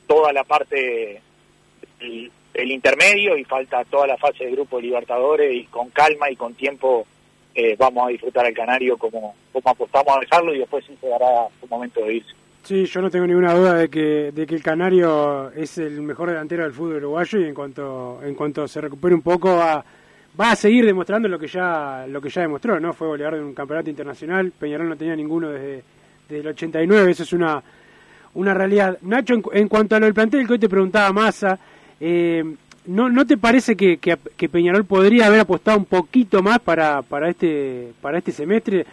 toda 0.07 0.33
la 0.33 0.45
parte 0.45 1.21
del 2.59 2.73
intermedio 2.73 3.37
y 3.37 3.45
falta 3.45 3.85
toda 3.85 4.09
la 4.09 4.17
fase 4.17 4.45
de 4.45 4.51
grupo 4.51 4.77
de 4.77 4.83
Libertadores 4.83 5.55
y 5.55 5.65
con 5.67 5.91
calma 5.91 6.29
y 6.29 6.35
con 6.35 6.55
tiempo 6.55 7.07
eh, 7.55 7.77
vamos 7.79 8.07
a 8.07 8.11
disfrutar 8.11 8.47
al 8.47 8.53
Canario 8.53 8.97
como, 8.97 9.35
como 9.53 9.71
apostamos 9.71 10.17
a 10.17 10.21
dejarlo 10.21 10.53
y 10.53 10.59
después 10.59 10.85
sí 10.85 10.97
se 11.01 11.09
dará 11.09 11.47
su 11.61 11.69
momento 11.69 12.05
de 12.05 12.15
irse. 12.15 12.33
Sí, 12.65 12.85
yo 12.85 13.01
no 13.01 13.11
tengo 13.11 13.27
ninguna 13.27 13.55
duda 13.55 13.75
de 13.75 13.89
que, 13.89 14.33
de 14.33 14.45
que 14.45 14.57
el 14.57 14.63
Canario 14.63 15.53
es 15.53 15.79
el 15.79 16.03
mejor 16.03 16.31
delantero 16.31 16.65
del 16.65 16.73
fútbol 16.73 16.97
uruguayo 16.97 17.39
y 17.39 17.45
en 17.45 17.55
cuanto, 17.55 18.21
en 18.25 18.35
cuanto 18.35 18.67
se 18.67 18.81
recupere 18.81 19.15
un 19.15 19.23
poco 19.23 19.57
va, 19.57 19.85
va 20.39 20.51
a 20.51 20.57
seguir 20.57 20.85
demostrando 20.85 21.29
lo 21.29 21.39
que 21.39 21.47
ya 21.47 22.07
lo 22.09 22.21
que 22.21 22.29
ya 22.29 22.43
demostró, 22.43 22.81
¿no? 22.81 22.93
Fue 22.93 23.07
goleador 23.07 23.37
de 23.37 23.45
un 23.45 23.55
campeonato 23.55 23.89
internacional, 23.89 24.51
Peñarol 24.51 24.89
no 24.89 24.97
tenía 24.97 25.15
ninguno 25.15 25.51
desde, 25.51 25.85
desde 26.29 26.41
el 26.41 26.49
89, 26.49 27.13
eso 27.13 27.23
es 27.23 27.33
una, 27.33 27.63
una 28.35 28.53
realidad. 28.53 28.99
Nacho, 29.03 29.35
en, 29.35 29.43
en 29.53 29.69
cuanto 29.69 29.95
a 29.95 30.01
lo 30.01 30.07
del 30.07 30.15
plantel 30.15 30.45
que 30.45 30.55
hoy 30.55 30.59
te 30.59 30.69
preguntaba 30.69 31.13
Massa, 31.13 31.59
eh, 32.01 32.45
¿no, 32.87 33.09
¿no 33.09 33.27
te 33.27 33.37
parece 33.37 33.77
que, 33.77 33.99
que, 33.99 34.49
Peñarol 34.49 34.85
podría 34.85 35.27
haber 35.27 35.41
apostado 35.41 35.79
un 35.79 35.85
poquito 35.85 36.43
más 36.43 36.59
para, 36.61 37.03
para, 37.03 37.29
este, 37.31 37.93
para 38.01 38.19
este 38.19 38.33
semestre? 38.33 38.87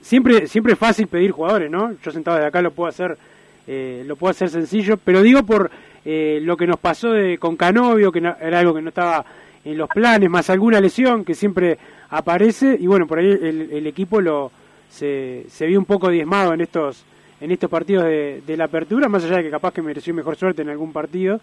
siempre 0.00 0.46
siempre 0.46 0.74
es 0.74 0.78
fácil 0.78 1.08
pedir 1.08 1.32
jugadores, 1.32 1.70
¿no? 1.70 1.92
Yo 2.02 2.10
sentado 2.12 2.36
desde 2.36 2.48
acá 2.48 2.62
lo 2.62 2.70
puedo 2.70 2.88
hacer 2.88 3.18
eh, 3.66 4.04
lo 4.06 4.16
puedo 4.16 4.30
hacer 4.30 4.48
sencillo, 4.48 4.96
pero 4.96 5.22
digo 5.22 5.42
por 5.42 5.70
eh, 6.04 6.38
lo 6.42 6.56
que 6.56 6.66
nos 6.66 6.78
pasó 6.78 7.10
de, 7.10 7.36
con 7.36 7.56
Canovio, 7.56 8.10
que 8.12 8.20
no- 8.20 8.36
era 8.40 8.60
algo 8.60 8.72
que 8.74 8.80
no 8.80 8.88
estaba 8.88 9.24
en 9.64 9.76
los 9.76 9.88
planes, 9.90 10.30
más 10.30 10.48
alguna 10.50 10.80
lesión 10.80 11.24
que 11.24 11.34
siempre 11.34 11.76
aparece 12.10 12.76
y 12.80 12.86
bueno, 12.86 13.06
por 13.06 13.18
ahí 13.18 13.26
el, 13.26 13.68
el 13.72 13.86
equipo 13.86 14.20
lo 14.20 14.50
se, 14.88 15.44
se 15.48 15.66
vio 15.66 15.78
un 15.78 15.84
poco 15.84 16.08
diezmado 16.10 16.54
en 16.54 16.60
estos 16.62 17.04
en 17.40 17.50
estos 17.50 17.68
partidos 17.68 18.04
de, 18.04 18.42
de 18.46 18.56
la 18.56 18.64
apertura, 18.64 19.08
más 19.08 19.24
allá 19.24 19.36
de 19.38 19.42
que 19.44 19.50
capaz 19.50 19.72
que 19.74 19.82
mereció 19.82 20.14
mejor 20.14 20.36
suerte 20.36 20.62
en 20.62 20.70
algún 20.70 20.92
partido, 20.92 21.40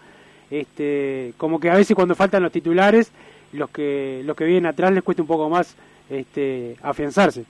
este 0.50 1.32
como 1.36 1.58
que 1.58 1.70
a 1.70 1.74
veces 1.74 1.96
cuando 1.96 2.14
faltan 2.14 2.42
los 2.42 2.52
titulares 2.52 3.12
los 3.52 3.70
que 3.70 4.22
los 4.24 4.36
que 4.36 4.44
vienen 4.44 4.66
atrás 4.66 4.92
les 4.92 5.02
cueste 5.02 5.22
un 5.22 5.28
poco 5.28 5.48
más 5.48 5.76
este, 6.10 6.76
afianzarse. 6.82 7.44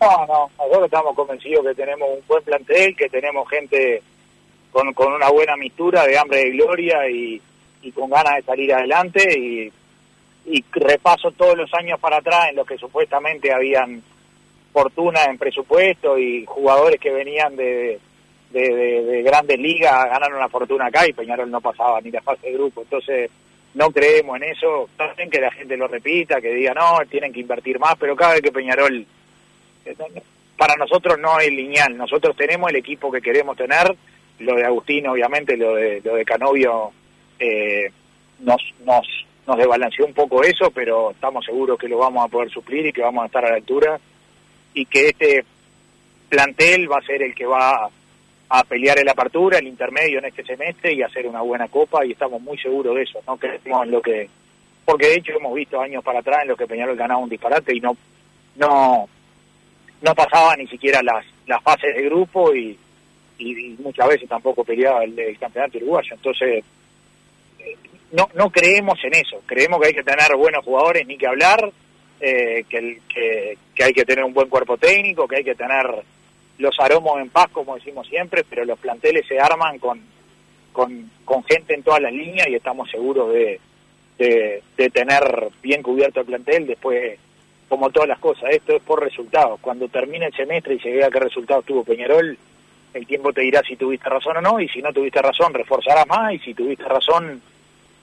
No, 0.00 0.26
no, 0.26 0.50
nosotros 0.58 0.84
estamos 0.84 1.14
convencidos 1.14 1.64
que 1.66 1.74
tenemos 1.74 2.08
un 2.10 2.22
buen 2.28 2.44
plantel, 2.44 2.94
que 2.94 3.08
tenemos 3.08 3.48
gente 3.48 4.02
con, 4.70 4.92
con 4.92 5.12
una 5.12 5.30
buena 5.30 5.56
mistura 5.56 6.06
de 6.06 6.18
hambre 6.18 6.38
de 6.38 6.50
gloria 6.50 7.08
y, 7.08 7.40
y 7.82 7.92
con 7.92 8.10
ganas 8.10 8.36
de 8.36 8.42
salir 8.42 8.74
adelante 8.74 9.38
y, 9.38 9.72
y 10.44 10.64
repaso 10.72 11.30
todos 11.32 11.56
los 11.56 11.72
años 11.74 11.98
para 11.98 12.18
atrás 12.18 12.50
en 12.50 12.56
los 12.56 12.66
que 12.66 12.76
supuestamente 12.76 13.52
habían 13.52 14.02
fortuna 14.72 15.24
en 15.24 15.38
presupuesto 15.38 16.18
y 16.18 16.44
jugadores 16.44 17.00
que 17.00 17.10
venían 17.10 17.56
de, 17.56 17.98
de, 18.50 18.60
de, 18.60 19.02
de 19.02 19.22
grandes 19.22 19.58
ligas 19.58 19.92
ganaron 20.04 20.38
una 20.38 20.48
fortuna 20.48 20.86
acá 20.86 21.06
y 21.06 21.12
Peñarol 21.12 21.50
no 21.50 21.60
pasaba 21.60 22.00
ni 22.00 22.10
la 22.10 22.22
fase 22.22 22.48
de 22.48 22.54
grupo. 22.54 22.82
Entonces, 22.82 23.30
no 23.76 23.90
creemos 23.90 24.36
en 24.36 24.44
eso. 24.44 24.88
También 24.96 25.30
que 25.30 25.40
la 25.40 25.52
gente 25.52 25.76
lo 25.76 25.86
repita, 25.86 26.40
que 26.40 26.54
diga, 26.54 26.72
no, 26.72 26.98
tienen 27.08 27.32
que 27.32 27.40
invertir 27.40 27.78
más, 27.78 27.94
pero 27.98 28.16
cada 28.16 28.32
vez 28.32 28.42
que 28.42 28.52
Peñarol, 28.52 29.06
para 30.56 30.74
nosotros 30.76 31.18
no 31.18 31.38
es 31.38 31.50
lineal. 31.50 31.96
Nosotros 31.96 32.34
tenemos 32.36 32.70
el 32.70 32.76
equipo 32.76 33.12
que 33.12 33.20
queremos 33.20 33.56
tener. 33.56 33.94
Lo 34.38 34.54
de 34.54 34.64
Agustín, 34.64 35.06
obviamente, 35.06 35.56
lo 35.56 35.74
de, 35.74 36.00
lo 36.02 36.14
de 36.16 36.24
Canovio 36.24 36.90
eh, 37.38 37.90
nos, 38.40 38.62
nos, 38.84 39.06
nos 39.46 39.58
desbalanceó 39.58 40.06
un 40.06 40.14
poco 40.14 40.42
eso, 40.42 40.70
pero 40.70 41.10
estamos 41.10 41.44
seguros 41.44 41.78
que 41.78 41.88
lo 41.88 41.98
vamos 41.98 42.24
a 42.24 42.28
poder 42.28 42.50
suplir 42.50 42.86
y 42.86 42.92
que 42.92 43.02
vamos 43.02 43.22
a 43.22 43.26
estar 43.26 43.44
a 43.44 43.50
la 43.50 43.56
altura 43.56 43.98
y 44.72 44.86
que 44.86 45.08
este 45.08 45.44
plantel 46.28 46.90
va 46.90 46.98
a 46.98 47.06
ser 47.06 47.22
el 47.22 47.34
que 47.34 47.46
va 47.46 47.90
a 48.48 48.64
pelear 48.64 48.98
el 48.98 49.08
apertura, 49.08 49.58
el 49.58 49.66
intermedio 49.66 50.18
en 50.18 50.26
este 50.26 50.44
semestre 50.44 50.92
y 50.92 51.02
hacer 51.02 51.26
una 51.26 51.40
buena 51.40 51.68
copa 51.68 52.04
y 52.04 52.12
estamos 52.12 52.40
muy 52.40 52.56
seguros 52.58 52.94
de 52.94 53.02
eso, 53.02 53.20
no 53.26 53.36
creemos 53.36 53.84
en 53.84 53.90
lo 53.90 54.00
que 54.00 54.28
porque 54.84 55.08
de 55.08 55.14
hecho 55.16 55.32
hemos 55.32 55.52
visto 55.54 55.80
años 55.80 56.04
para 56.04 56.20
atrás 56.20 56.42
en 56.42 56.48
los 56.48 56.58
que 56.58 56.66
Peñarol 56.66 56.96
ganaba 56.96 57.20
un 57.20 57.28
disparate 57.28 57.74
y 57.74 57.80
no 57.80 57.96
no 58.56 59.08
no 60.00 60.14
pasaba 60.14 60.56
ni 60.56 60.66
siquiera 60.68 61.02
las 61.02 61.24
las 61.46 61.62
fases 61.62 61.94
de 61.96 62.02
grupo 62.02 62.54
y, 62.54 62.78
y, 63.38 63.76
muchas 63.80 64.08
veces 64.08 64.28
tampoco 64.28 64.64
peleaba 64.64 65.02
el, 65.02 65.18
el 65.18 65.38
campeonato 65.38 65.78
uruguayo, 65.78 66.14
entonces 66.14 66.64
no 68.12 68.28
no 68.34 68.50
creemos 68.50 68.98
en 69.02 69.14
eso, 69.14 69.42
creemos 69.44 69.80
que 69.80 69.88
hay 69.88 69.94
que 69.94 70.04
tener 70.04 70.36
buenos 70.36 70.64
jugadores 70.64 71.04
ni 71.04 71.18
que 71.18 71.26
hablar, 71.26 71.72
eh, 72.20 72.64
que, 72.68 73.00
que, 73.12 73.58
que 73.74 73.84
hay 73.84 73.92
que 73.92 74.04
tener 74.04 74.24
un 74.24 74.32
buen 74.32 74.48
cuerpo 74.48 74.78
técnico, 74.78 75.26
que 75.26 75.36
hay 75.36 75.44
que 75.44 75.56
tener 75.56 75.84
los 76.58 76.78
aromos 76.80 77.20
en 77.20 77.30
paz, 77.30 77.48
como 77.52 77.74
decimos 77.74 78.06
siempre, 78.08 78.44
pero 78.48 78.64
los 78.64 78.78
planteles 78.78 79.26
se 79.26 79.38
arman 79.38 79.78
con, 79.78 80.00
con, 80.72 81.44
gente 81.44 81.74
en 81.74 81.82
todas 81.82 82.00
las 82.00 82.12
líneas 82.12 82.48
y 82.48 82.54
estamos 82.54 82.90
seguros 82.90 83.32
de, 83.32 83.60
de, 84.18 84.62
de, 84.76 84.90
tener 84.90 85.48
bien 85.62 85.82
cubierto 85.82 86.20
el 86.20 86.26
plantel. 86.26 86.66
Después, 86.66 87.18
como 87.68 87.90
todas 87.90 88.08
las 88.08 88.18
cosas, 88.18 88.50
esto 88.50 88.76
es 88.76 88.82
por 88.82 89.02
resultados. 89.02 89.60
Cuando 89.60 89.88
termine 89.88 90.26
el 90.26 90.34
semestre 90.34 90.74
y 90.74 90.80
se 90.80 90.90
vea 90.90 91.10
qué 91.10 91.20
resultados 91.20 91.64
tuvo 91.64 91.84
Peñarol, 91.84 92.36
el 92.94 93.06
tiempo 93.06 93.32
te 93.32 93.42
dirá 93.42 93.62
si 93.62 93.76
tuviste 93.76 94.08
razón 94.08 94.38
o 94.38 94.40
no, 94.40 94.60
y 94.60 94.68
si 94.68 94.80
no 94.80 94.92
tuviste 94.92 95.20
razón, 95.20 95.52
reforzarás 95.52 96.06
más, 96.06 96.32
y 96.32 96.38
si 96.38 96.54
tuviste 96.54 96.84
razón, 96.84 97.42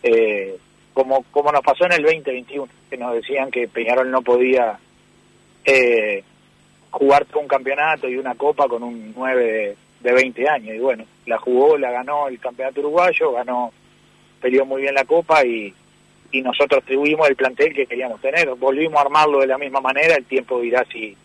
eh, 0.04 0.56
como, 0.94 1.24
como 1.32 1.52
nos 1.52 1.62
pasó 1.62 1.86
en 1.86 1.94
el 1.94 2.04
2021, 2.04 2.68
que 2.90 2.98
nos 2.98 3.14
decían 3.14 3.50
que 3.52 3.68
Peñarol 3.68 4.12
no 4.12 4.22
podía... 4.22 4.78
Eh, 5.66 6.24
jugar 6.94 7.26
todo 7.26 7.40
un 7.40 7.48
campeonato 7.48 8.08
y 8.08 8.18
una 8.18 8.36
copa 8.36 8.68
con 8.68 8.84
un 8.84 9.14
9 9.16 9.44
de, 9.44 9.76
de 10.02 10.14
20 10.14 10.48
años. 10.48 10.76
Y 10.76 10.80
bueno, 10.80 11.06
la 11.26 11.40
jugó, 11.40 11.76
la 11.78 11.92
ganó 11.92 12.28
el 12.28 12.40
campeonato 12.40 12.82
uruguayo, 12.82 13.32
ganó, 13.32 13.72
peleó 14.40 14.64
muy 14.66 14.84
bien 14.84 14.94
la 14.94 15.04
copa 15.04 15.44
y, 15.44 15.74
y 16.32 16.42
nosotros 16.42 16.84
tuvimos 16.86 17.28
el 17.28 17.36
plantel 17.36 17.74
que 17.74 17.88
queríamos 17.88 18.22
tener. 18.22 18.48
Volvimos 18.56 18.98
a 18.98 19.02
armarlo 19.02 19.40
de 19.40 19.48
la 19.48 19.58
misma 19.58 19.82
manera, 19.82 20.16
el 20.16 20.26
tiempo 20.26 20.62
dirá 20.62 20.86
si, 20.92 21.18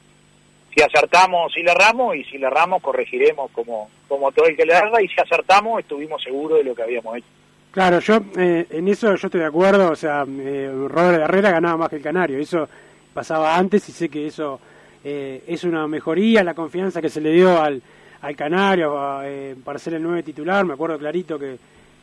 si 0.74 0.82
acertamos, 0.82 1.52
si 1.52 1.62
le 1.62 1.70
erramos, 1.70 2.16
y 2.16 2.24
si 2.24 2.38
le 2.38 2.46
erramos, 2.46 2.82
corregiremos 2.82 3.50
como, 3.50 3.90
como 4.08 4.32
todo 4.32 4.46
el 4.46 4.56
que 4.56 4.64
le 4.64 4.72
erra, 4.72 5.02
y 5.02 5.08
si 5.08 5.20
acertamos, 5.20 5.80
estuvimos 5.80 6.22
seguros 6.22 6.58
de 6.58 6.64
lo 6.64 6.74
que 6.74 6.82
habíamos 6.82 7.18
hecho. 7.18 7.26
Claro, 7.72 7.98
yo 7.98 8.20
eh, 8.38 8.66
en 8.70 8.88
eso 8.88 9.14
yo 9.14 9.26
estoy 9.26 9.40
de 9.40 9.46
acuerdo, 9.46 9.90
o 9.90 9.96
sea, 9.96 10.24
eh, 10.26 10.70
Robert 10.88 11.24
Herrera 11.24 11.50
ganaba 11.50 11.76
más 11.76 11.90
que 11.90 11.96
el 11.96 12.02
Canario, 12.02 12.38
eso 12.38 12.66
pasaba 13.12 13.54
antes 13.54 13.86
y 13.90 13.92
sé 13.92 14.08
que 14.08 14.26
eso 14.26 14.58
eh, 15.04 15.42
es 15.46 15.64
una 15.64 15.86
mejoría, 15.86 16.42
la 16.42 16.54
confianza 16.54 17.00
que 17.00 17.08
se 17.08 17.20
le 17.20 17.32
dio 17.32 17.60
al, 17.60 17.80
al 18.20 18.36
Canario 18.36 19.22
eh, 19.22 19.54
para 19.64 19.78
ser 19.78 19.94
el 19.94 20.02
nueve 20.02 20.22
titular, 20.22 20.64
me 20.64 20.74
acuerdo 20.74 20.98
clarito 20.98 21.38
que, 21.38 21.56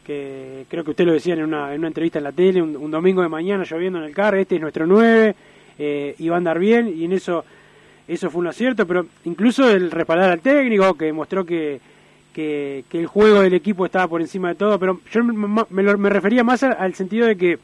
que 0.04 0.66
creo 0.70 0.84
que 0.84 0.92
usted 0.92 1.06
lo 1.06 1.14
decía 1.14 1.34
en 1.34 1.44
una, 1.44 1.74
en 1.74 1.80
una 1.80 1.88
entrevista 1.88 2.20
en 2.20 2.24
la 2.24 2.32
tele, 2.32 2.62
un, 2.62 2.92
domingo 2.92 3.22
de 3.22 3.28
mañana 3.28 3.64
lloviendo 3.64 4.00
en 4.00 4.06
el 4.06 4.14
carro, 4.14 4.38
este 4.38 4.56
es 4.56 4.62
nuestro 4.62 4.86
nueve, 4.86 5.36
eh, 5.78 6.16
y 6.18 6.30
va 6.30 6.36
a 6.36 6.38
andar 6.38 6.60
bien, 6.60 6.94
y 6.96 7.06
en 7.06 7.14
eso 7.14 7.44
eso 8.08 8.30
fue 8.30 8.42
un 8.42 8.48
acierto, 8.48 8.86
pero 8.86 9.08
incluso 9.24 9.68
el 9.70 9.90
respaldar 9.90 10.30
al 10.30 10.40
técnico, 10.40 10.94
que 10.94 11.12
mostró 11.12 11.44
que, 11.44 11.80
que, 12.34 12.86
que 12.88 13.00
el 13.00 13.08
juego 13.08 13.42
del 13.42 13.56
equipo 13.56 13.84
estaba 13.84 14.08
por 14.08 14.22
encima 14.22 14.50
de 14.50 14.56
todo, 14.56 14.78
pero 14.78 15.02
yo 15.12 15.24
me, 15.24 15.66
me, 15.70 15.98
me 15.98 16.10
refería 16.10 16.44
más 16.44 16.62
al 16.62 16.94
sentido 16.94 17.26
de 17.26 17.36
que 17.36 17.58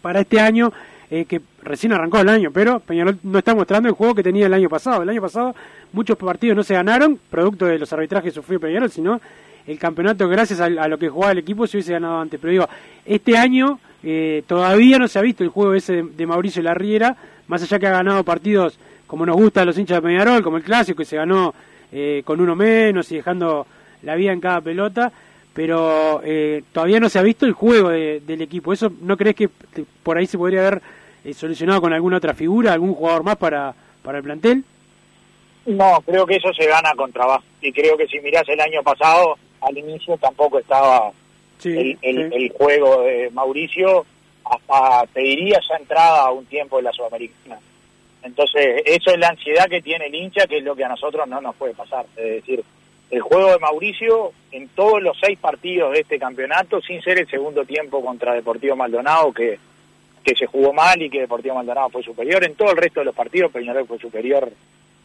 para 0.00 0.20
este 0.20 0.40
año 0.40 0.72
eh, 1.14 1.26
que 1.26 1.42
recién 1.62 1.92
arrancó 1.92 2.20
el 2.20 2.28
año, 2.30 2.50
pero 2.50 2.80
Peñarol 2.80 3.18
no 3.22 3.38
está 3.38 3.54
mostrando 3.54 3.86
el 3.86 3.94
juego 3.94 4.14
que 4.14 4.22
tenía 4.22 4.46
el 4.46 4.54
año 4.54 4.70
pasado. 4.70 5.02
El 5.02 5.10
año 5.10 5.20
pasado 5.20 5.54
muchos 5.92 6.16
partidos 6.16 6.56
no 6.56 6.62
se 6.62 6.72
ganaron, 6.72 7.20
producto 7.30 7.66
de 7.66 7.78
los 7.78 7.92
arbitrajes 7.92 8.32
que 8.32 8.34
sufrió 8.34 8.58
Peñarol, 8.58 8.90
sino 8.90 9.20
el 9.66 9.78
campeonato 9.78 10.26
gracias 10.26 10.58
a, 10.60 10.70
lo 10.70 10.96
que 10.96 11.10
jugaba 11.10 11.32
el 11.32 11.38
equipo 11.40 11.66
se 11.66 11.76
hubiese 11.76 11.92
ganado 11.92 12.18
antes. 12.18 12.40
Pero 12.40 12.50
digo, 12.52 12.68
este 13.04 13.36
año 13.36 13.78
eh, 14.02 14.42
todavía 14.46 14.98
no 14.98 15.06
se 15.06 15.18
ha 15.18 15.22
visto 15.22 15.44
el 15.44 15.50
juego 15.50 15.74
ese 15.74 15.96
de, 15.96 16.02
de 16.02 16.26
Mauricio 16.26 16.62
Larriera, 16.62 17.14
más 17.46 17.62
allá 17.62 17.78
que 17.78 17.88
ha 17.88 17.90
ganado 17.90 18.24
partidos 18.24 18.78
como 19.06 19.26
nos 19.26 19.36
gusta 19.36 19.60
a 19.60 19.64
los 19.66 19.76
hinchas 19.76 19.98
de 19.98 20.08
Peñarol, 20.08 20.42
como 20.42 20.56
el 20.56 20.62
clásico, 20.62 20.96
que 20.96 21.04
se 21.04 21.16
ganó 21.16 21.52
eh, 21.92 22.22
con 22.24 22.40
uno 22.40 22.56
menos 22.56 23.12
y 23.12 23.16
dejando 23.16 23.66
la 24.02 24.14
vida 24.14 24.32
en 24.32 24.40
cada 24.40 24.62
pelota 24.62 25.12
pero 25.54 26.22
eh, 26.24 26.62
todavía 26.72 26.98
no 26.98 27.10
se 27.10 27.18
ha 27.18 27.22
visto 27.22 27.44
el 27.44 27.52
juego 27.52 27.90
de, 27.90 28.22
del 28.26 28.40
equipo. 28.40 28.72
¿Eso 28.72 28.90
no 29.02 29.18
crees 29.18 29.36
que 29.36 29.50
por 30.02 30.16
ahí 30.16 30.26
se 30.26 30.38
podría 30.38 30.66
haber 30.66 30.82
eh, 31.24 31.34
solucionado 31.34 31.80
con 31.80 31.92
alguna 31.92 32.16
otra 32.16 32.34
figura, 32.34 32.72
algún 32.72 32.94
jugador 32.94 33.22
más 33.22 33.36
para, 33.36 33.74
para 34.02 34.18
el 34.18 34.24
plantel? 34.24 34.64
No, 35.66 36.02
creo 36.04 36.26
que 36.26 36.36
eso 36.36 36.52
se 36.52 36.66
gana 36.66 36.92
con 36.96 37.12
trabajo. 37.12 37.44
Y 37.60 37.72
creo 37.72 37.96
que 37.96 38.06
si 38.06 38.20
mirás 38.20 38.48
el 38.48 38.60
año 38.60 38.82
pasado, 38.82 39.36
al 39.60 39.78
inicio 39.78 40.16
tampoco 40.16 40.58
estaba 40.58 41.12
sí, 41.58 41.70
el, 41.70 41.98
el, 42.02 42.30
sí. 42.30 42.36
el, 42.36 42.52
juego 42.52 43.02
de 43.02 43.30
Mauricio, 43.30 44.04
hasta 44.44 45.06
te 45.12 45.20
diría 45.20 45.60
ya 45.68 45.76
entrada 45.76 46.26
a 46.26 46.32
un 46.32 46.44
tiempo 46.46 46.78
de 46.78 46.82
la 46.82 46.92
Sudamericana. 46.92 47.58
Entonces, 48.22 48.82
eso 48.84 49.10
es 49.10 49.18
la 49.18 49.28
ansiedad 49.28 49.66
que 49.68 49.82
tiene 49.82 50.06
el 50.06 50.14
hincha, 50.14 50.46
que 50.46 50.58
es 50.58 50.64
lo 50.64 50.76
que 50.76 50.84
a 50.84 50.88
nosotros 50.88 51.26
no 51.28 51.40
nos 51.40 51.54
puede 51.56 51.74
pasar. 51.74 52.06
Es 52.16 52.44
decir, 52.44 52.64
el 53.10 53.20
juego 53.20 53.50
de 53.50 53.58
Mauricio 53.58 54.32
en 54.52 54.68
todos 54.68 55.02
los 55.02 55.18
seis 55.20 55.38
partidos 55.38 55.92
de 55.92 56.00
este 56.00 56.18
campeonato, 56.18 56.80
sin 56.80 57.02
ser 57.02 57.18
el 57.18 57.28
segundo 57.28 57.64
tiempo 57.64 58.02
contra 58.04 58.34
Deportivo 58.34 58.76
Maldonado, 58.76 59.32
que, 59.32 59.58
que 60.22 60.34
se 60.36 60.46
jugó 60.46 60.72
mal 60.72 61.00
y 61.02 61.10
que 61.10 61.20
Deportivo 61.20 61.56
Maldonado 61.56 61.90
fue 61.90 62.02
superior, 62.02 62.44
en 62.44 62.54
todo 62.54 62.70
el 62.70 62.76
resto 62.76 63.00
de 63.00 63.06
los 63.06 63.14
partidos 63.14 63.52
Peñarol 63.52 63.86
fue 63.86 63.98
superior 63.98 64.50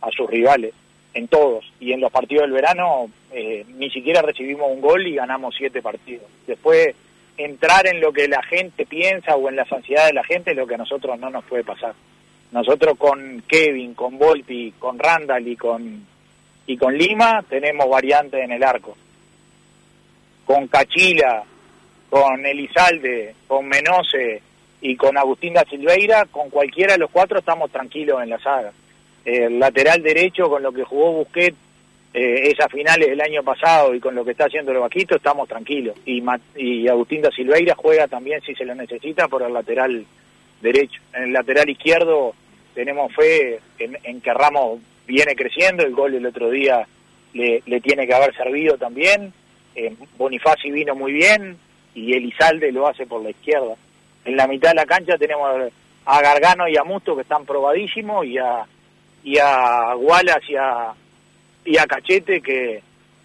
a 0.01 0.11
sus 0.11 0.29
rivales, 0.29 0.73
en 1.13 1.27
todos. 1.27 1.65
Y 1.79 1.91
en 1.91 2.01
los 2.01 2.11
partidos 2.11 2.43
del 2.43 2.51
verano 2.51 3.09
eh, 3.31 3.65
ni 3.75 3.89
siquiera 3.89 4.21
recibimos 4.21 4.69
un 4.71 4.81
gol 4.81 5.05
y 5.07 5.15
ganamos 5.15 5.55
siete 5.57 5.81
partidos. 5.81 6.25
Después, 6.45 6.95
entrar 7.37 7.87
en 7.87 7.99
lo 7.99 8.11
que 8.11 8.27
la 8.27 8.43
gente 8.43 8.85
piensa 8.85 9.35
o 9.35 9.49
en 9.49 9.55
las 9.55 9.71
ansiedades 9.71 10.09
de 10.09 10.15
la 10.15 10.23
gente 10.23 10.51
es 10.51 10.57
lo 10.57 10.67
que 10.67 10.75
a 10.75 10.79
nosotros 10.79 11.19
no 11.19 11.29
nos 11.29 11.43
puede 11.45 11.63
pasar. 11.63 11.93
Nosotros 12.51 12.97
con 12.97 13.43
Kevin, 13.47 13.93
con 13.93 14.17
Volpi, 14.17 14.73
con 14.79 14.97
Randall 14.97 15.47
y 15.47 15.55
con 15.55 16.05
y 16.69 16.77
con 16.77 16.97
Lima 16.97 17.43
tenemos 17.49 17.89
variantes 17.89 18.43
en 18.43 18.51
el 18.51 18.63
arco. 18.63 18.95
Con 20.45 20.67
Cachila, 20.67 21.43
con 22.09 22.45
Elizalde, 22.45 23.35
con 23.47 23.67
Menose 23.67 24.41
y 24.81 24.95
con 24.95 25.17
Agustín 25.17 25.53
da 25.53 25.65
Silveira, 25.69 26.25
con 26.25 26.49
cualquiera 26.49 26.93
de 26.93 26.99
los 26.99 27.11
cuatro 27.11 27.39
estamos 27.39 27.71
tranquilos 27.71 28.21
en 28.21 28.29
la 28.29 28.39
saga. 28.39 28.71
El 29.25 29.59
lateral 29.59 30.01
derecho 30.03 30.49
con 30.49 30.63
lo 30.63 30.71
que 30.71 30.83
jugó 30.83 31.11
Busquet 31.13 31.53
eh, 32.13 32.51
esas 32.51 32.71
finales 32.71 33.09
del 33.09 33.21
año 33.21 33.43
pasado 33.43 33.93
y 33.93 33.99
con 33.99 34.15
lo 34.15 34.23
que 34.23 34.31
está 34.31 34.45
haciendo 34.45 34.71
el 34.71 34.79
Vaquito 34.79 35.15
estamos 35.15 35.47
tranquilos. 35.47 35.95
Y, 36.05 36.23
y 36.55 36.87
Agustín 36.87 37.21
da 37.21 37.31
Silveira 37.31 37.75
juega 37.75 38.07
también 38.07 38.41
si 38.41 38.55
se 38.55 38.65
lo 38.65 38.75
necesita 38.75 39.27
por 39.27 39.43
el 39.43 39.53
lateral 39.53 40.05
derecho. 40.61 41.01
En 41.13 41.23
el 41.23 41.33
lateral 41.33 41.69
izquierdo 41.69 42.33
tenemos 42.73 43.13
fe 43.13 43.59
en, 43.79 44.21
que 44.21 44.33
Ramos 44.33 44.79
viene 45.05 45.35
creciendo, 45.35 45.83
el 45.83 45.93
gol 45.93 46.15
el 46.15 46.25
otro 46.25 46.49
día 46.49 46.87
le, 47.33 47.61
le 47.65 47.81
tiene 47.81 48.07
que 48.07 48.13
haber 48.13 48.35
servido 48.35 48.77
también, 48.77 49.33
eh, 49.75 49.93
Bonifaci 50.17 50.71
vino 50.71 50.95
muy 50.95 51.13
bien 51.13 51.57
y 51.93 52.13
Elizalde 52.13 52.71
lo 52.71 52.87
hace 52.87 53.05
por 53.05 53.21
la 53.21 53.29
izquierda. 53.29 53.75
En 54.27 54.35
la 54.35 54.45
mitad 54.45 54.69
de 54.69 54.75
la 54.75 54.85
cancha 54.85 55.17
tenemos 55.17 55.71
a 56.05 56.21
Gargano 56.21 56.67
y 56.67 56.75
a 56.75 56.83
Musto 56.83 57.15
que 57.15 57.21
están 57.21 57.45
probadísimos 57.45 58.25
y 58.25 58.37
a, 58.37 58.65
y 59.23 59.37
a 59.37 59.95
Wallace 59.95 60.51
y 60.51 60.55
a, 60.55 60.93
y 61.63 61.77
a 61.77 61.85
Cachete 61.87 62.41
que, 62.41 62.81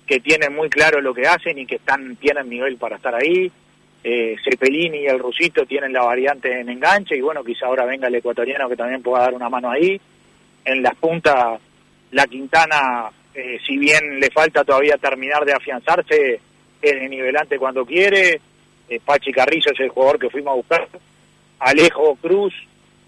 que 0.07 0.21
tienen 0.21 0.55
muy 0.55 0.71
claro 0.71 1.01
lo 1.01 1.13
que 1.13 1.27
hacen 1.27 1.59
y 1.59 1.67
que 1.67 1.77
están 1.77 2.15
tienen 2.17 2.49
nivel 2.49 2.77
para 2.77 2.97
estar 2.97 3.15
ahí. 3.15 3.51
eh, 4.05 4.37
Cepelini 4.45 4.99
y 4.99 5.07
el 5.07 5.19
Rusito 5.19 5.65
tienen 5.67 5.93
la 5.93 6.03
variante 6.03 6.61
en 6.61 6.69
enganche 6.69 7.17
y 7.17 7.21
bueno, 7.21 7.43
quizá 7.45 7.67
ahora 7.67 7.85
venga 7.85 8.09
el 8.09 8.15
ecuatoriano 8.15 8.69
que 8.69 8.77
también 8.77 9.03
pueda 9.03 9.25
dar 9.25 9.35
una 9.35 9.49
mano 9.49 9.71
ahí. 9.71 10.01
En 10.65 10.83
las 10.83 10.95
puntas, 10.95 11.61
la 12.13 12.27
Quintana, 12.27 13.11
eh, 13.35 13.59
si 13.67 13.77
bien 13.77 14.21
le 14.21 14.31
falta 14.31 14.63
todavía 14.65 14.97
terminar 14.99 15.45
de 15.45 15.53
afianzarse, 15.53 16.41
es 16.81 17.11
nivelante 17.11 17.59
cuando 17.59 17.85
quiere. 17.85 18.41
Eh, 18.89 19.01
Pachi 19.05 19.33
Carrizo 19.33 19.71
es 19.73 19.81
el 19.81 19.89
jugador 19.89 20.19
que 20.19 20.31
fuimos 20.31 20.53
a 20.53 20.57
buscar. 20.57 20.89
Alejo 21.59 22.17
Cruz 22.17 22.55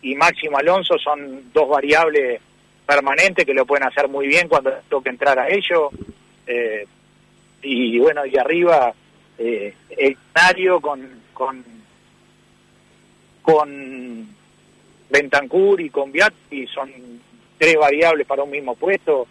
y 0.03 0.15
Máximo 0.15 0.59
Alonso 0.59 0.99
son 0.99 1.51
dos 1.53 1.69
variables 1.69 2.41
permanentes 2.87 3.45
que 3.45 3.55
lo 3.55 3.67
pueden 3.67 3.87
hacer 3.87 4.09
muy 4.09 4.27
bien 4.27 4.49
cuando 4.49 4.71
toque 4.89 5.11
entrar 5.11 5.39
a 5.39 5.49
ellos. 5.49 5.91
Eh, 6.47 6.87
y 7.63 7.99
bueno, 7.99 8.27
y 8.27 8.37
arriba 8.37 8.93
eh, 9.39 9.75
el 9.91 10.17
Canario 10.33 10.81
con, 10.81 11.23
con, 11.33 11.65
con 13.43 14.29
Bentancur 15.11 15.81
y 15.81 15.91
con 15.91 16.13
Viatti 16.13 16.67
son 16.67 16.91
tres 17.59 17.77
variables 17.77 18.27
para 18.27 18.43
un 18.43 18.51
mismo 18.51 18.75
puesto. 18.75 19.27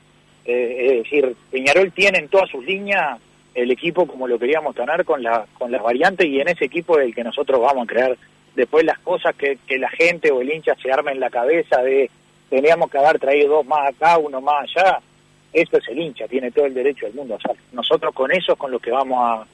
Es 0.46 1.04
decir, 1.04 1.36
Peñarol 1.50 1.94
tiene 1.94 2.20
en 2.20 2.28
todas 2.28 2.50
sus 2.50 2.66
líneas 2.66 3.18
el 3.54 3.72
equipo 3.72 4.08
como 4.08 4.28
lo 4.28 4.40
queríamos 4.40 4.76
tener 4.76 5.06
con, 5.06 5.22
la, 5.22 5.46
con 5.58 5.72
las 5.72 5.82
variantes 5.82 6.28
y 6.28 6.40
en 6.40 6.48
ese 6.48 6.66
equipo 6.66 6.98
el 7.00 7.14
que 7.14 7.24
nosotros 7.24 7.62
vamos 7.62 7.84
a 7.84 7.92
crear 7.92 8.18
después 8.56 8.86
las 8.86 9.00
cosas 9.00 9.36
que, 9.36 9.58
la 9.78 9.90
gente 9.90 10.32
o 10.32 10.42
el 10.42 10.52
hincha 10.52 10.76
se 10.82 10.92
arma 10.92 11.12
en 11.12 11.20
la 11.20 11.30
cabeza 11.30 11.82
de 11.82 12.10
teníamos 12.50 12.90
que 12.90 12.98
haber 12.98 13.20
traído 13.20 13.56
dos 13.56 13.66
más 13.66 13.90
acá, 13.90 14.18
uno 14.18 14.40
más 14.42 14.64
allá. 14.64 15.00
Eso 15.52 15.78
es 15.78 15.88
el 15.88 16.00
hincha, 16.00 16.28
tiene 16.28 16.52
todo 16.52 16.66
el 16.66 16.74
derecho 16.74 17.06
del 17.06 17.16
mundo. 17.16 17.36
O 17.36 17.40
sea, 17.40 17.54
nosotros 17.72 18.14
con 18.14 18.32
eso 18.32 18.54
es 18.54 18.58
con 18.58 18.72
lo 18.72 18.80
que 18.80 18.92
vamos 18.92 19.48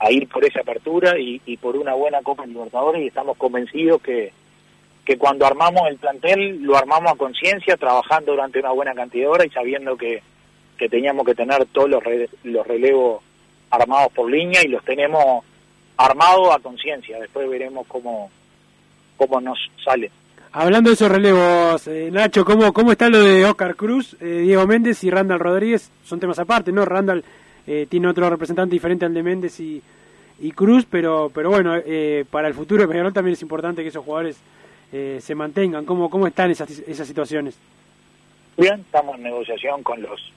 a, 0.00 0.10
ir 0.10 0.28
por 0.28 0.44
esa 0.44 0.60
apertura 0.60 1.18
y, 1.18 1.40
y, 1.46 1.56
por 1.56 1.76
una 1.76 1.94
buena 1.94 2.22
Copa 2.22 2.44
Libertadores 2.44 3.02
y 3.02 3.06
estamos 3.06 3.36
convencidos 3.36 4.02
que, 4.02 4.30
que 5.04 5.16
cuando 5.16 5.46
armamos 5.46 5.88
el 5.88 5.96
plantel 5.96 6.62
lo 6.62 6.76
armamos 6.76 7.12
a 7.12 7.16
conciencia, 7.16 7.76
trabajando 7.76 8.32
durante 8.32 8.58
una 8.58 8.72
buena 8.72 8.92
cantidad 8.92 9.24
de 9.24 9.28
horas 9.28 9.46
y 9.46 9.50
sabiendo 9.50 9.96
que, 9.96 10.22
que 10.76 10.88
teníamos 10.88 11.24
que 11.24 11.34
tener 11.34 11.64
todos 11.66 11.88
los, 11.88 12.02
re, 12.04 12.28
los 12.44 12.66
relevos 12.66 13.22
armados 13.80 14.12
por 14.12 14.30
línea 14.30 14.62
y 14.64 14.68
los 14.68 14.84
tenemos 14.84 15.44
armados 15.96 16.54
a 16.54 16.58
conciencia. 16.58 17.18
Después 17.18 17.48
veremos 17.48 17.86
cómo, 17.86 18.30
cómo 19.16 19.40
nos 19.40 19.58
sale. 19.84 20.10
Hablando 20.52 20.90
de 20.90 20.94
esos 20.94 21.10
relevos, 21.10 21.86
eh, 21.86 22.08
Nacho, 22.10 22.44
¿cómo, 22.44 22.72
¿cómo 22.72 22.92
está 22.92 23.08
lo 23.08 23.22
de 23.22 23.44
Oscar 23.44 23.76
Cruz, 23.76 24.16
eh, 24.20 24.40
Diego 24.44 24.66
Méndez 24.66 25.04
y 25.04 25.10
Randall 25.10 25.38
Rodríguez? 25.38 25.90
Son 26.04 26.18
temas 26.18 26.38
aparte, 26.38 26.72
¿no? 26.72 26.84
Randall 26.84 27.22
eh, 27.66 27.86
tiene 27.90 28.08
otro 28.08 28.30
representante 28.30 28.72
diferente 28.72 29.04
al 29.04 29.12
de 29.12 29.22
Méndez 29.22 29.60
y, 29.60 29.82
y 30.40 30.52
Cruz, 30.52 30.86
pero 30.88 31.30
pero 31.34 31.50
bueno, 31.50 31.74
eh, 31.76 32.24
para 32.30 32.48
el 32.48 32.54
futuro 32.54 32.82
de 32.82 32.88
Peñarol 32.88 33.12
también 33.12 33.34
es 33.34 33.42
importante 33.42 33.82
que 33.82 33.88
esos 33.88 34.04
jugadores 34.04 34.38
eh, 34.92 35.18
se 35.20 35.34
mantengan. 35.34 35.84
¿Cómo, 35.84 36.08
¿Cómo 36.08 36.26
están 36.26 36.50
esas, 36.50 36.70
esas 36.70 37.06
situaciones? 37.06 37.58
Bien, 38.56 38.80
estamos 38.80 39.16
en 39.16 39.24
negociación 39.24 39.82
con 39.82 40.00
los 40.00 40.32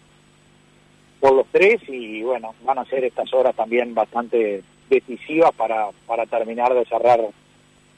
por 1.20 1.34
los 1.34 1.48
tres 1.52 1.82
y 1.88 2.22
bueno, 2.22 2.56
van 2.64 2.80
a 2.80 2.86
ser 2.86 3.04
estas 3.04 3.34
horas 3.34 3.56
también 3.56 3.94
bastante 3.94 4.64
decisivas 4.90 5.52
para, 5.56 5.90
para 6.08 6.26
terminar 6.26 6.74
de 6.74 6.86
cerrar, 6.86 7.20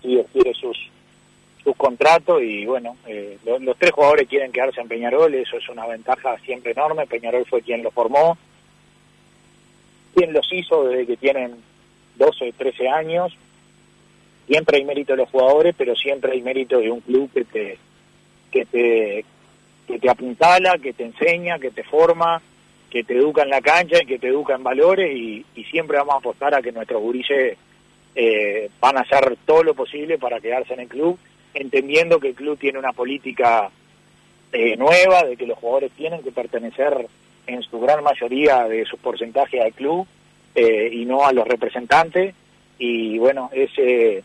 si 0.01 0.09
Dios 0.09 0.27
sus, 0.59 0.77
sus 1.63 1.75
contratos. 1.75 2.41
Y 2.41 2.65
bueno, 2.65 2.97
eh, 3.05 3.37
los, 3.45 3.61
los, 3.61 3.77
tres 3.77 3.91
jugadores 3.91 4.27
quieren 4.27 4.51
quedarse 4.51 4.81
en 4.81 4.87
Peñarol, 4.87 5.33
eso 5.35 5.57
es 5.57 5.69
una 5.69 5.85
ventaja 5.85 6.37
siempre 6.39 6.71
enorme, 6.71 7.07
Peñarol 7.07 7.45
fue 7.45 7.61
quien 7.61 7.83
lo 7.83 7.91
formó, 7.91 8.37
quien 10.15 10.33
los 10.33 10.51
hizo 10.51 10.85
desde 10.85 11.05
que 11.05 11.17
tienen 11.17 11.55
12, 12.15 12.53
13 12.57 12.89
años, 12.89 13.37
siempre 14.47 14.77
hay 14.77 14.85
mérito 14.85 15.13
de 15.13 15.17
los 15.17 15.29
jugadores, 15.29 15.75
pero 15.77 15.95
siempre 15.95 16.33
hay 16.33 16.41
mérito 16.41 16.79
de 16.79 16.91
un 16.91 17.01
club 17.01 17.31
que 17.31 17.45
te, 17.45 17.77
que 18.51 18.65
te, 18.65 19.25
que 19.87 19.99
te 19.99 20.09
apuntala, 20.09 20.77
que 20.79 20.93
te 20.93 21.05
enseña, 21.05 21.59
que 21.59 21.71
te 21.71 21.83
forma, 21.83 22.41
que 22.91 23.03
te 23.05 23.15
educa 23.15 23.43
en 23.43 23.49
la 23.49 23.61
cancha 23.61 24.03
y 24.03 24.05
que 24.05 24.19
te 24.19 24.27
educa 24.27 24.53
en 24.53 24.63
valores 24.63 25.15
y, 25.15 25.45
siempre 25.71 25.97
vamos 25.97 26.15
a 26.15 26.17
apostar 26.17 26.53
a 26.53 26.61
que 26.61 26.73
nuestros 26.73 27.01
gurises 27.01 27.57
eh, 28.13 28.69
van 28.81 28.97
a 28.97 29.01
hacer 29.01 29.37
todo 29.45 29.63
lo 29.63 29.73
posible 29.73 30.17
para 30.17 30.41
quedarse 30.41 30.73
en 30.73 30.81
el 30.81 30.89
club, 30.89 31.17
entendiendo 31.53 32.19
que 32.19 32.29
el 32.29 32.35
club 32.35 32.59
tiene 32.59 32.77
una 32.77 32.91
política 32.91 33.71
eh, 34.51 34.75
nueva, 34.75 35.23
de 35.23 35.37
que 35.37 35.47
los 35.47 35.57
jugadores 35.57 35.93
tienen 35.93 36.21
que 36.21 36.33
pertenecer 36.33 37.07
en 37.47 37.63
su 37.63 37.79
gran 37.79 38.03
mayoría 38.03 38.67
de 38.67 38.83
sus 38.83 38.99
porcentajes 38.99 39.61
al 39.61 39.71
club 39.71 40.05
eh, 40.55 40.89
y 40.91 41.05
no 41.05 41.25
a 41.25 41.31
los 41.31 41.47
representantes. 41.47 42.35
Y 42.77 43.17
bueno, 43.17 43.49
ese 43.53 44.23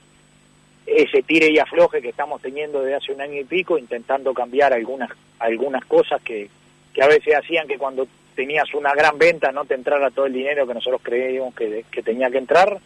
ese 0.85 1.23
tire 1.23 1.51
y 1.51 1.59
afloje 1.59 2.01
que 2.01 2.09
estamos 2.09 2.41
teniendo 2.43 2.81
desde 2.81 2.97
hace 2.97 3.13
un 3.13 3.21
año 3.21 3.41
y 3.41 3.45
pico, 3.45 3.79
intentando 3.79 4.35
cambiar 4.35 4.73
algunas 4.73 5.11
algunas 5.39 5.85
cosas 5.85 6.21
que, 6.23 6.49
que 6.93 7.03
a 7.03 7.09
veces 7.09 7.35
hacían 7.37 7.69
que 7.69 7.79
cuando 7.79 8.09
tenías 8.37 8.73
una 8.75 8.93
gran 8.93 9.19
venta 9.19 9.51
no 9.51 9.65
te 9.65 9.75
entrara 9.75 10.11
todo 10.11 10.27
el 10.27 10.35
dinero 10.35 10.67
que 10.67 10.75
nosotros 10.75 11.01
creíamos 11.03 11.55
que, 11.55 11.85
que 11.91 12.03
tenía 12.03 12.31
que 12.31 12.39
entrar. 12.39 12.79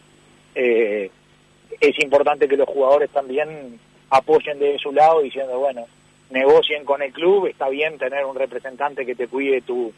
Eh, 0.55 1.11
es 1.79 1.99
importante 1.99 2.47
que 2.47 2.57
los 2.57 2.67
jugadores 2.67 3.11
también 3.11 3.79
apoyen 4.09 4.57
de 4.57 4.79
su 4.79 4.91
lado 4.91 5.21
diciendo, 5.21 5.59
bueno, 5.59 5.85
negocien 6.31 6.85
con 6.85 7.01
el 7.01 7.11
club, 7.13 7.47
está 7.47 7.69
bien 7.69 7.97
tener 7.97 8.25
un 8.25 8.35
representante 8.35 9.05
que 9.05 9.15
te 9.15 9.27
cuide 9.27 9.61
tu, 9.61 9.93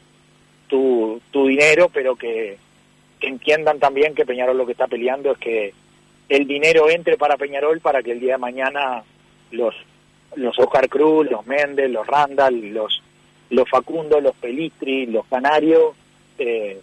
tu, 0.68 1.22
tu 1.32 1.48
dinero, 1.48 1.90
pero 1.94 2.16
que, 2.16 2.58
entiendan 3.22 3.80
también 3.80 4.14
que 4.14 4.26
Peñarol 4.26 4.58
lo 4.58 4.66
que 4.66 4.74
está 4.74 4.88
peleando 4.88 5.32
es 5.32 5.38
que 5.38 5.74
el 6.30 6.46
dinero 6.46 6.90
entre 6.90 7.18
para 7.18 7.38
Peñarol 7.38 7.80
para 7.80 8.04
que 8.04 8.12
el 8.12 8.20
día 8.20 8.34
de 8.34 8.40
mañana 8.40 9.04
los 9.52 9.74
los 10.36 10.58
Oscar 10.58 10.90
Cruz, 10.90 11.30
los 11.30 11.46
Méndez, 11.46 11.90
los 11.92 12.08
Randall, 12.08 12.74
los 12.74 13.02
los 13.54 13.70
Facundo, 13.70 14.20
los 14.20 14.36
Pelistri, 14.36 15.06
los 15.06 15.26
Canarios 15.28 15.94
eh, 16.40 16.82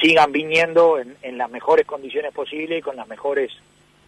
sigan 0.00 0.32
viniendo 0.32 0.98
en, 0.98 1.16
en, 1.22 1.38
las 1.38 1.50
mejores 1.50 1.86
condiciones 1.86 2.32
posibles 2.32 2.78
y 2.78 2.82
con 2.82 2.96
las 2.96 3.08
mejores 3.08 3.50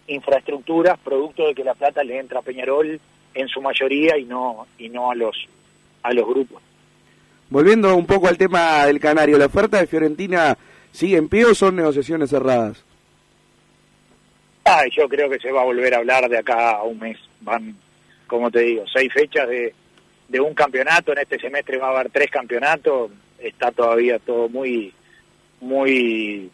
infraestructuras, 0.06 0.98
producto 0.98 1.46
de 1.46 1.54
que 1.54 1.64
la 1.64 1.74
plata 1.74 2.04
le 2.04 2.18
entra 2.18 2.40
a 2.40 2.42
Peñarol 2.42 3.00
en 3.34 3.48
su 3.48 3.62
mayoría 3.62 4.18
y 4.18 4.24
no 4.24 4.66
y 4.78 4.90
no 4.90 5.10
a 5.10 5.14
los 5.14 5.36
a 6.02 6.12
los 6.12 6.26
grupos. 6.26 6.62
Volviendo 7.48 7.94
un 7.96 8.06
poco 8.06 8.28
al 8.28 8.36
tema 8.36 8.84
del 8.86 9.00
Canario, 9.00 9.38
¿la 9.38 9.46
oferta 9.46 9.78
de 9.78 9.86
Fiorentina 9.86 10.56
sigue 10.90 11.16
en 11.16 11.28
pie 11.28 11.46
o 11.46 11.54
son 11.54 11.76
negociaciones 11.76 12.30
cerradas? 12.30 12.84
Ah, 14.64 14.84
yo 14.90 15.08
creo 15.08 15.30
que 15.30 15.38
se 15.38 15.50
va 15.50 15.62
a 15.62 15.64
volver 15.64 15.94
a 15.94 15.98
hablar 15.98 16.28
de 16.28 16.38
acá 16.38 16.72
a 16.72 16.82
un 16.82 16.98
mes. 16.98 17.18
Van, 17.40 17.74
como 18.26 18.50
te 18.50 18.60
digo, 18.60 18.84
seis 18.92 19.12
fechas 19.12 19.48
de, 19.48 19.74
de 20.32 20.40
un 20.40 20.54
campeonato. 20.54 21.12
En 21.12 21.18
este 21.18 21.38
semestre 21.38 21.78
va 21.78 21.88
a 21.88 21.90
haber 21.90 22.10
tres 22.10 22.30
campeonatos. 22.30 23.12
Está 23.38 23.70
todavía 23.70 24.18
todo 24.18 24.48
muy, 24.48 24.92
muy 25.60 26.50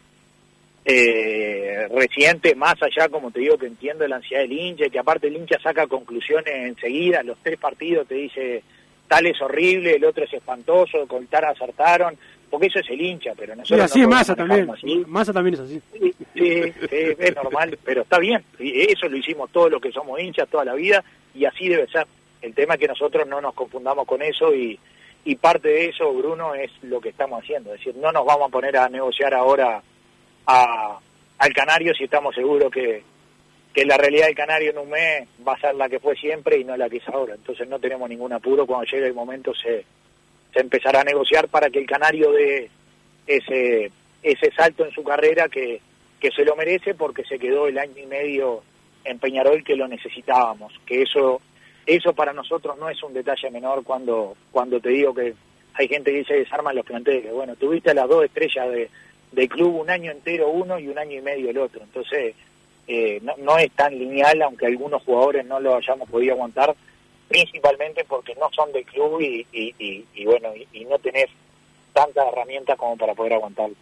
eh, 0.85 1.87
reciente, 1.91 2.55
más 2.55 2.75
allá, 2.83 3.09
como 3.09 3.31
te 3.31 3.39
digo, 3.39 3.57
que 3.57 3.67
entiendo 3.67 4.07
la 4.07 4.17
ansiedad 4.17 4.43
del 4.43 4.51
hincha, 4.51 4.89
que 4.89 4.99
aparte 4.99 5.27
el 5.27 5.37
hincha 5.37 5.59
saca 5.59 5.87
conclusiones 5.87 6.53
enseguida. 6.53 7.23
Los 7.23 7.37
tres 7.41 7.57
partidos 7.57 8.07
te 8.07 8.15
dice, 8.15 8.63
tal 9.07 9.25
es 9.25 9.41
horrible, 9.41 9.95
el 9.95 10.05
otro 10.05 10.25
es 10.25 10.33
espantoso, 10.33 11.07
con 11.07 11.25
tal 11.27 11.45
acertaron 11.45 12.17
porque 12.49 12.67
eso 12.67 12.79
es 12.79 12.89
el 12.89 13.01
hincha, 13.01 13.33
pero 13.37 13.55
nosotros 13.55 13.91
sí, 13.91 13.99
así 13.99 13.99
no 13.99 14.05
es 14.05 14.09
Massa 14.09 14.35
también, 14.35 14.69
así. 14.69 15.03
Massa 15.07 15.33
también 15.33 15.53
es 15.53 15.59
así. 15.59 15.81
Sí, 15.93 16.13
sí, 16.33 16.73
sí, 16.89 16.97
es 17.19 17.35
normal, 17.35 17.77
pero 17.83 18.01
está 18.01 18.17
bien, 18.17 18.43
eso 18.57 19.07
lo 19.07 19.17
hicimos 19.17 19.51
todos 19.51 19.71
los 19.71 19.81
que 19.81 19.91
somos 19.91 20.19
hinchas 20.19 20.49
toda 20.49 20.65
la 20.65 20.73
vida 20.73 21.03
y 21.35 21.45
así 21.45 21.67
debe 21.67 21.87
ser. 21.87 22.07
El 22.41 22.53
tema 22.53 22.75
es 22.75 22.79
que 22.79 22.87
nosotros 22.87 23.27
no 23.27 23.41
nos 23.41 23.53
confundamos 23.53 24.05
con 24.05 24.21
eso 24.21 24.53
y, 24.53 24.79
y 25.25 25.35
parte 25.35 25.69
de 25.69 25.85
eso, 25.87 26.13
Bruno, 26.13 26.55
es 26.55 26.71
lo 26.83 27.01
que 27.01 27.09
estamos 27.09 27.43
haciendo, 27.43 27.73
es 27.73 27.79
decir, 27.79 27.95
no 27.95 28.11
nos 28.11 28.25
vamos 28.25 28.47
a 28.47 28.51
poner 28.51 28.77
a 28.77 28.89
negociar 28.89 29.33
ahora 29.33 29.81
a, 30.45 30.99
al 31.37 31.53
Canario 31.53 31.93
si 31.93 32.05
estamos 32.05 32.33
seguros 32.33 32.71
que, 32.71 33.03
que 33.73 33.85
la 33.85 33.97
realidad 33.97 34.27
del 34.27 34.35
Canario 34.35 34.71
en 34.71 34.77
un 34.77 34.89
mes 34.89 35.27
va 35.45 35.53
a 35.53 35.59
ser 35.59 35.75
la 35.75 35.89
que 35.89 35.99
fue 35.99 36.15
siempre 36.15 36.57
y 36.57 36.63
no 36.63 36.77
la 36.77 36.89
que 36.89 36.97
es 36.97 37.09
ahora. 37.09 37.35
Entonces 37.35 37.67
no 37.67 37.79
tenemos 37.79 38.09
ningún 38.09 38.33
apuro, 38.33 38.65
cuando 38.65 38.85
llegue 38.85 39.07
el 39.07 39.13
momento 39.13 39.53
se 39.53 39.85
se 40.53 40.61
empezará 40.61 41.01
a 41.01 41.03
negociar 41.03 41.47
para 41.47 41.69
que 41.69 41.79
el 41.79 41.85
Canario 41.85 42.31
dé 42.31 42.69
ese, 43.27 43.91
ese 44.23 44.51
salto 44.55 44.85
en 44.85 44.91
su 44.91 45.03
carrera 45.03 45.47
que, 45.47 45.81
que 46.19 46.31
se 46.31 46.43
lo 46.43 46.55
merece 46.55 46.95
porque 46.95 47.23
se 47.23 47.37
quedó 47.37 47.67
el 47.67 47.77
año 47.77 47.97
y 47.97 48.05
medio 48.05 48.63
en 49.03 49.19
Peñarol 49.19 49.63
que 49.63 49.75
lo 49.75 49.87
necesitábamos, 49.87 50.73
que 50.85 51.03
eso 51.03 51.41
eso 51.95 52.13
para 52.13 52.33
nosotros 52.33 52.77
no 52.77 52.89
es 52.89 53.01
un 53.03 53.13
detalle 53.13 53.49
menor 53.49 53.83
cuando 53.83 54.35
cuando 54.51 54.79
te 54.79 54.89
digo 54.89 55.13
que 55.13 55.33
hay 55.73 55.87
gente 55.87 56.11
que 56.11 56.19
dice 56.19 56.33
desarman 56.35 56.75
los 56.75 56.85
planteles, 56.85 57.33
bueno, 57.33 57.55
tuviste 57.55 57.93
las 57.93 58.07
dos 58.07 58.25
estrellas 58.25 58.69
de, 58.69 58.89
del 59.31 59.49
club 59.49 59.75
un 59.75 59.89
año 59.89 60.11
entero 60.11 60.49
uno 60.49 60.77
y 60.77 60.87
un 60.87 60.97
año 60.97 61.17
y 61.17 61.21
medio 61.21 61.49
el 61.49 61.57
otro, 61.57 61.81
entonces 61.81 62.35
eh, 62.87 63.19
no, 63.23 63.33
no 63.37 63.57
es 63.57 63.71
tan 63.71 63.97
lineal, 63.97 64.41
aunque 64.41 64.65
algunos 64.65 65.03
jugadores 65.03 65.45
no 65.45 65.59
lo 65.59 65.75
hayamos 65.75 66.09
podido 66.09 66.33
aguantar, 66.33 66.75
principalmente 67.27 68.03
porque 68.07 68.35
no 68.35 68.49
son 68.51 68.71
del 68.71 68.83
club 68.85 69.21
y, 69.21 69.45
y, 69.51 69.75
y, 69.79 70.05
y 70.15 70.25
bueno, 70.25 70.49
y, 70.73 70.85
no 70.85 70.97
tenés 70.99 71.27
tantas 71.93 72.27
herramientas 72.31 72.77
como 72.77 72.97
para 72.97 73.13
poder 73.13 73.33
aguantarlo. 73.33 73.75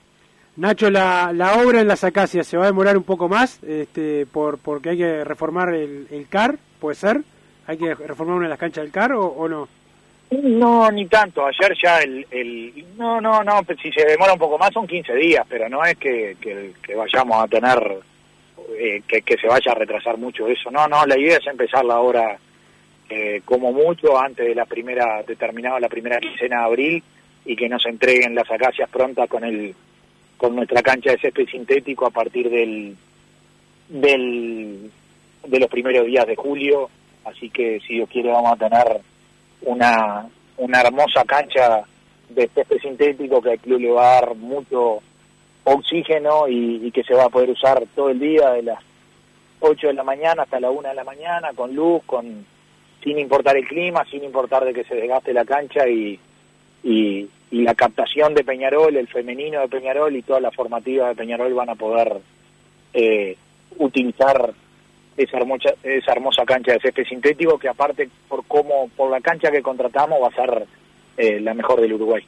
Nacho, 0.57 0.89
la, 0.89 1.31
la 1.33 1.63
obra 1.63 1.81
en 1.81 1.87
las 1.87 2.03
acacias 2.03 2.47
se 2.47 2.57
va 2.57 2.63
a 2.63 2.67
demorar 2.67 2.97
un 2.97 3.03
poco 3.03 3.29
más 3.29 3.63
este, 3.63 4.25
por 4.25 4.57
porque 4.57 4.89
hay 4.89 4.97
que 4.97 5.23
reformar 5.23 5.73
el, 5.73 6.07
el 6.11 6.27
CAR, 6.27 6.57
¿puede 6.79 6.95
ser? 6.95 7.21
¿Hay 7.67 7.77
que 7.77 7.93
reformar 7.93 8.37
una 8.37 8.45
de 8.45 8.49
las 8.49 8.59
canchas 8.59 8.83
del 8.83 8.91
CAR 8.91 9.11
o, 9.13 9.47
no? 9.47 9.67
No, 10.31 10.89
ni 10.91 11.05
tanto. 11.07 11.45
Ayer 11.45 11.77
ya 11.81 11.99
el, 11.99 12.25
el... 12.31 12.85
No, 12.97 13.21
no, 13.21 13.43
no, 13.43 13.61
si 13.81 13.91
se 13.91 14.05
demora 14.05 14.33
un 14.33 14.39
poco 14.39 14.57
más 14.57 14.73
son 14.73 14.87
15 14.87 15.13
días, 15.15 15.45
pero 15.47 15.69
no 15.69 15.83
es 15.83 15.97
que, 15.97 16.37
que, 16.39 16.73
que 16.81 16.95
vayamos 16.95 17.43
a 17.43 17.47
tener... 17.47 17.99
Eh, 18.77 19.01
que, 19.07 19.21
que 19.21 19.37
se 19.37 19.47
vaya 19.47 19.71
a 19.71 19.75
retrasar 19.75 20.17
mucho 20.17 20.47
eso. 20.47 20.69
No, 20.71 20.87
no, 20.87 21.05
la 21.05 21.17
idea 21.17 21.37
es 21.37 21.47
empezar 21.47 21.85
la 21.85 21.99
obra 21.99 22.37
eh, 23.09 23.41
como 23.45 23.71
mucho 23.71 24.19
antes 24.19 24.45
de 24.45 24.55
la 24.55 24.65
primera, 24.65 25.23
determinada 25.23 25.79
la 25.79 25.87
primera 25.87 26.19
quincena 26.19 26.59
de 26.59 26.65
abril 26.65 27.03
y 27.45 27.55
que 27.55 27.69
nos 27.69 27.85
entreguen 27.85 28.35
las 28.35 28.51
acacias 28.51 28.89
prontas 28.89 29.29
con 29.29 29.45
el 29.45 29.73
con 30.35 30.55
nuestra 30.55 30.81
cancha 30.83 31.11
de 31.11 31.17
césped 31.17 31.47
sintético 31.47 32.05
a 32.05 32.11
partir 32.11 32.49
del, 32.49 32.95
del 33.87 34.91
de 35.47 35.59
los 35.59 35.69
primeros 35.69 36.05
días 36.05 36.27
de 36.27 36.35
julio 36.35 36.89
así 37.27 37.49
que 37.49 37.79
si 37.85 37.95
Dios 37.95 38.09
quiere 38.09 38.31
vamos 38.31 38.53
a 38.53 38.55
tener 38.55 39.01
una 39.61 40.27
una 40.57 40.81
hermosa 40.81 41.23
cancha 41.25 41.83
de 42.29 42.47
césped 42.49 42.79
sintético 42.79 43.41
que 43.41 43.51
al 43.51 43.59
club 43.59 43.79
le 43.79 43.91
va 43.91 44.17
a 44.17 44.21
dar 44.21 44.35
mucho 44.35 45.01
oxígeno 45.63 46.47
y, 46.47 46.91
que 46.91 47.03
se 47.03 47.13
va 47.13 47.25
a 47.25 47.29
poder 47.29 47.49
usar 47.49 47.83
todo 47.95 48.09
el 48.09 48.19
día 48.19 48.51
de 48.51 48.63
las 48.63 48.79
8 49.59 49.87
de 49.87 49.93
la 49.93 50.03
mañana 50.03 50.43
hasta 50.43 50.59
la 50.59 50.71
1 50.71 50.89
de 50.89 50.95
la 50.95 51.03
mañana 51.03 51.49
con 51.53 51.75
luz 51.75 52.01
con 52.05 52.45
sin 53.03 53.19
importar 53.19 53.57
el 53.57 53.67
clima 53.67 54.03
sin 54.09 54.23
importar 54.23 54.65
de 54.65 54.73
que 54.73 54.83
se 54.83 54.95
desgaste 54.95 55.33
la 55.33 55.45
cancha 55.45 55.87
y, 55.87 56.19
y, 56.83 57.27
y 57.51 57.61
la 57.61 57.75
captación 57.75 58.33
de 58.33 58.43
Peñarol, 58.43 58.95
el 58.95 59.07
femenino 59.07 59.61
de 59.61 59.67
Peñarol 59.67 60.15
y 60.15 60.21
toda 60.21 60.39
la 60.39 60.51
formativa 60.51 61.09
de 61.09 61.15
Peñarol 61.15 61.53
van 61.53 61.69
a 61.69 61.75
poder 61.75 62.17
eh, 62.93 63.37
utilizar 63.77 64.53
esa 65.17 65.37
hermosa, 65.37 65.73
esa 65.83 66.11
hermosa 66.11 66.45
cancha 66.45 66.73
de 66.73 66.79
césped 66.79 67.05
sintético 67.05 67.57
que 67.57 67.67
aparte 67.67 68.07
por 68.29 68.45
cómo 68.45 68.89
por 68.95 69.09
la 69.09 69.19
cancha 69.19 69.51
que 69.51 69.61
contratamos 69.63 70.21
va 70.21 70.27
a 70.27 70.35
ser 70.35 70.65
eh, 71.17 71.39
la 71.39 71.53
mejor 71.55 71.81
del 71.81 71.93
Uruguay. 71.93 72.23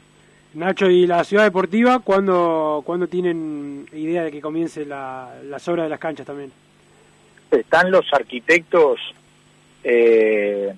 Nacho, 0.56 0.90
¿y 0.90 1.06
la 1.06 1.24
ciudad 1.24 1.44
deportiva 1.44 2.00
cuándo, 2.00 2.82
cuándo 2.84 3.08
tienen 3.08 3.88
idea 3.94 4.24
de 4.24 4.32
que 4.32 4.42
comience 4.42 4.84
la, 4.84 5.36
las 5.44 5.68
obras 5.68 5.86
de 5.86 5.90
las 5.90 6.00
canchas 6.00 6.26
también? 6.26 6.52
Están 7.52 7.92
los 7.92 8.12
arquitectos 8.12 9.00
eh, 9.84 10.74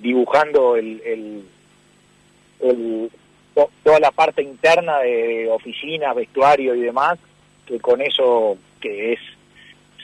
dibujando 0.00 0.76
el, 0.76 1.00
el, 1.04 1.44
el 2.60 3.10
to, 3.52 3.68
toda 3.82 3.98
la 3.98 4.12
parte 4.12 4.42
interna 4.42 4.98
de 4.98 5.48
oficinas, 5.50 6.14
vestuario 6.14 6.76
y 6.76 6.80
demás, 6.80 7.18
que 7.66 7.80
con 7.80 8.00
eso 8.00 8.56
que 8.80 9.14
es 9.14 9.20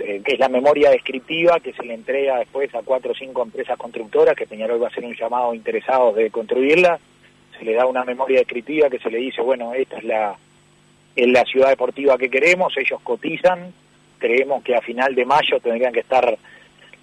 eh, 0.01 0.23
que 0.25 0.33
es 0.33 0.39
la 0.39 0.49
memoria 0.49 0.91
descriptiva 0.91 1.61
que 1.61 1.73
se 1.73 1.85
le 1.85 1.95
entrega 1.95 2.39
después 2.39 2.75
a 2.75 2.83
cuatro 2.83 3.13
o 3.13 3.15
cinco 3.15 3.43
empresas 3.43 3.79
constructoras, 3.79 4.35
que 4.35 4.47
Peñarol 4.47 4.83
va 4.83 4.87
a 4.87 4.91
hacer 4.91 5.05
un 5.05 5.15
llamado 5.15 5.55
interesados 5.55 6.17
de 6.17 6.31
construirla, 6.31 6.99
se 7.59 7.65
le 7.65 7.75
da 7.75 7.87
una 7.87 8.05
memoria 8.05 8.39
descriptiva 8.39 8.89
que 8.89 8.99
se 8.99 9.11
le 9.11 9.19
dice, 9.19 9.43
bueno, 9.43 9.75
esta 9.75 9.99
es 9.99 10.05
la, 10.05 10.37
es 11.15 11.29
la 11.29 11.45
ciudad 11.45 11.69
deportiva 11.69 12.17
que 12.17 12.31
queremos, 12.31 12.77
ellos 12.77 13.01
cotizan, 13.03 13.73
creemos 14.19 14.63
que 14.63 14.75
a 14.75 14.81
final 14.81 15.15
de 15.15 15.25
mayo 15.25 15.61
tendrían 15.61 15.93
que 15.93 16.01
estar 16.01 16.37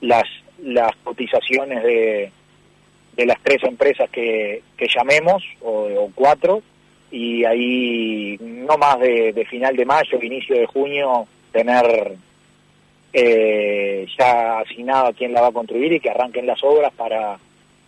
las, 0.01 0.25
las 0.63 0.95
cotizaciones 1.03 1.83
de, 1.83 2.31
de 3.15 3.25
las 3.25 3.41
tres 3.41 3.63
empresas 3.63 4.09
que, 4.09 4.63
que 4.75 4.87
llamemos, 4.87 5.43
o, 5.61 5.85
o, 5.85 6.11
cuatro, 6.13 6.61
y 7.11 7.43
ahí 7.45 8.37
no 8.39 8.77
más 8.77 8.99
de, 8.99 9.33
de, 9.33 9.45
final 9.45 9.75
de 9.75 9.85
mayo, 9.85 10.21
inicio 10.21 10.55
de 10.55 10.65
junio, 10.65 11.27
tener 11.51 12.15
eh, 13.13 14.05
ya 14.17 14.59
asignado 14.59 15.07
a 15.07 15.13
quién 15.13 15.33
la 15.33 15.41
va 15.41 15.47
a 15.47 15.53
construir 15.53 15.93
y 15.93 15.99
que 15.99 16.09
arranquen 16.09 16.45
las 16.45 16.63
obras 16.63 16.93
para 16.93 17.37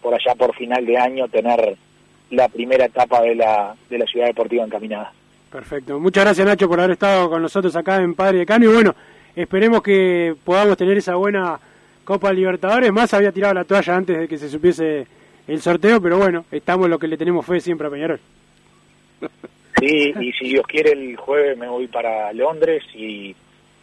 por 0.01 0.13
allá 0.13 0.34
por 0.36 0.55
final 0.55 0.86
de 0.86 0.97
año 0.97 1.28
tener 1.28 1.76
la 2.32 2.47
primera 2.47 2.86
etapa 2.86 3.22
de 3.22 3.36
la, 3.36 3.76
de 3.89 3.97
la 3.97 4.05
ciudad 4.05 4.28
deportiva 4.28 4.63
encaminada. 4.63 5.11
Perfecto. 5.51 5.99
Muchas 5.99 6.26
gracias 6.26 6.47
Nacho 6.47 6.70
por 6.70 6.80
haber 6.80 6.91
estado 6.91 7.30
con 7.30 7.41
nosotros 7.41 7.76
acá 7.76 7.97
en 7.97 8.13
Padre 8.13 8.39
de 8.39 8.45
Cano 8.45 8.65
y 8.65 8.74
bueno, 8.74 8.95
esperemos 9.36 9.82
que 9.82 10.36
podamos 10.43 10.78
tener 10.78 10.97
esa 10.97 11.15
buena 11.15 11.59
Copa 12.03 12.32
Libertadores. 12.32 12.91
Más 12.91 13.13
había 13.13 13.32
tirado 13.32 13.55
la 13.55 13.65
toalla 13.65 13.95
antes 13.95 14.17
de 14.20 14.28
que 14.28 14.38
se 14.38 14.49
supiese 14.49 15.05
el 15.47 15.61
sorteo, 15.61 15.99
pero 15.99 16.17
bueno, 16.17 16.45
estamos 16.51 16.88
lo 16.88 16.99
que 16.99 17.07
le 17.07 17.17
tenemos 17.17 17.45
fe 17.45 17.59
siempre 17.59 17.88
a 17.88 17.89
Peñarol. 17.89 18.20
Sí, 19.80 20.13
y 20.20 20.32
si 20.34 20.49
Dios 20.49 20.67
quiere 20.67 20.91
el 20.91 21.15
jueves 21.15 21.57
me 21.57 21.67
voy 21.67 21.88
para 21.88 22.32
Londres 22.34 22.84
y, 22.93 23.36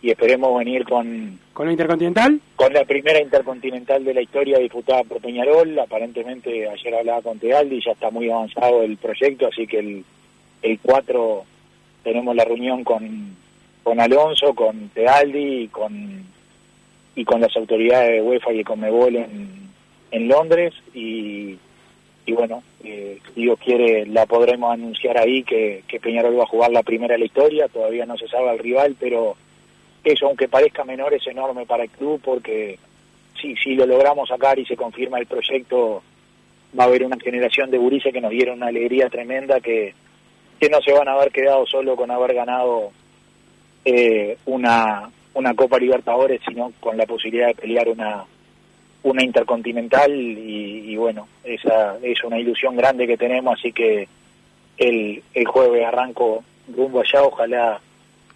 y 0.07 0.11
esperemos 0.13 0.57
venir 0.57 0.85
con... 0.85 1.37
¿Con 1.53 1.67
la 1.67 1.73
Intercontinental? 1.73 2.41
Con 2.55 2.73
la 2.73 2.85
primera 2.85 3.21
Intercontinental 3.21 4.05
de 4.05 4.15
la 4.15 4.23
historia 4.23 4.57
disputada 4.61 5.03
por 5.03 5.21
Peñarol. 5.21 5.77
Aparentemente 5.81 6.69
ayer 6.69 6.95
hablaba 6.95 7.23
con 7.23 7.41
Tealdi, 7.41 7.83
ya 7.85 7.91
está 7.91 8.13
muy 8.13 8.31
avanzado 8.31 8.85
el 8.85 8.99
proyecto, 8.99 9.49
así 9.49 9.67
que 9.67 9.81
el, 9.81 10.05
el 10.63 10.79
4 10.79 11.45
tenemos 12.05 12.37
la 12.37 12.45
reunión 12.45 12.85
con, 12.85 13.35
con 13.83 13.99
Alonso, 13.99 14.55
con 14.55 14.91
Tealdi 14.91 15.63
y 15.63 15.69
con, 15.69 16.25
y 17.17 17.25
con 17.25 17.41
las 17.41 17.57
autoridades 17.57 18.13
de 18.13 18.23
UEFA 18.23 18.53
y 18.53 18.59
de 18.59 18.65
Conmebol 18.65 19.17
en, 19.17 19.49
en 20.13 20.29
Londres 20.29 20.73
y, 20.95 21.59
y 22.27 22.33
bueno, 22.33 22.63
eh, 22.85 23.19
Dios 23.35 23.59
quiere 23.59 24.07
la 24.07 24.25
podremos 24.27 24.73
anunciar 24.73 25.19
ahí 25.19 25.43
que, 25.43 25.83
que 25.89 25.99
Peñarol 25.99 26.39
va 26.39 26.45
a 26.45 26.47
jugar 26.47 26.71
la 26.71 26.85
primera 26.85 27.15
de 27.15 27.19
la 27.19 27.27
historia, 27.27 27.67
todavía 27.67 28.07
no 28.07 28.17
se 28.17 28.29
sabe 28.29 28.53
el 28.53 28.61
rival, 28.61 28.95
pero 29.01 29.37
eso 30.07 30.27
aunque 30.27 30.49
parezca 30.49 30.85
menor 30.85 31.13
es 31.15 31.27
enorme 31.27 31.67
para 31.67 31.83
el 31.83 31.91
club 31.91 32.21
porque 32.25 32.79
si, 33.41 33.57
si 33.57 33.75
lo 33.75 33.87
logramos 33.87 34.29
sacar 34.29 34.59
y 34.59 34.65
se 34.65 34.77
confirma 34.77 35.19
el 35.19 35.27
proyecto 35.27 36.03
va 36.79 36.85
a 36.85 36.87
haber 36.87 37.05
una 37.05 37.17
generación 37.19 37.71
de 37.71 37.79
gurises 37.79 38.13
que 38.13 38.21
nos 38.21 38.31
dieron 38.31 38.59
una 38.59 38.69
alegría 38.69 39.09
tremenda 39.09 39.61
que, 39.61 39.95
que 40.61 40.69
no 40.69 40.81
se 40.81 40.93
van 40.93 41.09
a 41.09 41.15
haber 41.15 41.33
quedado 41.33 41.67
solo 41.67 41.97
con 41.97 42.11
haber 42.11 42.35
ganado 42.35 42.93
eh, 43.85 44.37
una, 44.47 45.11
una 45.35 45.55
Copa 45.55 45.79
Libertadores, 45.79 46.41
sino 46.47 46.73
con 46.81 46.97
la 46.97 47.07
posibilidad 47.07 47.49
de 47.49 47.55
pelear 47.55 47.89
una, 47.89 48.25
una 49.03 49.25
intercontinental 49.25 50.13
y, 50.13 50.93
y, 50.93 50.97
bueno, 50.97 51.29
esa 51.45 51.97
es 52.03 52.23
una 52.25 52.39
ilusión 52.39 52.77
grande 52.77 53.07
que 53.07 53.17
tenemos, 53.17 53.59
así 53.59 53.73
que 53.73 54.09
el, 54.79 55.23
el 55.35 55.47
jueves 55.47 55.85
arranco 55.85 56.45
rumbo 56.75 57.01
allá, 57.01 57.23
ojalá 57.23 57.81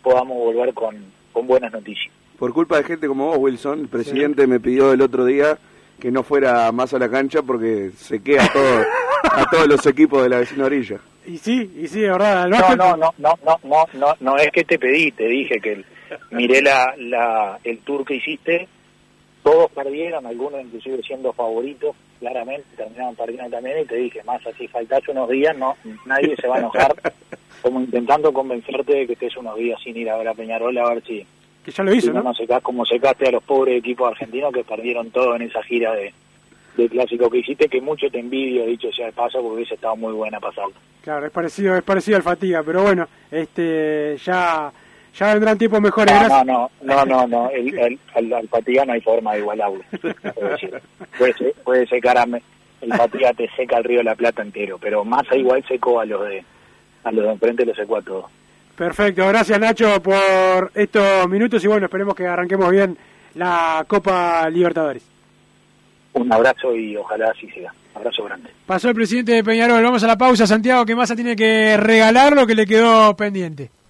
podamos 0.02 0.36
volver 0.38 0.72
con, 0.72 0.96
con 1.32 1.46
buenas 1.46 1.72
noticias. 1.72 2.12
Por 2.38 2.52
culpa 2.52 2.78
de 2.78 2.84
gente 2.84 3.06
como 3.06 3.26
vos, 3.26 3.38
Wilson, 3.38 3.80
el 3.80 3.88
presidente 3.88 4.42
sí. 4.42 4.48
me 4.48 4.60
pidió 4.60 4.92
el 4.92 5.02
otro 5.02 5.24
día 5.24 5.58
que 6.00 6.10
no 6.10 6.22
fuera 6.22 6.72
más 6.72 6.94
a 6.94 6.98
la 6.98 7.10
cancha 7.10 7.42
porque 7.42 7.90
se 7.96 8.22
queda 8.22 8.48
todo, 8.52 8.84
a 9.22 9.50
todos 9.50 9.66
los 9.66 9.86
equipos 9.86 10.22
de 10.22 10.30
la 10.30 10.38
vecina 10.38 10.64
orilla. 10.64 10.98
Y 11.26 11.36
sí, 11.36 11.70
y 11.76 11.86
sí, 11.86 12.00
de 12.00 12.10
verdad. 12.10 12.48
No, 12.48 12.74
no, 12.74 12.96
no, 12.96 13.14
no, 13.18 13.38
no, 13.44 13.58
no, 13.62 13.86
no, 13.92 14.16
no 14.18 14.36
es 14.38 14.50
que 14.50 14.64
te 14.64 14.78
pedí, 14.78 15.12
te 15.12 15.26
dije 15.26 15.60
que 15.60 15.72
el, 15.72 15.84
miré 16.30 16.62
la, 16.62 16.94
la, 16.96 17.58
el 17.62 17.78
tour 17.80 18.04
que 18.04 18.14
hiciste 18.14 18.68
todos 19.42 19.70
perdieron, 19.72 20.26
algunos 20.26 20.60
inclusive 20.60 21.02
siendo 21.02 21.32
favoritos, 21.32 21.96
claramente, 22.20 22.66
terminaron 22.76 23.16
perdiendo 23.16 23.50
también, 23.50 23.80
y 23.80 23.84
te 23.86 23.96
dije, 23.96 24.22
más 24.22 24.46
así 24.46 24.68
faltase 24.68 25.10
unos 25.10 25.28
días, 25.28 25.56
no 25.56 25.76
nadie 26.04 26.36
se 26.36 26.46
va 26.46 26.56
a 26.56 26.58
enojar, 26.60 26.94
como 27.62 27.80
intentando 27.80 28.32
convencerte 28.32 28.94
de 28.94 29.06
que 29.06 29.14
estés 29.14 29.36
unos 29.36 29.56
días 29.56 29.80
sin 29.82 29.96
ir 29.96 30.08
a 30.10 30.16
ver 30.16 30.28
a 30.28 30.34
Peñarol, 30.34 30.76
a 30.78 30.94
ver 30.94 31.02
si... 31.04 31.26
Que 31.64 31.72
ya 31.72 31.82
lo 31.82 31.92
hizo, 31.92 32.06
si 32.06 32.12
no, 32.12 32.20
¿no? 32.20 32.30
no 32.30 32.34
secás 32.34 32.62
como 32.62 32.86
secaste 32.86 33.28
a 33.28 33.32
los 33.32 33.42
pobres 33.42 33.78
equipos 33.78 34.10
argentinos 34.10 34.52
que 34.52 34.64
perdieron 34.64 35.10
todo 35.10 35.34
en 35.36 35.42
esa 35.42 35.62
gira 35.62 35.92
de, 35.94 36.14
de 36.76 36.88
clásico 36.88 37.28
que 37.28 37.38
hiciste, 37.38 37.68
que 37.68 37.80
mucho 37.80 38.10
te 38.10 38.18
envidio, 38.18 38.64
dicho 38.66 38.90
sea 38.92 39.06
de 39.06 39.12
paso, 39.12 39.40
porque 39.40 39.56
hubiese 39.56 39.74
estado 39.74 39.96
muy 39.96 40.12
buena 40.12 40.40
pasarlo. 40.40 40.74
Claro, 41.02 41.26
es 41.26 41.32
parecido, 41.32 41.76
es 41.76 41.82
parecido 41.82 42.16
al 42.16 42.22
Fatiga, 42.22 42.62
pero 42.62 42.82
bueno, 42.82 43.08
este 43.30 44.16
ya 44.24 44.72
ya 45.14 45.32
vendrán 45.34 45.58
tiempos 45.58 45.80
mejores. 45.80 46.14
No, 46.28 46.44
no, 46.44 46.70
no, 46.82 47.04
no, 47.04 47.26
no, 47.26 47.50
el, 47.50 47.78
el, 47.78 47.98
el, 48.14 48.32
el 48.32 48.48
Fatiga 48.48 48.84
no 48.84 48.92
hay 48.92 49.00
forma 49.00 49.32
de 49.34 49.40
igualarlo. 49.40 49.80
puede, 51.18 51.54
puede 51.64 51.86
secar 51.86 52.18
a, 52.18 52.24
el 52.80 52.92
Fatiga 52.94 53.32
te 53.32 53.48
seca 53.56 53.78
el 53.78 53.84
río 53.84 53.98
de 53.98 54.04
la 54.04 54.14
Plata 54.14 54.42
entero, 54.42 54.78
pero 54.78 55.04
Massa 55.04 55.36
igual 55.36 55.64
secó 55.66 56.00
a 56.00 56.04
los 56.04 56.22
de 56.28 56.44
a 57.04 57.12
los 57.12 57.24
de 57.24 57.30
enfrente 57.32 57.64
los 57.64 57.76
secó 57.76 57.96
a 57.96 58.02
todos. 58.02 58.26
Perfecto, 58.76 59.26
gracias 59.28 59.60
Nacho 59.60 60.02
por 60.02 60.70
estos 60.74 61.28
minutos 61.28 61.62
y 61.64 61.66
bueno, 61.66 61.86
esperemos 61.86 62.14
que 62.14 62.26
arranquemos 62.26 62.70
bien 62.70 62.96
la 63.34 63.84
Copa 63.86 64.48
Libertadores. 64.48 65.02
Un 66.14 66.32
abrazo 66.32 66.74
y 66.74 66.96
ojalá 66.96 67.30
así 67.30 67.48
sea. 67.50 67.72
Abrazo 67.94 68.24
grande. 68.24 68.50
Pasó 68.66 68.88
el 68.88 68.94
presidente 68.94 69.32
de 69.32 69.44
Peñarol, 69.44 69.82
vamos 69.82 70.02
a 70.02 70.06
la 70.06 70.16
pausa, 70.16 70.46
Santiago, 70.46 70.86
que 70.86 70.94
Massa 70.94 71.14
tiene 71.14 71.36
que 71.36 71.76
regalar 71.76 72.34
lo 72.34 72.46
que 72.46 72.54
le 72.54 72.66
quedó 72.66 73.14
pendiente. 73.16 73.70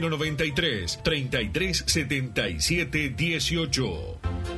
093 0.00 0.98
33 1.02 1.82
77 1.86 3.14
18. 3.16 4.57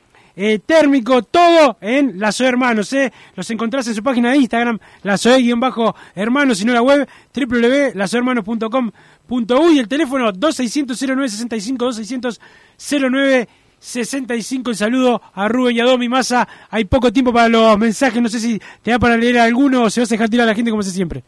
eh, 0.43 0.59
térmico, 0.65 1.23
todo 1.23 1.77
en 1.83 2.19
La 2.19 2.33
Soe 2.33 2.49
Hermanos. 2.49 2.91
Eh. 2.95 3.13
Los 3.37 3.51
encontrás 3.51 3.87
en 3.89 3.95
su 3.95 4.03
página 4.03 4.31
de 4.31 4.39
Instagram, 4.39 4.79
La 5.03 5.19
Soe-Hermanos, 5.19 6.57
sino 6.57 6.73
la 6.73 6.81
web 6.81 7.07
www.lasoehermanos.com.uy. 7.35 9.79
El 9.79 9.87
teléfono 9.87 10.33
2600-0965, 10.33 12.39
2600-0965. 13.83 14.69
El 14.71 14.77
saludo 14.77 15.21
a 15.35 15.47
Rubén 15.47 15.77
y 15.77 15.81
a 15.81 15.85
Domi 15.85 16.09
Massa. 16.09 16.49
Hay 16.71 16.87
poco 16.87 17.13
tiempo 17.13 17.35
para 17.35 17.51
los 17.51 17.79
mensajes. 17.79 18.23
No 18.23 18.31
sé 18.31 18.41
si 18.41 18.59
te 18.81 18.93
da 18.93 18.99
para 18.99 19.19
leer 19.19 19.41
alguno 19.41 19.83
o 19.83 19.91
se 19.91 20.01
vas 20.01 20.11
a 20.11 20.15
dejar 20.15 20.31
tirar 20.31 20.45
a 20.45 20.53
la 20.53 20.55
gente 20.55 20.71
como 20.71 20.81
hace 20.81 20.91
siempre. 20.91 21.23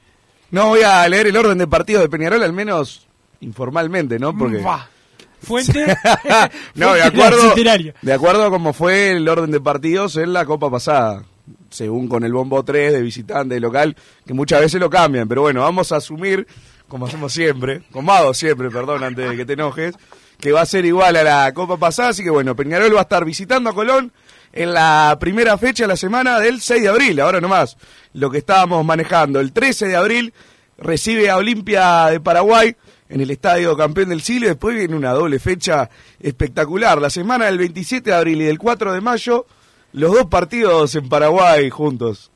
No, 0.51 0.69
voy 0.69 0.85
a 0.85 1.07
leer 1.07 1.27
el 1.27 1.37
orden 1.37 1.59
de 1.59 1.67
partido 1.67 2.01
de 2.01 2.09
Peñarol, 2.09 2.43
al 2.43 2.55
menos 2.55 3.07
informalmente, 3.41 4.19
¿no? 4.19 4.35
Porque. 4.35 4.65
Fuente. 5.43 5.87
no, 6.75 6.95
de 6.95 7.03
acuerdo, 7.03 7.55
de 8.03 8.13
acuerdo 8.13 8.45
a 8.45 8.51
cómo 8.51 8.73
fue 8.73 9.11
el 9.13 9.29
orden 9.29 9.51
de 9.51 9.61
partidos 9.61 10.17
en 10.17 10.33
la 10.33 10.45
Copa 10.45 10.71
pasada. 10.71 11.25
Según 11.71 12.07
con 12.07 12.23
el 12.23 12.33
bombo 12.33 12.63
3 12.63 12.93
de 12.93 13.03
visitante, 13.03 13.55
de 13.55 13.61
local, 13.61 13.97
que 14.27 14.35
muchas 14.35 14.61
veces 14.61 14.81
lo 14.81 14.91
cambian. 14.91 15.27
Pero 15.27 15.43
bueno, 15.43 15.63
vamos 15.63 15.91
a 15.91 15.97
asumir, 15.97 16.47
como 16.87 17.07
hacemos 17.07 17.33
siempre, 17.33 17.83
como 17.91 18.13
hago 18.13 18.35
siempre, 18.35 18.71
perdón, 18.71 19.03
antes 19.03 19.31
de 19.31 19.37
que 19.37 19.47
te 19.47 19.55
enojes, 19.55 19.95
que 20.39 20.53
va 20.53 20.61
a 20.61 20.67
ser 20.67 20.85
igual 20.85 21.17
a 21.17 21.23
la 21.23 21.53
Copa 21.55 21.79
pasada. 21.79 22.11
Así 22.11 22.23
que 22.23 22.31
bueno, 22.31 22.55
Peñarol 22.55 22.95
va 22.95 23.01
a 23.01 23.03
estar 23.03 23.25
visitando 23.25 23.71
a 23.71 23.75
Colón 23.75 24.13
en 24.53 24.75
la 24.75 25.17
primera 25.19 25.57
fecha 25.57 25.85
de 25.85 25.89
la 25.89 25.97
semana 25.97 26.39
del 26.41 26.61
6 26.61 26.83
de 26.83 26.89
abril. 26.89 27.21
Ahora 27.21 27.41
nomás, 27.41 27.77
lo 28.13 28.31
que 28.31 28.39
estábamos 28.39 28.85
manejando. 28.85 29.41
El 29.41 29.53
13 29.53 29.89
de 29.89 29.97
abril 29.97 30.35
recibe 30.79 31.31
a 31.31 31.37
Olimpia 31.37 32.07
de 32.07 32.21
Paraguay 32.21 32.77
en 33.13 33.21
el 33.21 33.31
Estadio 33.31 33.77
Campeón 33.77 34.09
del 34.09 34.23
Siglo. 34.23 34.49
Después 34.49 34.75
viene 34.75 34.97
una 34.97 35.13
doble 35.13 35.39
fecha 35.39 35.91
espectacular. 36.19 37.01
La 37.01 37.11
semana 37.11 37.45
del 37.45 37.59
27 37.59 38.11
de 38.11 38.17
abril 38.17 38.41
y 38.41 38.45
del 38.45 38.59
4 38.59 38.93
de 38.93 39.01
mayo, 39.03 39.47
los 39.93 40.13
dos 40.13 40.27
partidos 40.27 40.95
en 40.95 41.09
Paraguay 41.09 41.69
juntos. 41.69 42.31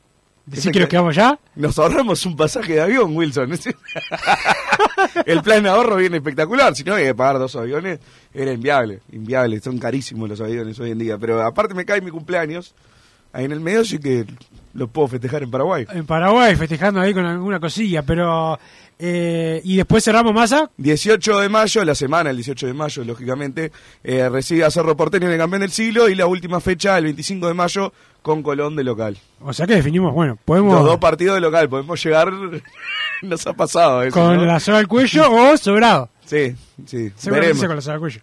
¿Decís 0.45 0.71
que 0.71 0.79
nos 0.79 0.89
quedamos 0.89 1.17
ya? 1.17 1.41
Nos 1.57 1.79
ahorramos 1.79 2.25
un 2.27 2.37
pasaje 2.37 2.75
de 2.75 2.83
avión, 2.83 3.17
Wilson. 3.17 3.51
el 5.27 5.43
plan 5.43 5.63
de 5.63 5.71
ahorro 5.71 5.97
viene 5.97 6.19
espectacular. 6.19 6.77
Si 6.77 6.85
no, 6.85 6.95
hay 6.95 7.07
que 7.07 7.15
pagar 7.15 7.39
dos 7.39 7.57
aviones. 7.57 7.99
Era 8.33 8.53
inviable, 8.53 9.01
inviable. 9.11 9.59
Son 9.61 9.79
carísimos 9.79 10.29
los 10.29 10.41
aviones 10.41 10.79
hoy 10.79 10.93
en 10.93 10.99
día. 10.99 11.19
Pero 11.19 11.43
aparte 11.43 11.75
me 11.75 11.85
cae 11.85 12.01
mi 12.01 12.11
cumpleaños. 12.11 12.75
Ahí 13.33 13.47
en 13.47 13.53
el 13.53 13.61
medio 13.61 13.85
sí 13.85 13.99
que 13.99 14.25
lo 14.77 14.89
puedo 14.89 15.09
festejar 15.09 15.43
en 15.43 15.51
Paraguay. 15.51 15.87
En 15.93 16.07
Paraguay, 16.07 16.55
festejando 16.57 17.01
ahí 17.01 17.13
con 17.13 17.25
alguna 17.25 17.59
cosilla. 17.59 18.03
Pero 18.03 18.59
eh, 18.99 19.61
y 19.63 19.77
después 19.77 20.05
cerramos 20.05 20.33
masa. 20.33 20.71
18 20.79 21.41
de 21.41 21.49
mayo, 21.49 21.85
la 21.85 21.95
semana, 21.95 22.31
el 22.31 22.37
18 22.37 22.67
de 22.67 22.73
mayo, 22.73 23.05
lógicamente, 23.05 23.71
eh, 24.03 24.29
recibe 24.29 24.65
a 24.65 24.71
Cerro 24.71 24.97
Porteño 24.97 25.27
en 25.27 25.33
el 25.33 25.39
campeón 25.39 25.61
del 25.61 25.71
siglo 25.71 26.09
y 26.09 26.15
la 26.15 26.27
última 26.27 26.61
fecha, 26.61 26.97
el 26.97 27.05
25 27.05 27.49
de 27.49 27.55
mayo, 27.55 27.93
con 28.23 28.43
Colón 28.43 28.75
de 28.75 28.85
local. 28.85 29.19
O 29.41 29.53
sea 29.53 29.67
que 29.67 29.75
definimos, 29.75 30.15
bueno, 30.15 30.39
podemos. 30.43 30.75
Los 30.75 30.85
dos 30.85 30.99
partidos 30.99 31.35
de 31.35 31.41
local, 31.41 31.69
podemos 31.69 32.03
llegar. 32.03 32.33
Nos 33.23 33.47
ha 33.47 33.53
pasado 33.53 34.03
eso. 34.03 34.19
Con 34.19 34.47
la 34.47 34.61
soga 34.61 34.79
al 34.79 34.89
cuello 34.89 35.31
o 35.31 35.57
sobrado. 35.57 36.09
Sí, 36.25 36.55
sí. 36.87 37.13
Veremos. 37.31 37.65
con 37.65 37.77
la 37.77 37.83
soga 37.83 37.95
al 37.95 38.01
cuello. 38.01 38.21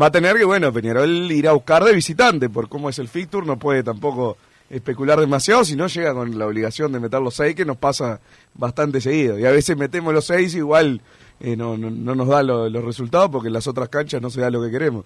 Va 0.00 0.06
a 0.06 0.10
tener 0.10 0.36
que, 0.36 0.44
bueno, 0.44 0.72
Peñarol 0.72 1.30
irá 1.30 1.50
a 1.50 1.52
buscar 1.52 1.84
de 1.84 1.94
visitante, 1.94 2.48
por 2.48 2.68
cómo 2.68 2.88
es 2.88 2.98
el 2.98 3.08
fixture, 3.08 3.46
no 3.46 3.58
puede 3.58 3.84
tampoco 3.84 4.36
especular 4.70 5.20
demasiado, 5.20 5.64
si 5.64 5.76
no 5.76 5.86
llega 5.86 6.14
con 6.14 6.38
la 6.38 6.46
obligación 6.46 6.92
de 6.92 7.00
meter 7.00 7.20
los 7.20 7.34
seis, 7.34 7.54
que 7.54 7.64
nos 7.64 7.76
pasa 7.76 8.20
bastante 8.54 9.00
seguido. 9.00 9.38
Y 9.38 9.44
a 9.44 9.50
veces 9.50 9.76
metemos 9.76 10.12
los 10.12 10.26
seis, 10.26 10.54
igual 10.54 11.00
eh, 11.40 11.56
no, 11.56 11.76
no, 11.76 12.14
nos 12.14 12.28
da 12.28 12.42
los 12.42 12.84
resultados 12.84 13.30
porque 13.30 13.48
en 13.48 13.54
las 13.54 13.66
otras 13.66 13.88
canchas 13.88 14.20
no 14.22 14.30
se 14.30 14.40
da 14.40 14.50
lo 14.50 14.62
que 14.62 14.70
queremos. 14.70 15.04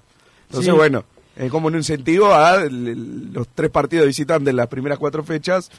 Entonces, 0.49 0.73
bueno, 0.73 1.05
es 1.37 1.51
como 1.51 1.69
un 1.69 1.77
incentivo 1.77 2.33
a 2.33 2.65
los 2.69 3.49
tres 3.55 3.71
partidos 3.71 4.07
visitantes 4.07 4.51
en 4.51 4.57
las 4.57 4.69
primeras 4.69 4.99
cuatro 4.99 5.23
fechas, 5.23 5.71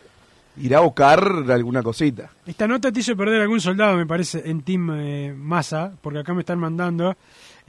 ir 0.58 0.76
a 0.76 0.82
buscar 0.82 1.46
alguna 1.50 1.82
cosita. 1.82 2.30
Esta 2.46 2.68
nota 2.68 2.92
te 2.92 3.00
hizo 3.00 3.16
perder 3.16 3.42
algún 3.42 3.62
soldado, 3.62 3.98
me 3.98 4.06
parece, 4.06 4.44
en 4.46 4.62
Team 4.62 4.92
eh, 4.94 5.34
Massa, 5.36 5.92
porque 6.02 6.20
acá 6.20 6.34
me 6.34 6.42
están 6.42 6.60
mandando. 6.60 7.16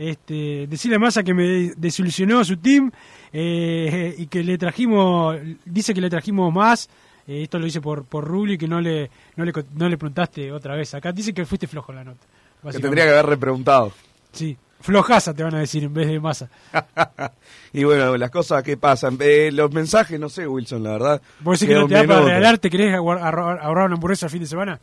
Este, 0.01 0.67
decirle 0.67 0.97
a 0.97 0.99
Massa 0.99 1.23
que 1.23 1.35
me 1.35 1.73
desilusionó 1.77 2.43
su 2.43 2.57
team 2.57 2.91
eh, 3.35 4.15
y 4.17 4.29
que 4.29 4.43
le 4.43 4.57
trajimos, 4.57 5.37
dice 5.67 5.93
que 5.93 6.01
le 6.01 6.09
trajimos 6.09 6.51
más. 6.55 6.89
Eh, 7.29 7.43
esto 7.43 7.59
lo 7.59 7.67
dice 7.67 7.83
por, 7.83 8.05
por 8.07 8.25
Rubli, 8.25 8.57
que 8.57 8.67
no 8.67 8.81
le, 8.81 9.11
no, 9.37 9.45
le, 9.45 9.53
no 9.75 9.91
le 9.91 9.99
preguntaste 9.99 10.51
otra 10.53 10.75
vez. 10.75 10.95
Acá 10.95 11.13
dice 11.13 11.35
que 11.35 11.45
fuiste 11.45 11.67
flojo 11.67 11.93
en 11.93 11.97
la 11.97 12.05
nota. 12.05 12.27
Que 12.73 12.79
tendría 12.79 13.05
que 13.05 13.11
haber 13.11 13.27
repreguntado. 13.27 13.93
Sí, 14.33 14.57
flojaza 14.81 15.35
te 15.35 15.43
van 15.43 15.57
a 15.57 15.59
decir 15.59 15.85
en 15.85 15.93
vez 15.93 16.09
de 16.09 16.19
masa. 16.19 16.49
y 17.75 17.85
bueno, 17.85 18.17
las 18.17 18.31
cosas 18.31 18.63
que 18.63 18.79
pasan. 18.79 19.19
Eh, 19.21 19.51
los 19.53 19.71
mensajes, 19.71 20.19
no 20.19 20.31
sé, 20.31 20.47
Wilson, 20.47 20.83
la 20.83 20.93
verdad. 20.93 21.23
¿Vos 21.41 21.61
decís 21.61 21.75
que 21.75 21.79
no 21.79 21.87
te 21.87 21.93
da 21.93 22.05
para 22.05 22.23
regalarte? 22.23 22.71
¿Querés 22.71 22.95
ahorrar 22.95 23.85
una 23.85 23.97
hamburguesa 23.97 24.27
el 24.27 24.33
fin 24.33 24.41
de 24.41 24.47
semana? 24.47 24.81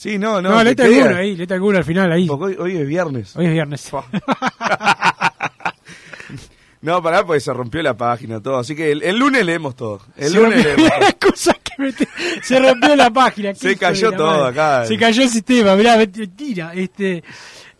Sí, 0.00 0.16
no, 0.16 0.40
no. 0.40 0.48
No, 0.48 0.64
lete 0.64 0.84
alguno 0.84 1.14
ahí, 1.14 1.36
lete 1.36 1.52
alguno 1.52 1.76
al 1.76 1.84
final 1.84 2.10
ahí. 2.10 2.26
Hoy, 2.26 2.56
hoy, 2.58 2.74
es 2.74 2.88
viernes. 2.88 3.36
Hoy 3.36 3.44
es 3.44 3.52
viernes. 3.52 3.92
no, 6.80 7.02
pará, 7.02 7.26
porque 7.26 7.40
se 7.40 7.52
rompió 7.52 7.82
la 7.82 7.94
página, 7.94 8.40
todo. 8.40 8.56
Así 8.56 8.74
que 8.74 8.92
el, 8.92 9.18
lunes 9.18 9.44
leemos 9.44 9.76
todo. 9.76 10.00
El 10.16 10.32
lunes 10.32 10.64
leemos 10.64 10.90
todo. 11.18 11.30
que 11.76 11.92
Se 12.42 12.58
rompió 12.58 12.96
la 12.96 13.10
página. 13.10 13.54
Se 13.54 13.76
cayó 13.76 14.10
todo 14.12 14.46
acá. 14.46 14.86
Se 14.86 14.96
cayó 14.96 15.22
el 15.22 15.28
sistema, 15.28 15.76
mirá, 15.76 15.98
mentira. 15.98 16.72
Este, 16.72 17.22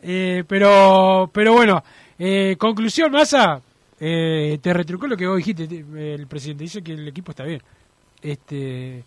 eh, 0.02 0.44
pero, 0.46 1.30
pero 1.32 1.54
bueno, 1.54 1.82
eh, 2.18 2.54
conclusión, 2.58 3.12
Massa. 3.12 3.62
Eh, 3.98 4.58
te 4.60 4.74
retrucó 4.74 5.06
lo 5.06 5.16
que 5.16 5.26
vos 5.26 5.38
dijiste, 5.38 5.64
el 5.64 6.26
presidente. 6.26 6.64
Dice 6.64 6.82
que 6.82 6.92
el 6.92 7.08
equipo 7.08 7.30
está 7.30 7.44
bien. 7.44 7.62
Este 8.20 9.04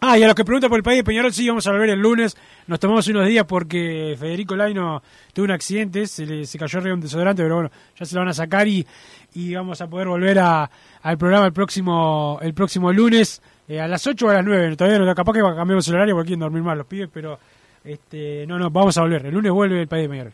Ah, 0.00 0.18
y 0.18 0.22
a 0.22 0.26
los 0.26 0.34
que 0.34 0.44
preguntan 0.44 0.68
por 0.68 0.78
el 0.78 0.82
país 0.82 0.98
de 0.98 1.04
Peñarol, 1.04 1.32
sí, 1.32 1.48
vamos 1.48 1.66
a 1.66 1.72
volver 1.72 1.90
el 1.90 2.00
lunes. 2.00 2.36
Nos 2.66 2.78
tomamos 2.78 3.08
unos 3.08 3.26
días 3.26 3.46
porque 3.46 4.14
Federico 4.18 4.54
Laino 4.54 5.02
tuvo 5.32 5.46
un 5.46 5.50
accidente, 5.52 6.06
se, 6.06 6.26
le, 6.26 6.44
se 6.44 6.58
cayó 6.58 6.78
arriba 6.78 6.94
un 6.94 7.00
desodorante, 7.00 7.42
pero 7.42 7.54
bueno, 7.54 7.70
ya 7.98 8.04
se 8.04 8.14
lo 8.14 8.20
van 8.20 8.28
a 8.28 8.34
sacar 8.34 8.68
y, 8.68 8.86
y 9.34 9.54
vamos 9.54 9.80
a 9.80 9.88
poder 9.88 10.08
volver 10.08 10.38
a, 10.38 10.70
al 11.02 11.16
programa 11.16 11.46
el 11.46 11.52
próximo 11.52 12.38
el 12.42 12.52
próximo 12.52 12.92
lunes 12.92 13.40
eh, 13.68 13.80
a 13.80 13.88
las 13.88 14.06
8 14.06 14.26
o 14.26 14.30
a 14.30 14.34
las 14.34 14.44
9. 14.44 14.76
Todavía 14.76 14.98
no, 14.98 15.14
capaz 15.14 15.32
que 15.32 15.40
cambiamos 15.40 15.88
el 15.88 15.94
horario 15.94 16.14
porque 16.14 16.28
quieren 16.28 16.40
dormir 16.40 16.62
más 16.62 16.76
los 16.76 16.86
pibes, 16.86 17.08
pero 17.12 17.38
este 17.82 18.46
no, 18.46 18.58
no, 18.58 18.70
vamos 18.70 18.98
a 18.98 19.00
volver. 19.00 19.24
El 19.26 19.34
lunes 19.34 19.50
vuelve 19.50 19.80
el 19.80 19.88
país 19.88 20.04
de 20.04 20.08
Peñarol. 20.10 20.32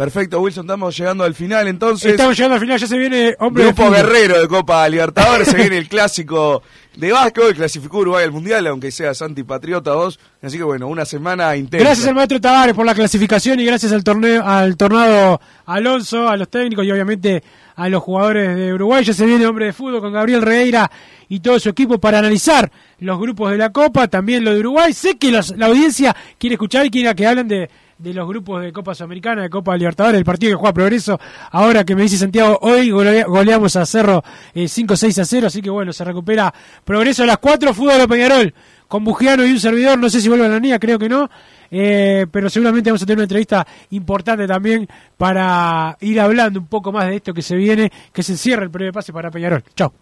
Perfecto, 0.00 0.40
Wilson, 0.40 0.64
estamos 0.64 0.96
llegando 0.96 1.24
al 1.24 1.34
final 1.34 1.68
entonces. 1.68 2.12
Estamos 2.12 2.34
llegando 2.34 2.54
al 2.54 2.60
final, 2.62 2.78
ya 2.78 2.86
se 2.86 2.96
viene 2.96 3.36
hombre 3.38 3.64
Grupo 3.64 3.90
guerrero 3.90 4.40
de 4.40 4.48
Copa 4.48 4.88
Libertadores, 4.88 5.46
se 5.48 5.56
viene 5.58 5.76
el 5.76 5.88
clásico 5.90 6.62
de 6.96 7.12
básquetbol, 7.12 7.54
clasificó 7.54 7.98
Uruguay 7.98 8.24
al 8.24 8.32
Mundial, 8.32 8.66
aunque 8.68 8.90
sea 8.90 9.12
antipatriota 9.20 9.90
2. 9.90 10.18
Así 10.42 10.56
que 10.56 10.62
bueno, 10.62 10.88
una 10.88 11.04
semana 11.04 11.54
intensa. 11.54 11.84
Gracias 11.84 12.08
al 12.08 12.14
maestro 12.14 12.40
Tavares 12.40 12.74
por 12.74 12.86
la 12.86 12.94
clasificación 12.94 13.60
y 13.60 13.66
gracias 13.66 13.92
al 13.92 14.02
torneo, 14.02 14.42
al 14.42 14.74
tornado 14.78 15.38
Alonso, 15.66 16.30
a 16.30 16.36
los 16.38 16.48
técnicos 16.48 16.86
y 16.86 16.90
obviamente 16.92 17.42
a 17.76 17.90
los 17.90 18.02
jugadores 18.02 18.56
de 18.56 18.72
Uruguay. 18.72 19.04
Ya 19.04 19.12
se 19.12 19.26
viene 19.26 19.44
hombre 19.46 19.66
de 19.66 19.74
fútbol 19.74 20.00
con 20.00 20.14
Gabriel 20.14 20.40
Reira 20.40 20.90
y 21.28 21.40
todo 21.40 21.60
su 21.60 21.68
equipo 21.68 21.98
para 22.00 22.20
analizar 22.20 22.72
los 23.00 23.20
grupos 23.20 23.50
de 23.50 23.58
la 23.58 23.70
Copa, 23.70 24.08
también 24.08 24.44
lo 24.46 24.54
de 24.54 24.60
Uruguay. 24.60 24.94
Sé 24.94 25.18
que 25.18 25.30
los- 25.30 25.54
la 25.58 25.66
audiencia 25.66 26.16
quiere 26.38 26.54
escuchar 26.54 26.86
y 26.86 26.90
quiere 26.90 27.14
que 27.14 27.26
hablen 27.26 27.48
de, 27.48 27.68
de 28.00 28.14
los 28.14 28.26
grupos 28.28 28.62
de 28.62 28.72
Copa 28.72 28.94
Sudamericana, 28.94 29.42
de 29.42 29.50
Copa 29.50 29.76
Libertadores, 29.76 30.18
el 30.18 30.24
partido 30.24 30.52
que 30.52 30.56
juega 30.56 30.72
Progreso. 30.72 31.18
Ahora 31.50 31.84
que 31.84 31.94
me 31.94 32.02
dice 32.02 32.16
Santiago, 32.16 32.58
hoy 32.62 32.90
golea- 32.90 33.26
goleamos 33.26 33.76
a 33.76 33.84
Cerro 33.86 34.22
eh, 34.54 34.64
5-6 34.64 35.18
a 35.20 35.24
0, 35.24 35.46
así 35.48 35.60
que 35.62 35.70
bueno, 35.70 35.92
se 35.92 36.04
recupera 36.04 36.52
Progreso 36.84 37.22
a 37.22 37.26
las 37.26 37.38
4, 37.38 37.74
fútbol 37.74 38.08
Peñarol, 38.08 38.54
con 38.88 39.04
Bugiano 39.04 39.44
y 39.46 39.52
un 39.52 39.60
servidor, 39.60 39.98
no 39.98 40.08
sé 40.10 40.20
si 40.20 40.28
vuelve 40.28 40.46
a 40.46 40.48
la 40.48 40.58
niña, 40.60 40.78
creo 40.78 40.98
que 40.98 41.08
no. 41.08 41.30
Eh, 41.70 42.26
pero 42.32 42.50
seguramente 42.50 42.90
vamos 42.90 43.02
a 43.02 43.06
tener 43.06 43.18
una 43.18 43.24
entrevista 43.24 43.64
importante 43.90 44.46
también 44.46 44.88
para 45.16 45.96
ir 46.00 46.18
hablando 46.20 46.58
un 46.58 46.66
poco 46.66 46.90
más 46.90 47.06
de 47.06 47.16
esto 47.16 47.32
que 47.32 47.42
se 47.42 47.54
viene, 47.54 47.92
que 48.12 48.22
se 48.24 48.36
cierra 48.36 48.64
el 48.64 48.70
breve 48.70 48.92
pase 48.92 49.12
para 49.12 49.30
Peñarol. 49.30 49.62
Chao. 49.76 49.92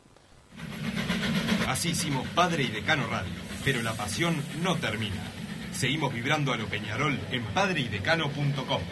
Así 1.68 1.90
hicimos 1.90 2.26
Padre 2.34 2.62
y 2.62 2.68
Decano 2.68 3.06
Radio, 3.10 3.30
pero 3.64 3.82
la 3.82 3.92
pasión 3.92 4.34
no 4.62 4.76
termina. 4.76 5.16
Seguimos 5.78 6.12
vibrando 6.12 6.52
a 6.52 6.56
lo 6.56 6.66
Peñarol 6.66 7.16
en 7.30 7.44
padreidecano.com. 7.54 8.82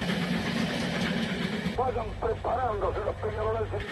Vayan 1.77 2.07
preparándose 2.21 3.01
los 3.05 3.15
peñarolenses. 3.17 3.83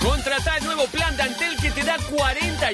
Contrata 0.00 0.56
el 0.56 0.64
nuevo 0.64 0.86
plan 0.86 1.16
de 1.16 1.22
Antel 1.24 1.56
que 1.60 1.70
te 1.72 1.82
da 1.82 1.96
40 1.98 2.72